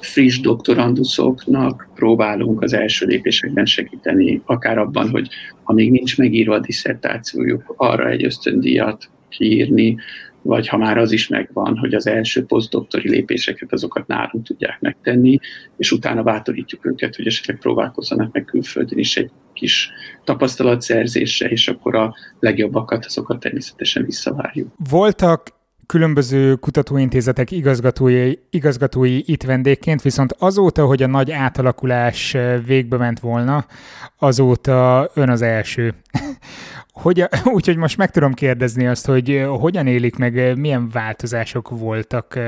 friss 0.00 0.40
doktoranduszoknak 0.40 1.88
próbálunk 1.94 2.62
az 2.62 2.72
első 2.72 3.06
lépésekben 3.06 3.64
segíteni, 3.64 4.42
akár 4.44 4.78
abban, 4.78 5.10
hogy 5.10 5.28
ha 5.62 5.72
még 5.72 5.90
nincs 5.90 6.18
megírva 6.18 6.54
a 6.54 6.60
diszertációjuk, 6.60 7.74
arra 7.76 8.08
egy 8.08 8.24
ösztöndíjat 8.24 9.10
kiírni, 9.28 9.96
vagy 10.42 10.68
ha 10.68 10.76
már 10.76 10.98
az 10.98 11.12
is 11.12 11.28
megvan, 11.28 11.76
hogy 11.78 11.94
az 11.94 12.06
első 12.06 12.44
posztdoktori 12.44 13.08
lépéseket 13.08 13.72
azokat 13.72 14.06
nálunk 14.06 14.46
tudják 14.46 14.80
megtenni, 14.80 15.38
és 15.76 15.92
utána 15.92 16.22
bátorítjuk 16.22 16.86
őket, 16.86 17.16
hogy 17.16 17.26
esetleg 17.26 17.58
próbálkozzanak 17.58 18.32
meg 18.32 18.44
külföldön 18.44 18.98
is 18.98 19.16
egy 19.16 19.30
kis 19.52 19.90
tapasztalatszerzésre, 20.24 21.48
és 21.48 21.68
akkor 21.68 21.94
a 21.94 22.14
legjobbakat 22.38 23.04
azokat 23.04 23.40
természetesen 23.40 24.04
visszavárjuk. 24.04 24.68
Voltak 24.90 25.59
különböző 25.90 26.54
kutatóintézetek 26.54 27.50
igazgatói, 27.50 28.32
igazgatói 28.50 29.20
itt 29.24 29.42
vendégként, 29.42 30.02
viszont 30.02 30.34
azóta, 30.38 30.86
hogy 30.86 31.02
a 31.02 31.06
nagy 31.06 31.30
átalakulás 31.30 32.36
végbe 32.66 32.96
ment 32.96 33.20
volna, 33.20 33.66
azóta 34.18 35.10
ön 35.14 35.28
az 35.28 35.42
első. 35.42 35.94
Hogy, 36.92 37.24
úgyhogy 37.56 37.76
most 37.76 37.96
meg 37.96 38.10
tudom 38.10 38.32
kérdezni 38.32 38.86
azt, 38.86 39.06
hogy 39.06 39.44
hogyan 39.48 39.86
élik 39.86 40.16
meg, 40.16 40.58
milyen 40.58 40.88
változások 40.92 41.68
voltak 41.68 42.38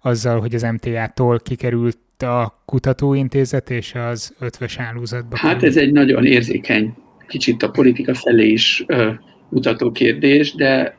azzal, 0.00 0.40
hogy 0.40 0.54
az 0.54 0.62
MTA-tól 0.62 1.38
kikerült 1.38 2.22
a 2.22 2.62
kutatóintézet 2.64 3.70
és 3.70 3.94
az 3.94 4.34
ötves 4.38 4.76
hálózatba? 4.76 5.36
Hát 5.36 5.62
ez 5.62 5.76
egy 5.76 5.92
nagyon 5.92 6.26
érzékeny, 6.26 6.94
kicsit 7.28 7.62
a 7.62 7.70
politika 7.70 8.14
felé 8.14 8.46
is 8.46 8.84
mutató 9.48 9.92
kérdés, 9.92 10.54
de 10.54 10.98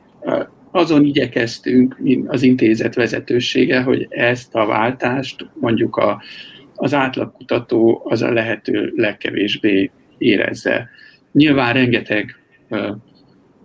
azon 0.71 1.05
igyekeztünk 1.05 1.97
az 2.27 2.43
intézet 2.43 2.95
vezetősége, 2.95 3.81
hogy 3.81 4.07
ezt 4.09 4.55
a 4.55 4.65
váltást 4.65 5.49
mondjuk 5.59 5.95
a, 5.95 6.21
az 6.75 6.93
átlagkutató 6.93 8.01
az 8.05 8.21
a 8.21 8.33
lehető 8.33 8.93
legkevésbé 8.95 9.91
érezze. 10.17 10.89
Nyilván 11.31 11.73
rengeteg 11.73 12.35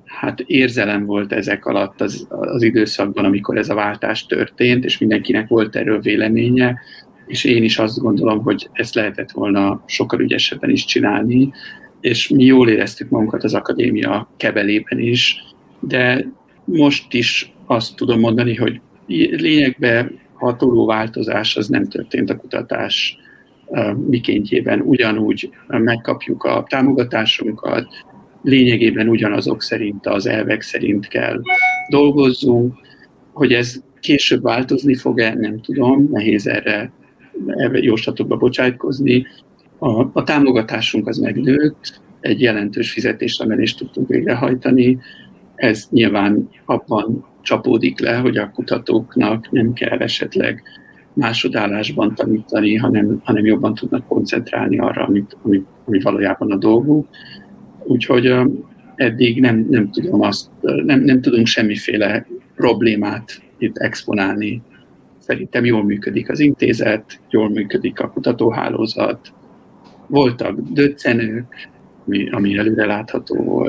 hát 0.05 0.41
érzelem 0.41 1.07
volt 1.07 1.33
ezek 1.33 1.67
alatt 1.67 2.01
az, 2.01 2.27
az 2.29 2.63
időszakban, 2.63 3.25
amikor 3.25 3.57
ez 3.57 3.69
a 3.69 3.75
váltás 3.75 4.27
történt, 4.27 4.85
és 4.85 4.99
mindenkinek 4.99 5.49
volt 5.49 5.77
erről 5.77 6.01
véleménye, 6.01 6.81
és 7.27 7.45
én 7.45 7.63
is 7.63 7.79
azt 7.79 7.99
gondolom, 7.99 8.43
hogy 8.43 8.69
ezt 8.73 8.95
lehetett 8.95 9.31
volna 9.31 9.83
sokkal 9.87 10.21
ügyesebben 10.21 10.71
is 10.71 10.85
csinálni, 10.85 11.53
és 12.01 12.29
mi 12.29 12.45
jól 12.45 12.69
éreztük 12.69 13.09
magunkat 13.09 13.45
az 13.45 13.55
akadémia 13.55 14.31
kebelében 14.37 14.99
is, 14.99 15.45
de 15.81 16.27
most 16.67 17.15
is 17.15 17.53
azt 17.67 17.97
tudom 17.97 18.21
mondani, 18.21 18.55
hogy 18.55 18.81
lényegben 19.31 20.19
hatoló 20.35 20.87
változás 20.87 21.57
az 21.57 21.69
nem 21.69 21.89
történt 21.89 22.31
a 22.31 22.37
kutatás 22.37 23.19
mikéntjében. 24.07 24.81
Ugyanúgy 24.81 25.51
megkapjuk 25.69 26.45
a 26.45 26.65
támogatásunkat, 26.69 27.87
lényegében 28.43 29.09
ugyanazok 29.09 29.63
szerint, 29.63 30.07
az 30.07 30.27
elvek 30.27 30.63
szerint 30.63 31.09
kell 31.09 31.41
dolgozzunk. 31.89 32.75
Hogy 33.33 33.53
ez 33.53 33.83
később 34.01 34.43
változni 34.43 34.95
fog-e, 34.95 35.35
nem 35.35 35.61
tudom, 35.61 36.09
nehéz 36.11 36.47
erre, 36.47 36.93
jóslatokba 37.73 38.37
bocsájtkozni. 38.37 39.27
A, 39.79 40.01
a 40.13 40.23
támogatásunk 40.23 41.09
az 41.09 41.19
megnőtt, 41.19 42.01
egy 42.21 42.41
jelentős 42.41 42.93
fizetésemelést 42.93 43.79
tudtunk 43.79 44.09
végrehajtani, 44.09 44.99
ez 45.57 45.87
nyilván 45.91 46.49
abban 46.65 47.25
csapódik 47.43 48.01
le, 48.01 48.17
hogy 48.17 48.37
a 48.37 48.51
kutatóknak 48.51 49.51
nem 49.51 49.73
kell 49.73 49.99
esetleg 49.99 50.63
másodállásban 51.13 52.15
tanítani, 52.15 52.75
hanem, 52.75 53.21
hanem 53.25 53.45
jobban 53.45 53.75
tudnak 53.75 54.07
koncentrálni 54.07 54.79
arra, 54.79 55.05
amit, 55.05 55.37
ami, 55.43 55.63
ami 55.85 56.01
valójában 56.01 56.53
a 56.53 56.57
dolguk. 56.57 57.09
Úgyhogy 57.85 58.35
eddig 58.95 59.41
nem, 59.41 59.67
nem 59.71 59.91
tudom 59.91 60.21
azt, 60.21 60.51
nem, 60.61 61.01
nem 61.01 61.21
tudunk 61.21 61.47
semmiféle 61.47 62.27
problémát 62.55 63.43
itt 63.59 63.77
exponálni. 63.77 64.63
Szerintem 65.19 65.65
jól 65.65 65.85
működik 65.85 66.31
az 66.31 66.41
intézet, 66.41 67.21
jól 67.31 67.51
működik 67.51 68.01
a 68.01 68.11
kutatóhálózat, 68.11 69.33
voltak 70.07 70.59
döccenők, 70.61 71.69
ami, 72.07 72.31
ami 72.31 72.59
előre 72.59 72.87
látható 72.87 73.69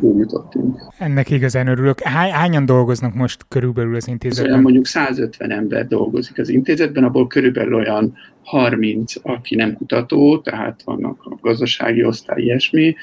jutottunk. 0.00 0.78
Ennek 0.98 1.30
igazán 1.30 1.66
örülök. 1.66 2.00
Hány, 2.00 2.30
hányan 2.30 2.66
dolgoznak 2.66 3.14
most 3.14 3.44
körülbelül 3.48 3.94
az 3.94 4.08
intézetben? 4.08 4.50
olyan 4.50 4.62
mondjuk 4.62 4.86
150 4.86 5.50
ember 5.50 5.86
dolgozik 5.86 6.38
az 6.38 6.48
intézetben, 6.48 7.04
abból 7.04 7.26
körülbelül 7.26 7.74
olyan 7.74 8.14
30, 8.42 9.12
aki 9.22 9.54
nem 9.54 9.74
kutató, 9.74 10.38
tehát 10.38 10.82
vannak 10.84 11.20
a 11.24 11.36
gazdasági 11.40 12.04
osztály, 12.04 12.42
ilyesmi, 12.42 12.94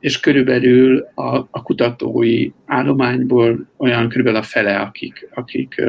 és 0.00 0.20
körülbelül 0.20 1.08
a, 1.14 1.36
a 1.50 1.62
kutatói 1.62 2.50
állományból 2.66 3.66
olyan 3.76 4.08
körülbelül 4.08 4.38
a 4.38 4.42
fele, 4.42 4.78
akik, 4.78 5.28
akik 5.34 5.82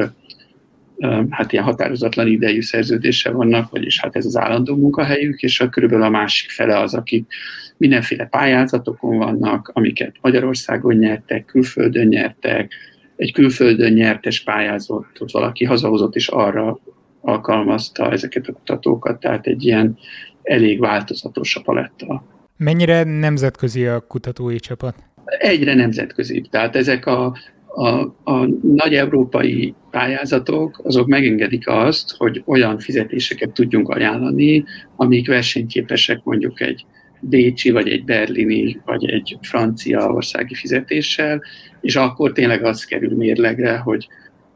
hát 1.30 1.52
ilyen 1.52 1.64
határozatlan 1.64 2.26
idejű 2.26 2.60
szerződése 2.60 3.30
vannak, 3.30 3.70
vagyis 3.70 4.00
hát 4.00 4.16
ez 4.16 4.26
az 4.26 4.36
állandó 4.36 4.76
munkahelyük, 4.76 5.42
és 5.42 5.60
a 5.60 5.68
körülbelül 5.68 6.04
a 6.04 6.10
másik 6.10 6.50
fele 6.50 6.78
az, 6.78 6.94
akik 6.94 7.32
mindenféle 7.76 8.24
pályázatokon 8.24 9.16
vannak, 9.16 9.70
amiket 9.74 10.16
Magyarországon 10.20 10.94
nyertek, 10.94 11.44
külföldön 11.44 12.06
nyertek, 12.06 12.72
egy 13.16 13.32
külföldön 13.32 13.92
nyertes 13.92 14.42
pályázatot 14.42 15.30
valaki 15.30 15.64
hazahozott, 15.64 16.14
és 16.14 16.28
arra 16.28 16.78
alkalmazta 17.20 18.12
ezeket 18.12 18.46
a 18.46 18.52
kutatókat, 18.52 19.20
tehát 19.20 19.46
egy 19.46 19.64
ilyen 19.64 19.98
elég 20.42 20.80
változatos 20.80 21.56
a 21.56 21.60
paletta. 21.60 22.24
Mennyire 22.56 23.04
nemzetközi 23.04 23.86
a 23.86 24.00
kutatói 24.00 24.60
csapat? 24.60 24.94
Egyre 25.38 25.74
nemzetközi. 25.74 26.40
Tehát 26.50 26.76
ezek 26.76 27.06
a 27.06 27.36
a, 27.78 28.14
a 28.24 28.46
nagy 28.62 28.94
európai 28.94 29.74
pályázatok 29.90 30.80
azok 30.84 31.06
megengedik 31.06 31.68
azt, 31.68 32.16
hogy 32.16 32.42
olyan 32.46 32.78
fizetéseket 32.78 33.52
tudjunk 33.52 33.88
ajánlani, 33.88 34.64
amik 34.96 35.28
versenyképesek 35.28 36.20
mondjuk 36.24 36.60
egy 36.60 36.84
bécsi, 37.20 37.70
vagy 37.70 37.88
egy 37.88 38.04
berlini, 38.04 38.80
vagy 38.84 39.08
egy 39.08 39.38
francia 39.40 40.12
országi 40.12 40.54
fizetéssel, 40.54 41.42
és 41.80 41.96
akkor 41.96 42.32
tényleg 42.32 42.64
az 42.64 42.84
kerül 42.84 43.16
mérlegre, 43.16 43.76
hogy 43.76 44.08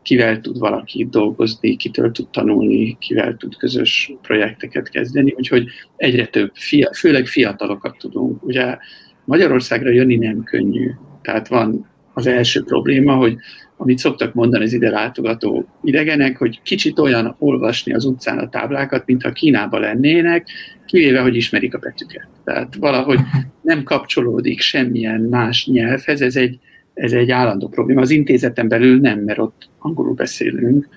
kivel 0.03 0.41
tud 0.41 0.59
valaki 0.59 1.07
dolgozni, 1.11 1.77
kitől 1.77 2.11
tud 2.11 2.29
tanulni, 2.29 2.97
kivel 2.99 3.37
tud 3.37 3.57
közös 3.57 4.12
projekteket 4.23 4.89
kezdeni, 4.89 5.35
úgyhogy 5.37 5.68
egyre 5.97 6.27
több, 6.27 6.51
fia, 6.55 6.91
főleg 6.95 7.27
fiatalokat 7.27 7.99
tudunk. 7.99 8.45
Ugye 8.45 8.77
Magyarországra 9.25 9.91
jönni 9.91 10.16
nem 10.16 10.43
könnyű, 10.43 10.91
tehát 11.23 11.49
van 11.49 11.91
az 12.15 12.27
első 12.27 12.63
probléma, 12.63 13.15
hogy 13.15 13.37
amit 13.77 13.99
szoktak 13.99 14.35
mondani 14.35 14.65
az 14.65 14.73
ide 14.73 14.91
látogató 14.91 15.67
idegenek, 15.83 16.37
hogy 16.37 16.61
kicsit 16.63 16.99
olyan 16.99 17.35
olvasni 17.39 17.95
az 17.95 18.05
utcán 18.05 18.39
a 18.39 18.49
táblákat, 18.49 19.07
mintha 19.07 19.33
Kínába 19.33 19.79
lennének, 19.79 20.47
kivéve, 20.87 21.21
hogy 21.21 21.37
ismerik 21.37 21.75
a 21.75 21.79
betűket. 21.79 22.29
Tehát 22.45 22.75
valahogy 22.75 23.19
nem 23.63 23.83
kapcsolódik 23.83 24.61
semmilyen 24.61 25.21
más 25.21 25.67
nyelvhez, 25.67 26.21
ez 26.21 26.37
egy, 26.37 26.59
ez 26.95 27.13
egy 27.13 27.31
állandó 27.31 27.69
probléma. 27.69 28.01
Az 28.01 28.11
intézeten 28.11 28.69
belül 28.69 29.01
nem, 29.01 29.19
mert 29.19 29.39
ott 29.39 29.69
angolul 29.79 30.15
beszélünk 30.15 30.89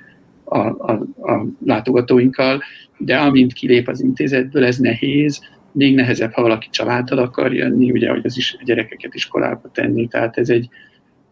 a, 0.44 0.60
a, 0.60 0.92
a 1.22 1.46
látogatóinkkal, 1.66 2.62
de 2.98 3.18
amint 3.18 3.54
kilép 3.54 3.88
az 3.88 4.02
intézetből, 4.02 4.66
ez 4.66 4.78
nehéz, 4.78 5.42
még 5.72 5.96
nehezebb, 5.96 6.32
ha 6.32 6.42
valaki 6.42 6.68
családdal 6.72 7.18
akar 7.18 7.54
jönni, 7.54 7.92
ugye, 7.92 8.10
hogy 8.10 8.26
az 8.26 8.38
is 8.38 8.56
a 8.60 8.64
gyerekeket 8.66 9.14
iskolába 9.14 9.70
tenni, 9.72 10.08
tehát 10.08 10.38
ez 10.38 10.50
egy, 10.50 10.70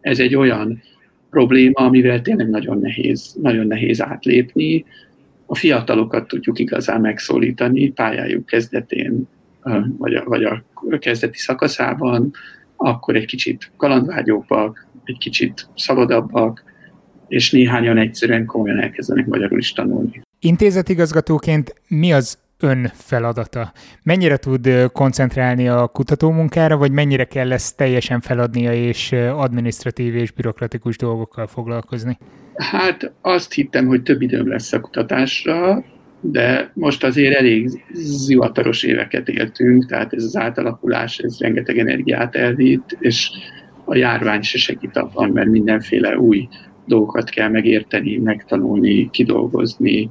ez 0.04 0.18
egy 0.18 0.34
olyan 0.34 0.82
probléma, 1.30 1.80
amivel 1.80 2.22
tényleg 2.22 2.48
nagyon 2.48 2.78
nehéz, 2.78 3.36
nagyon 3.42 3.66
nehéz 3.66 4.02
átlépni. 4.02 4.84
A 5.46 5.54
fiatalokat 5.54 6.28
tudjuk 6.28 6.58
igazán 6.58 7.00
megszólítani 7.00 7.90
pályájuk 7.90 8.46
kezdetén, 8.46 9.28
vagy 9.98 10.14
a, 10.14 10.24
vagy 10.24 10.44
a 10.44 10.62
kezdeti 10.98 11.38
szakaszában, 11.38 12.30
akkor 12.76 13.16
egy 13.16 13.24
kicsit 13.24 13.70
kalandvágyóbbak, 13.76 14.86
egy 15.04 15.18
kicsit 15.18 15.68
szabadabbak, 15.76 16.64
és 17.28 17.50
néhányan 17.50 17.98
egyszerűen 17.98 18.44
komolyan 18.46 18.80
elkezdenek 18.80 19.26
magyarul 19.26 19.58
is 19.58 19.72
tanulni. 19.72 20.22
Intézetigazgatóként 20.38 21.74
mi 21.88 22.12
az 22.12 22.38
ön 22.64 22.90
feladata? 22.94 23.72
Mennyire 24.02 24.36
tud 24.36 24.68
koncentrálni 24.92 25.68
a 25.68 25.86
kutatómunkára, 25.86 26.76
vagy 26.76 26.92
mennyire 26.92 27.24
kell 27.24 27.52
ezt 27.52 27.76
teljesen 27.76 28.20
feladnia 28.20 28.72
és 28.72 29.12
administratív 29.36 30.14
és 30.14 30.30
bürokratikus 30.30 30.96
dolgokkal 30.96 31.46
foglalkozni? 31.46 32.18
Hát 32.54 33.12
azt 33.20 33.52
hittem, 33.52 33.86
hogy 33.86 34.02
több 34.02 34.22
időm 34.22 34.48
lesz 34.48 34.72
a 34.72 34.80
kutatásra, 34.80 35.84
de 36.20 36.70
most 36.74 37.04
azért 37.04 37.38
elég 37.38 37.84
zivataros 37.92 38.82
éveket 38.82 39.28
éltünk, 39.28 39.86
tehát 39.86 40.12
ez 40.12 40.24
az 40.24 40.36
átalakulás, 40.36 41.18
ez 41.18 41.38
rengeteg 41.40 41.78
energiát 41.78 42.34
elvitt, 42.34 42.96
és 42.98 43.30
a 43.84 43.96
járvány 43.96 44.42
se 44.42 44.58
segít 44.58 44.96
abban, 44.96 45.30
mert 45.30 45.48
mindenféle 45.48 46.18
új 46.18 46.48
dolgokat 46.86 47.30
kell 47.30 47.48
megérteni, 47.48 48.16
megtanulni, 48.16 49.10
kidolgozni, 49.10 50.10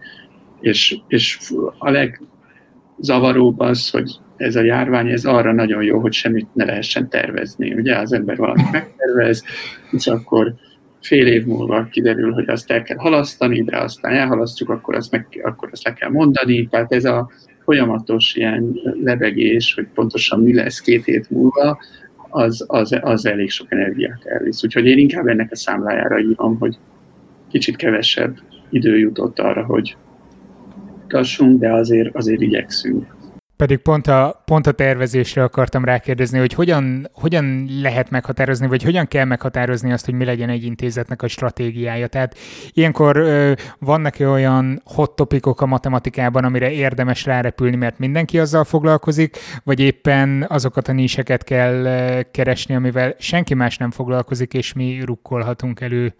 és, 0.60 0.98
és 1.08 1.40
a 1.78 1.90
leg, 1.90 2.22
zavaróbb 3.00 3.60
az, 3.60 3.90
hogy 3.90 4.12
ez 4.38 4.56
a 4.56 4.64
járvány, 4.64 5.10
ez 5.10 5.26
arra 5.26 5.54
nagyon 5.54 5.84
jó, 5.84 6.00
hogy 6.00 6.14
semmit 6.14 6.48
ne 6.54 6.66
lehessen 6.66 7.10
tervezni. 7.10 7.74
Ugye 7.74 7.98
az 7.98 8.14
ember 8.14 8.38
valamit 8.38 8.72
megtervez, 8.72 9.44
és 9.92 10.08
akkor 10.08 10.54
fél 11.02 11.28
év 11.28 11.46
múlva 11.46 11.88
kiderül, 11.92 12.34
hogy 12.34 12.50
azt 12.50 12.72
el 12.72 12.82
kell 12.82 12.98
halasztani, 12.98 13.64
de 13.64 13.78
aztán 13.78 14.14
elhalasztjuk, 14.14 14.70
akkor 14.70 14.96
azt, 14.96 15.12
meg, 15.12 15.28
akkor 15.44 15.70
azt 15.72 15.84
le 15.84 15.94
kell 15.94 16.10
mondani. 16.10 16.68
Tehát 16.68 16.92
ez 16.92 17.06
a 17.06 17.30
folyamatos 17.64 18.36
ilyen 18.36 18.80
lebegés, 19.04 19.74
hogy 19.74 19.88
pontosan 19.94 20.40
mi 20.40 20.54
lesz 20.54 20.80
két 20.80 21.06
hét 21.06 21.30
múlva, 21.30 21.78
az, 22.30 22.66
az, 22.68 23.00
az 23.02 23.26
elég 23.26 23.50
sok 23.50 23.72
energiát 23.72 24.26
elvisz. 24.26 24.64
Úgyhogy 24.64 24.86
én 24.86 24.98
inkább 24.98 25.28
ennek 25.28 25.52
a 25.52 25.56
számlájára 25.56 26.20
írom, 26.20 26.58
hogy 26.60 26.78
kicsit 27.52 27.76
kevesebb 27.76 28.38
idő 28.70 28.98
jutott 28.98 29.40
arra, 29.40 29.64
hogy 29.66 29.96
tassunk, 31.14 31.60
de 31.60 31.74
azért, 31.74 32.16
azért 32.16 32.42
igyekszünk. 32.42 33.06
Pedig 33.56 33.78
pont 33.78 34.08
a, 34.08 34.42
pont 34.46 34.68
a 34.68 34.72
tervezésre 34.72 35.44
akartam 35.44 35.86
rákérdezni, 35.86 36.40
hogy 36.40 36.54
hogyan, 36.54 37.10
hogyan 37.14 37.68
lehet 37.82 38.10
meghatározni, 38.10 38.68
vagy 38.68 38.84
hogyan 38.84 39.08
kell 39.08 39.26
meghatározni 39.26 39.92
azt, 39.92 40.06
hogy 40.06 40.14
mi 40.14 40.26
legyen 40.26 40.50
egy 40.50 40.64
intézetnek 40.64 41.22
a 41.22 41.28
stratégiája. 41.28 42.08
Tehát 42.08 42.38
ilyenkor 42.72 43.18
ö, 43.18 43.52
vannak-e 43.80 44.28
olyan 44.28 44.82
hot 44.86 45.16
topikok 45.16 45.62
a 45.62 45.66
matematikában, 45.66 46.44
amire 46.44 46.72
érdemes 46.72 47.26
rárepülni, 47.26 47.76
mert 47.76 48.00
mindenki 48.00 48.40
azzal 48.40 48.64
foglalkozik, 48.64 49.38
vagy 49.64 49.80
éppen 49.80 50.46
azokat 50.48 50.88
a 50.88 50.94
níseket 50.94 51.44
kell 51.44 51.84
keresni, 52.32 52.76
amivel 52.76 53.16
senki 53.20 53.54
más 53.54 53.78
nem 53.78 53.92
foglalkozik, 53.92 54.54
és 54.54 54.74
mi 54.74 55.02
rukkolhatunk 55.06 55.82
elő 55.82 56.14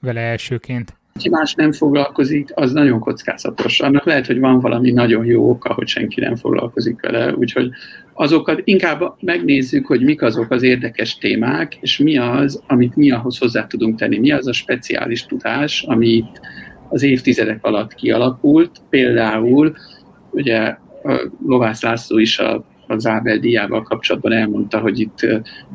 vele 0.00 0.20
elsőként? 0.20 0.99
Ki 1.18 1.28
más 1.28 1.54
nem 1.54 1.72
foglalkozik, 1.72 2.50
az 2.54 2.72
nagyon 2.72 2.98
kockázatos. 2.98 3.80
Annak 3.80 4.04
lehet, 4.04 4.26
hogy 4.26 4.38
van 4.38 4.60
valami 4.60 4.90
nagyon 4.90 5.24
jó 5.24 5.50
oka, 5.50 5.72
hogy 5.72 5.88
senki 5.88 6.20
nem 6.20 6.36
foglalkozik 6.36 7.00
vele, 7.00 7.34
úgyhogy 7.34 7.70
azokat 8.12 8.60
inkább 8.64 9.14
megnézzük, 9.20 9.86
hogy 9.86 10.02
mik 10.02 10.22
azok 10.22 10.50
az 10.50 10.62
érdekes 10.62 11.18
témák, 11.18 11.76
és 11.80 11.98
mi 11.98 12.18
az, 12.18 12.62
amit 12.66 12.96
mi 12.96 13.10
ahhoz 13.10 13.38
hozzá 13.38 13.66
tudunk 13.66 13.98
tenni, 13.98 14.18
mi 14.18 14.32
az 14.32 14.46
a 14.46 14.52
speciális 14.52 15.26
tudás, 15.26 15.82
amit 15.82 16.40
az 16.88 17.02
évtizedek 17.02 17.64
alatt 17.64 17.94
kialakult. 17.94 18.70
Például, 18.90 19.74
ugye 20.30 20.76
Lovász 21.46 21.82
László 21.82 22.18
is 22.18 22.38
a 22.38 22.64
az 22.90 23.06
Ábel 23.06 23.38
díjával 23.38 23.82
kapcsolatban 23.82 24.32
elmondta, 24.32 24.78
hogy 24.78 25.00
itt 25.00 25.26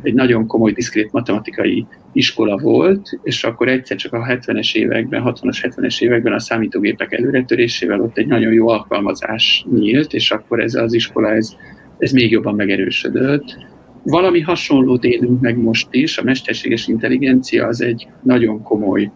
egy 0.01 0.13
nagyon 0.13 0.47
komoly, 0.47 0.71
diszkrét 0.71 1.11
matematikai 1.11 1.85
iskola 2.13 2.57
volt, 2.57 3.19
és 3.23 3.43
akkor 3.43 3.67
egyszer 3.67 3.97
csak 3.97 4.13
a 4.13 4.25
70-es 4.25 4.75
években, 4.75 5.23
60-as, 5.25 5.71
70-es 5.75 6.01
években 6.01 6.33
a 6.33 6.39
számítógépek 6.39 7.13
előretörésével 7.13 8.01
ott 8.01 8.17
egy 8.17 8.27
nagyon 8.27 8.53
jó 8.53 8.67
alkalmazás 8.67 9.65
nyílt, 9.73 10.13
és 10.13 10.31
akkor 10.31 10.59
ez 10.59 10.73
az 10.73 10.93
iskola, 10.93 11.31
ez, 11.31 11.55
ez 11.97 12.11
még 12.11 12.31
jobban 12.31 12.55
megerősödött. 12.55 13.57
Valami 14.03 14.41
hasonlót 14.41 15.03
élünk 15.03 15.41
meg 15.41 15.57
most 15.57 15.87
is, 15.91 16.17
a 16.17 16.23
mesterséges 16.23 16.87
intelligencia 16.87 17.67
az 17.67 17.81
egy 17.81 18.07
nagyon 18.23 18.61
komoly 18.61 19.11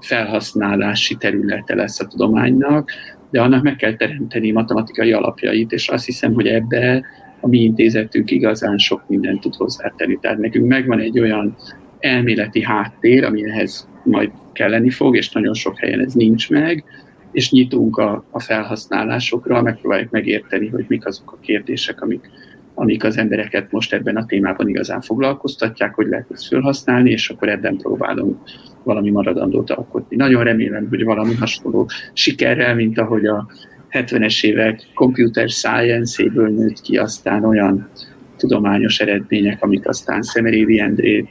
felhasználási 0.00 1.14
területe 1.14 1.74
lesz 1.74 2.00
a 2.00 2.06
tudománynak, 2.06 2.90
de 3.34 3.40
annak 3.40 3.62
meg 3.62 3.76
kell 3.76 3.96
teremteni 3.96 4.50
matematikai 4.50 5.12
alapjait, 5.12 5.72
és 5.72 5.88
azt 5.88 6.04
hiszem, 6.04 6.34
hogy 6.34 6.46
ebbe 6.46 7.04
a 7.40 7.48
mi 7.48 7.58
intézetünk 7.58 8.30
igazán 8.30 8.78
sok 8.78 9.02
mindent 9.08 9.40
tud 9.40 9.54
hozzátenni. 9.54 10.18
Tehát 10.20 10.38
nekünk 10.38 10.66
megvan 10.66 11.00
egy 11.00 11.20
olyan 11.20 11.56
elméleti 11.98 12.62
háttér, 12.62 13.24
ami 13.24 13.50
ehhez 13.50 13.88
majd 14.04 14.30
kelleni 14.52 14.90
fog, 14.90 15.16
és 15.16 15.30
nagyon 15.30 15.54
sok 15.54 15.78
helyen 15.78 16.00
ez 16.00 16.12
nincs 16.12 16.50
meg, 16.50 16.84
és 17.32 17.50
nyitunk 17.50 17.96
a, 17.96 18.24
a 18.30 18.40
felhasználásokra, 18.40 19.62
megpróbáljuk 19.62 20.10
megérteni, 20.10 20.68
hogy 20.68 20.84
mik 20.88 21.06
azok 21.06 21.32
a 21.32 21.40
kérdések, 21.40 22.02
amik, 22.02 22.30
amik 22.74 23.04
az 23.04 23.18
embereket 23.18 23.72
most 23.72 23.92
ebben 23.92 24.16
a 24.16 24.26
témában 24.26 24.68
igazán 24.68 25.00
foglalkoztatják, 25.00 25.94
hogy 25.94 26.06
lehet 26.06 26.30
ezt 26.30 26.48
felhasználni, 26.48 27.10
és 27.10 27.28
akkor 27.30 27.48
ebben 27.48 27.76
próbálunk 27.76 28.38
valami 28.84 29.10
maradandót 29.10 29.70
alkotni. 29.70 30.16
Nagyon 30.16 30.44
remélem, 30.44 30.86
hogy 30.88 31.04
valami 31.04 31.34
hasonló 31.34 31.88
sikerrel, 32.12 32.74
mint 32.74 32.98
ahogy 32.98 33.26
a 33.26 33.46
70-es 33.90 34.44
évek 34.44 34.80
computer 34.94 35.48
science-éből 35.48 36.48
nőtt 36.48 36.80
ki 36.80 36.96
aztán 36.96 37.44
olyan 37.44 37.88
tudományos 38.36 39.00
eredmények, 39.00 39.62
amik 39.62 39.88
aztán 39.88 40.22
Szemerévi 40.22 40.80
Endré 40.80 41.28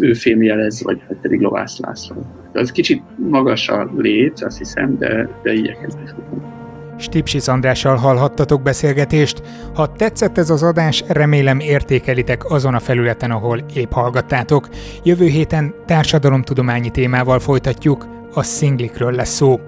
ő 0.00 0.12
fémjelez, 0.12 0.82
vagy 0.82 1.00
pedig 1.20 1.40
Lovász 1.40 1.78
László. 1.78 2.26
Az 2.52 2.72
kicsit 2.72 3.02
magas 3.16 3.68
a 3.68 3.90
lét, 3.96 4.42
azt 4.42 4.58
hiszem, 4.58 4.98
de, 4.98 5.28
de 5.42 5.52
igyekezni 5.52 6.06
fogunk. 6.06 6.61
Stipsis 7.02 7.48
Andrással 7.48 7.96
hallhattatok 7.96 8.62
beszélgetést. 8.62 9.42
Ha 9.74 9.92
tetszett 9.92 10.38
ez 10.38 10.50
az 10.50 10.62
adás, 10.62 11.04
remélem 11.06 11.60
értékelitek 11.60 12.50
azon 12.50 12.74
a 12.74 12.80
felületen, 12.80 13.30
ahol 13.30 13.64
épp 13.74 13.92
hallgattátok. 13.92 14.68
Jövő 15.02 15.26
héten 15.26 15.74
társadalomtudományi 15.86 16.90
témával 16.90 17.38
folytatjuk, 17.38 18.08
a 18.34 18.42
szinglikről 18.42 19.12
lesz 19.12 19.34
szó. 19.34 19.60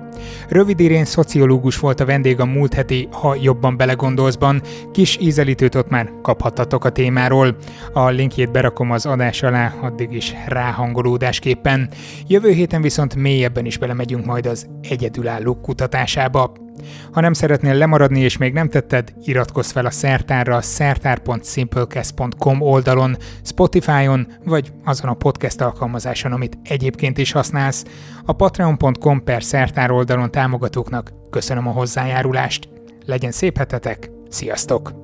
Rövid 0.48 0.80
Irén 0.80 1.04
szociológus 1.04 1.78
volt 1.78 2.00
a 2.00 2.04
vendég 2.04 2.40
a 2.40 2.44
múlt 2.44 2.74
heti 2.74 3.08
Ha 3.12 3.36
jobban 3.40 3.76
belegondolszban, 3.76 4.62
kis 4.92 5.18
ízelítőt 5.20 5.74
ott 5.74 5.88
már 5.88 6.12
kaphattatok 6.22 6.84
a 6.84 6.90
témáról. 6.90 7.56
A 7.92 8.08
linkjét 8.08 8.50
berakom 8.50 8.90
az 8.90 9.06
adás 9.06 9.42
alá, 9.42 9.74
addig 9.82 10.12
is 10.12 10.34
ráhangolódásképpen. 10.46 11.88
Jövő 12.26 12.50
héten 12.50 12.82
viszont 12.82 13.14
mélyebben 13.14 13.64
is 13.64 13.78
belemegyünk 13.78 14.24
majd 14.24 14.46
az 14.46 14.66
egyedülálló 14.88 15.54
kutatásába. 15.54 16.63
Ha 17.12 17.20
nem 17.20 17.32
szeretnél 17.32 17.74
lemaradni 17.74 18.20
és 18.20 18.36
még 18.36 18.52
nem 18.52 18.68
tetted, 18.68 19.12
iratkozz 19.22 19.70
fel 19.70 19.86
a 19.86 19.90
szertárra 19.90 20.62
szertár.simplecast.com 20.62 22.60
oldalon, 22.60 23.16
Spotify-on 23.42 24.26
vagy 24.44 24.72
azon 24.84 25.10
a 25.10 25.14
podcast 25.14 25.60
alkalmazáson, 25.60 26.32
amit 26.32 26.58
egyébként 26.62 27.18
is 27.18 27.32
használsz. 27.32 27.84
A 28.24 28.32
patreon.com 28.32 29.24
per 29.24 29.42
szertár 29.42 29.90
oldalon 29.90 30.30
támogatóknak 30.30 31.12
köszönöm 31.30 31.68
a 31.68 31.72
hozzájárulást. 31.72 32.68
Legyen 33.06 33.30
szép 33.30 33.56
hetetek, 33.56 34.10
sziasztok! 34.28 35.03